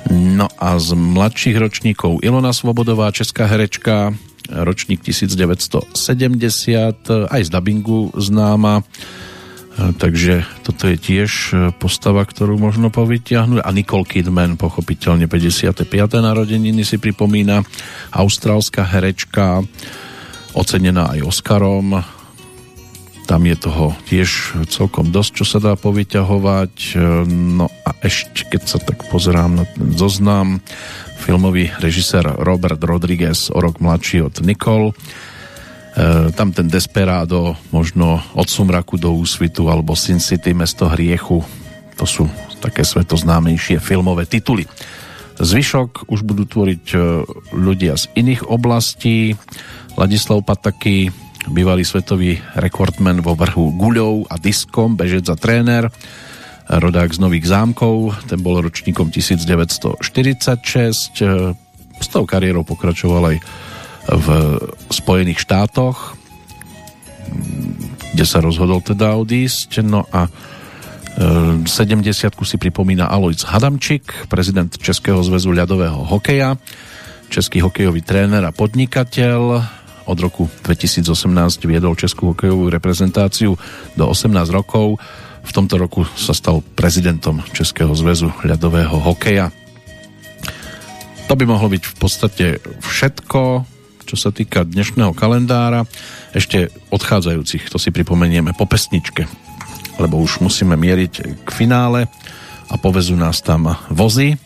[0.08, 4.16] No a z mladších ročníkov Ilona Svobodová, česká herečka,
[4.48, 5.92] ročník 1970,
[7.28, 8.88] aj z dabingu známa
[9.78, 13.62] takže toto je tiež e, postava, ktorú možno povytiahnuť.
[13.62, 15.86] A Nicole Kidman, pochopiteľne 55.
[16.18, 17.62] narodeniny si pripomína.
[18.10, 19.62] Austrálska herečka,
[20.58, 22.02] ocenená aj Oscarom.
[23.30, 26.74] Tam je toho tiež celkom dosť, čo sa dá povyťahovať.
[26.74, 26.90] E,
[27.30, 30.58] no a ešte, keď sa tak pozerám na ten zoznam,
[31.22, 34.98] filmový režisér Robert Rodriguez, o rok mladší od Nicole
[36.38, 41.42] tam ten Desperado, možno od Sumraku do Úsvitu alebo Sin City, Mesto hriechu,
[41.98, 42.24] to sú
[42.62, 44.70] také svetoznámejšie filmové tituly.
[45.38, 46.98] Zvyšok už budú tvoriť e,
[47.54, 49.38] ľudia z iných oblastí.
[49.94, 51.14] Ladislav Pataky,
[51.54, 55.94] bývalý svetový rekordman vo vrhu guľov a diskom, bežec a tréner,
[56.66, 60.02] rodák z Nových zámkov, ten bol ročníkom 1946,
[61.22, 61.54] e,
[61.98, 63.38] s tou kariérou pokračoval aj
[64.08, 64.28] v
[64.88, 66.16] Spojených štátoch,
[68.16, 69.84] kde sa rozhodol teda odísť.
[69.84, 70.32] No a
[71.18, 76.56] 70 e, si pripomína Alois Hadamčík, prezident Českého zväzu ľadového hokeja,
[77.28, 79.42] český hokejový tréner a podnikateľ.
[80.08, 81.04] Od roku 2018
[81.68, 83.60] viedol českú hokejovú reprezentáciu
[84.00, 85.04] do 18 rokov.
[85.44, 89.52] V tomto roku sa stal prezidentom Českého zväzu ľadového hokeja.
[91.28, 92.46] To by mohlo byť v podstate
[92.80, 93.68] všetko
[94.08, 95.84] čo sa týka dnešného kalendára.
[96.32, 99.28] Ešte odchádzajúcich, to si pripomenieme po pesničke,
[100.00, 102.08] lebo už musíme mieriť k finále
[102.72, 104.40] a povezú nás tam vozy.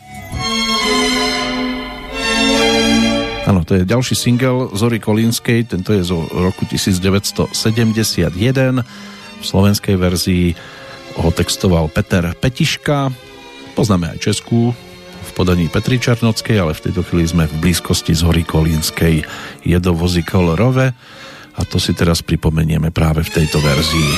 [3.46, 7.54] Áno, to je ďalší single Zory Kolínskej, tento je zo roku 1971.
[9.38, 10.58] V slovenskej verzii
[11.22, 13.14] ho textoval Peter Petiška.
[13.78, 14.74] Poznáme aj Českú
[15.32, 19.24] podaní Petri Čarnockej, ale v tejto chvíli sme v blízkosti z hory Kolínskej.
[19.64, 20.92] Je do vozy kolorové
[21.56, 24.12] a to si teraz pripomenieme práve v tejto verzii.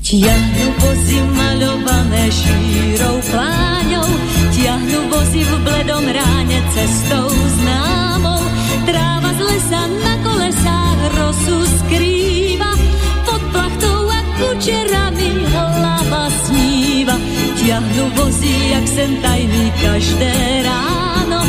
[0.00, 4.10] Tiahnu vozy malované šírou pláňou,
[4.50, 7.99] tiahnu vozy v bledom ráne cestou známou.
[18.16, 20.32] Vozy, jak sem tajný každé
[20.66, 21.40] ráno,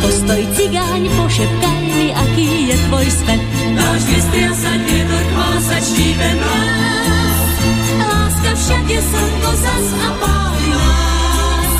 [0.00, 3.42] postoj cigáň, pošepkaj mi, aký je tvoj svet.
[3.76, 7.48] Náš vystriasať vietor, chvásať štípem nás.
[8.00, 11.74] Láska však je slnko zas a pálí nás.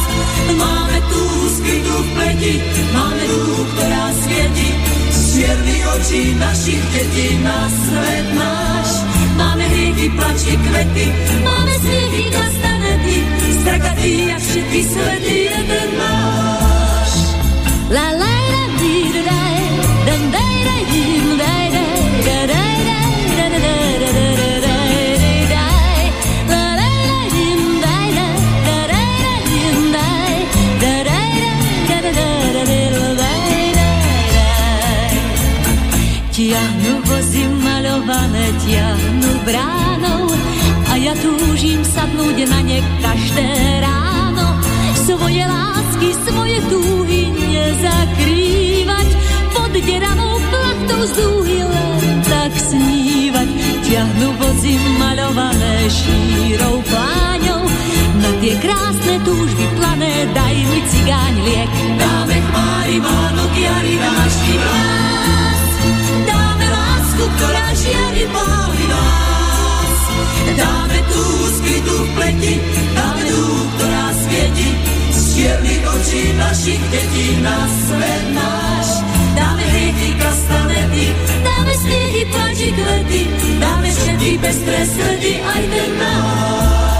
[0.56, 1.22] Máme tú
[1.60, 2.54] skrytú v pleti,
[2.94, 4.85] máme tú, ktorá svieti.
[5.36, 8.88] Z čiernych očí našich detí na svet náš.
[9.36, 11.12] Máme hriechy, plačky, kvety,
[11.44, 13.16] máme smiechy, kastanety.
[13.60, 17.12] Strakatý, jak všetky svety, jeden náš.
[17.92, 19.42] La la la di da da,
[20.08, 21.84] dum da da dim da da,
[22.24, 22.75] da da
[36.46, 40.30] Tiahnu vozy malované, tiahnu bránou
[40.86, 43.50] a ja túžim sadnúť na ne každé
[43.82, 44.54] ráno.
[44.94, 49.08] Svoje lásky, svoje túhy nezakrývať,
[49.58, 53.48] pod deravou plachtou z dúhy len tak snívať.
[53.82, 57.66] Tiahnu vozy malované šírou pláňou,
[58.22, 61.70] na tie krásne túžby plané daj mi cigáň liek.
[61.98, 65.15] Dáme chmári Vánok, jari náši vás.
[67.26, 69.98] Lásku, ktorá žiari pálí nás.
[70.54, 71.24] Dáme tú
[71.58, 72.54] skrytú v pleti,
[72.94, 73.42] dáme tú,
[73.74, 74.70] ktorá svieti.
[75.10, 78.88] Z čiernych očí našich detí na svet náš.
[79.34, 81.06] Dáme hriechy, kastanety,
[81.42, 83.22] dáme smiechy, plači, kvety.
[83.58, 86.95] Dáme všetky pestré sledy, aj ten náš.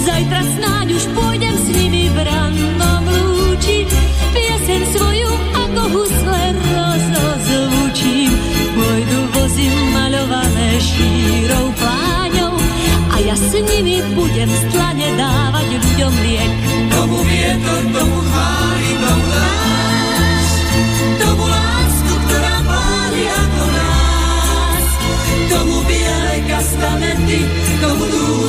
[0.00, 1.69] Zajtra snáď už pôjdem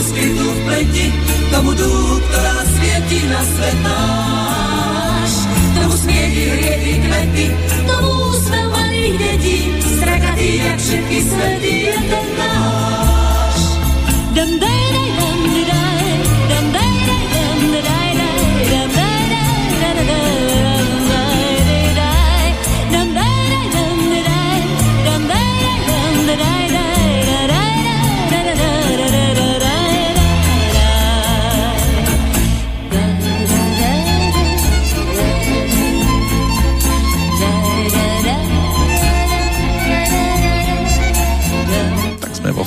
[0.01, 1.05] tú skrytú v pleti,
[1.53, 1.89] tomu tú,
[2.25, 5.31] ktorá svieti na svet náš.
[5.77, 7.45] Tomu smiechy, hriechy, kvety,
[7.85, 9.57] tomu úsmev malých detí,
[10.01, 13.57] strakatý, jak všetky svety, je ten náš.
[14.33, 14.81] Dum dum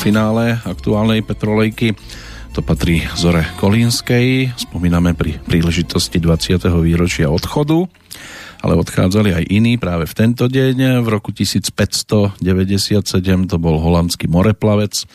[0.05, 1.97] finále aktuálnej Petrolejky.
[2.53, 4.53] To patrí Zore Kolínskej.
[4.53, 6.61] Spomíname pri príležitosti 20.
[6.85, 7.89] výročia odchodu,
[8.61, 11.01] ale odchádzali aj iní práve v tento deň.
[11.01, 12.37] V roku 1597
[13.49, 15.09] to bol holandský moreplavec,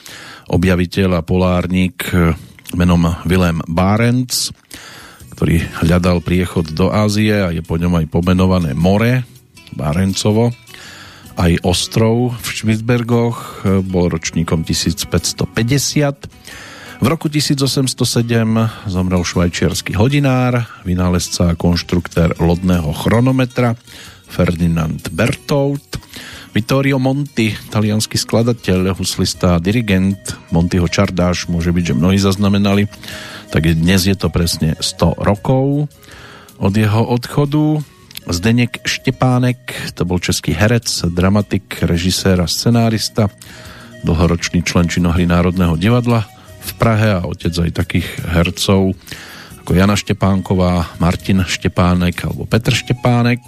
[0.49, 2.09] objaviteľ a polárnik
[2.73, 4.49] menom Willem Barents,
[5.37, 9.21] ktorý hľadal priechod do Ázie a je po ňom aj pomenované more,
[9.69, 10.49] Barencovo
[11.39, 16.27] aj ostrov v Švicbergoch, bol ročníkom 1550.
[16.99, 17.95] V roku 1807
[18.91, 23.79] zomrel švajčiarsky hodinár, vynálezca a konštruktér lodného chronometra
[24.27, 25.95] Ferdinand Berthold.
[26.51, 30.19] Vittorio Monti, talianský skladateľ, huslista a dirigent
[30.51, 32.91] Montiho Čardáš, môže byť, že mnohí zaznamenali,
[33.53, 35.87] tak dnes je to presne 100 rokov
[36.59, 37.79] od jeho odchodu.
[38.29, 39.57] Zdeněk Štepánek,
[39.97, 43.27] to bol český herec, dramatik, režisér a scenárista,
[44.05, 46.29] dlhoročný člen činohry Národného divadla
[46.61, 48.93] v Prahe a otec aj takých hercov
[49.69, 53.41] ako Jana Štepánková, Martin Štepánek alebo Petr Štepánek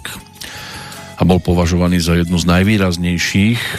[1.18, 3.60] a bol považovaný za jednu z najvýraznejších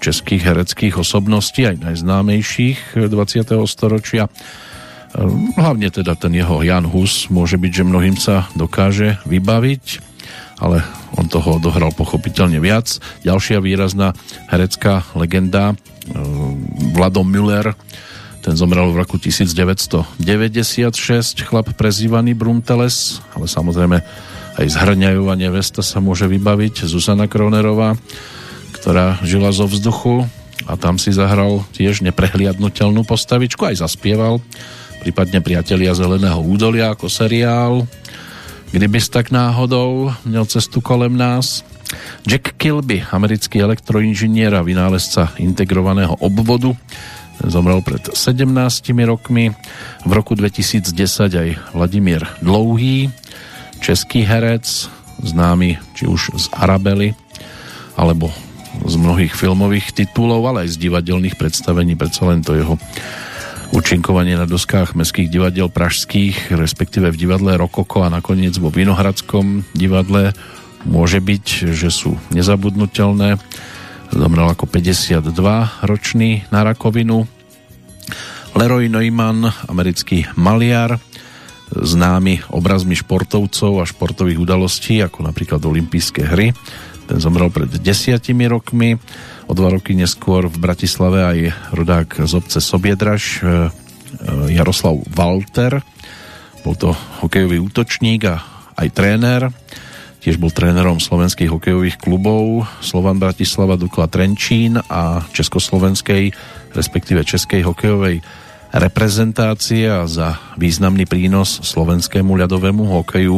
[0.00, 3.44] českých hereckých osobností, aj najznámejších 20.
[3.68, 4.28] storočia.
[4.28, 4.30] E,
[5.56, 10.11] hlavne teda ten jeho Jan Hus môže byť, že mnohým sa dokáže vybaviť,
[10.62, 10.86] ale
[11.18, 13.02] on toho odohral pochopiteľne viac.
[13.26, 14.14] Ďalšia výrazná
[14.46, 15.74] herecká legenda e,
[16.94, 17.74] Vladom Müller,
[18.42, 20.22] ten zomrel v roku 1996,
[21.42, 24.02] chlap prezývaný Brunteles, ale samozrejme
[24.58, 27.94] aj z Hrňajova nevesta sa môže vybaviť Zuzana Kronerová,
[28.74, 30.26] ktorá žila zo vzduchu
[30.66, 34.42] a tam si zahral tiež neprehliadnutelnú postavičku, aj zaspieval,
[35.06, 37.86] prípadne Priatelia Zeleného údolia ako seriál.
[38.72, 41.64] Kdyby tak náhodou měl cestu kolem nás.
[42.24, 46.76] Jack Kilby, americký elektroinžinier a vynálezca integrovaného obvodu,
[47.44, 48.48] zomrel pred 17
[49.04, 49.52] rokmi.
[50.08, 50.88] V roku 2010
[51.36, 53.12] aj Vladimír Dlouhý,
[53.84, 54.88] český herec,
[55.20, 57.12] známy či už z Arabely,
[58.00, 58.32] alebo
[58.88, 62.80] z mnohých filmových titulov, ale aj z divadelných predstavení, predsa len to jeho
[63.72, 70.36] účinkovanie na doskách mestských divadiel pražských, respektíve v divadle Rokoko a nakoniec vo Vinohradskom divadle
[70.84, 73.40] môže byť, že sú nezabudnutelné.
[74.12, 77.24] Zomrel ako 52-ročný na rakovinu.
[78.52, 81.00] Leroy Neumann, americký maliar,
[81.72, 86.52] známy obrazmi športovcov a športových udalostí, ako napríklad olympijské hry.
[87.08, 89.00] Ten zomrel pred desiatimi rokmi.
[89.52, 91.38] O dva roky neskôr v Bratislave aj
[91.76, 93.50] rodák z obce Sobiedraž e, e,
[94.56, 95.84] Jaroslav Walter.
[96.64, 98.40] Bol to hokejový útočník a
[98.80, 99.52] aj tréner.
[100.24, 106.32] Tiež bol trénerom slovenských hokejových klubov Slovan Bratislava, Dukla Trenčín a Československej,
[106.72, 108.24] respektíve Českej hokejovej
[108.72, 113.36] reprezentácie a za významný prínos slovenskému ľadovému hokeju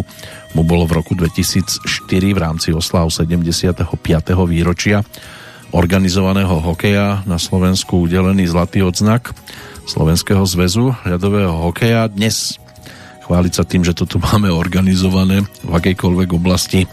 [0.54, 3.82] mu bolo v roku 2004 v rámci oslav 75.
[4.46, 5.02] výročia
[5.74, 9.34] organizovaného hokeja na Slovensku udelený zlatý odznak
[9.90, 12.06] Slovenského zväzu ľadového hokeja.
[12.06, 12.62] Dnes.
[13.26, 16.86] Chváliť sa tým, že to tu máme organizované v akejkoľvek oblasti,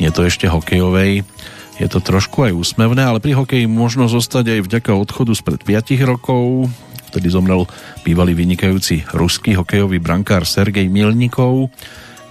[0.00, 1.28] nie je to ešte hokejovej,
[1.76, 5.92] je to trošku aj úsmevné, ale pri hokeji možno zostať aj vďaka odchodu spred 5
[6.08, 6.72] rokov,
[7.12, 7.68] vtedy zomrel
[8.00, 11.68] bývalý vynikajúci ruský hokejový brankár Sergej Milnikov,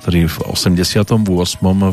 [0.02, 1.14] ktorý v 88.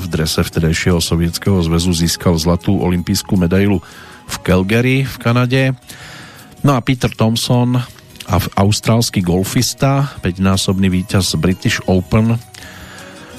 [0.01, 3.85] v drese vtedajšieho sovietského zväzu získal zlatú olimpijskú medailu
[4.24, 5.62] v Calgary v Kanade.
[6.64, 7.76] No a Peter Thompson,
[8.56, 12.40] austrálsky golfista, 5-násobný víťaz British Open,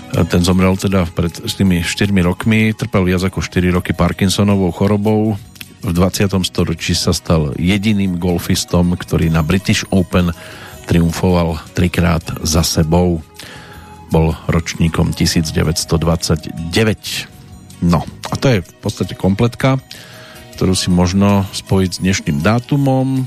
[0.09, 5.37] ten zomrel teda pred tými 4 rokmi, trpel viac ako 4 roky Parkinsonovou chorobou,
[5.79, 6.29] v 20.
[6.43, 10.29] storočí sa stal jediným golfistom, ktorý na British Open
[10.89, 13.23] triumfoval trikrát za sebou.
[14.09, 16.65] Bol ročníkom 1929.
[17.85, 19.77] No, a to je v podstate kompletka,
[20.57, 23.23] ktorú si možno spojiť s dnešným dátumom.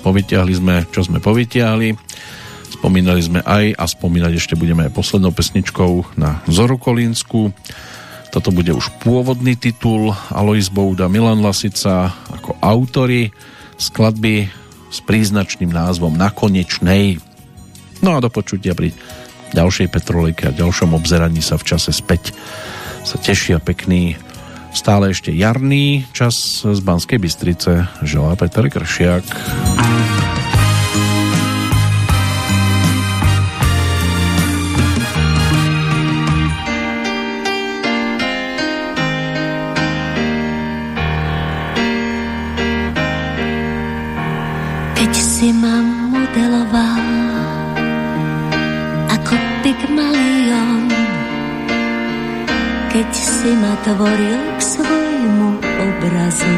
[0.00, 1.94] Povytiahli sme, čo sme povytiahli.
[2.80, 7.52] Spomínali sme aj a spomínať ešte budeme aj poslednou pesničkou na Zoru Kolínsku
[8.30, 13.34] toto bude už pôvodný titul Alois Bouda, Milan Lasica ako autory
[13.74, 14.46] skladby
[14.86, 17.18] s príznačným názvom Nakonečnej.
[18.06, 18.94] No a do počutia pri
[19.52, 22.34] ďalšej Petrolejke a ďalšom obzeraní sa v čase späť
[23.02, 24.20] sa tešia pekný
[24.70, 29.26] stále ešte jarný čas z Banskej Bystrice želá Peter Kršiak.
[53.90, 56.56] Si ma tvoril k svojmu obrazu.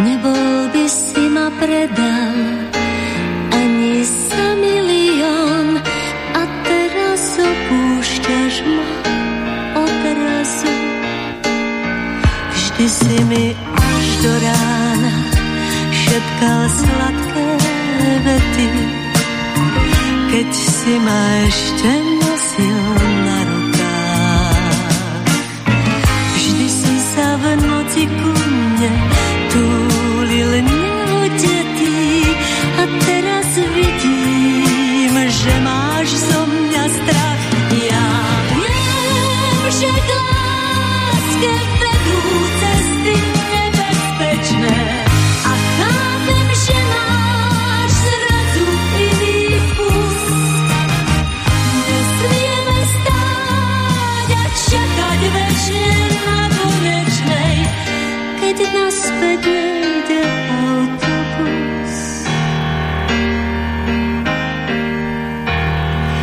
[0.00, 2.36] Nebol by si ma predal
[3.52, 5.76] ani za milión
[6.32, 8.90] a teraz opúšťaš ma
[9.76, 10.72] odrazu.
[12.56, 15.14] Vždy si mi až do rána
[15.92, 17.48] šepkal sladké
[18.24, 18.68] vety,
[20.32, 21.90] keď si ma ešte
[22.24, 23.11] nosil
[59.22, 61.94] naspäť nejde autobus.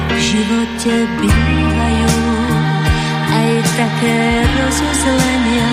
[0.09, 0.93] V živote
[1.23, 2.17] bývajú
[3.31, 5.71] aj také rozuzlenia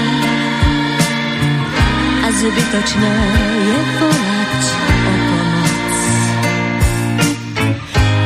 [2.22, 3.14] a zbytočné
[3.66, 5.98] je volať o pomoc.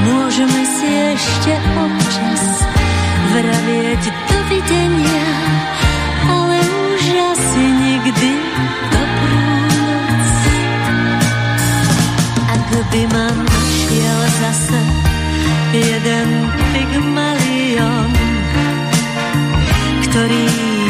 [0.05, 2.45] Môžeme si ešte občas
[3.33, 5.25] vravieť dovidenia,
[6.29, 6.59] ale
[6.93, 8.50] už asi nikdy
[12.91, 14.83] Ma našiel zase
[15.71, 16.29] jeden
[16.75, 18.11] pygmalion,
[20.11, 20.47] ktorý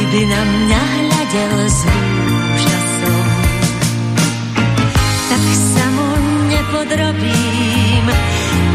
[0.08, 1.80] by na mňa hľadel z
[2.56, 3.26] úžasom,
[5.28, 6.08] tak sa mu
[6.48, 8.06] nepodrobím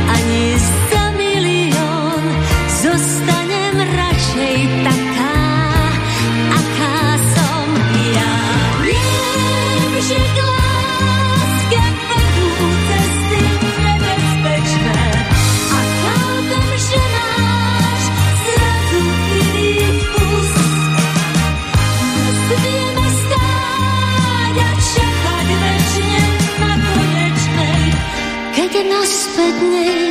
[0.05, 0.43] ani
[0.89, 2.21] za milión.
[2.77, 5.04] Zostanem radšej taká,
[29.35, 30.04] but near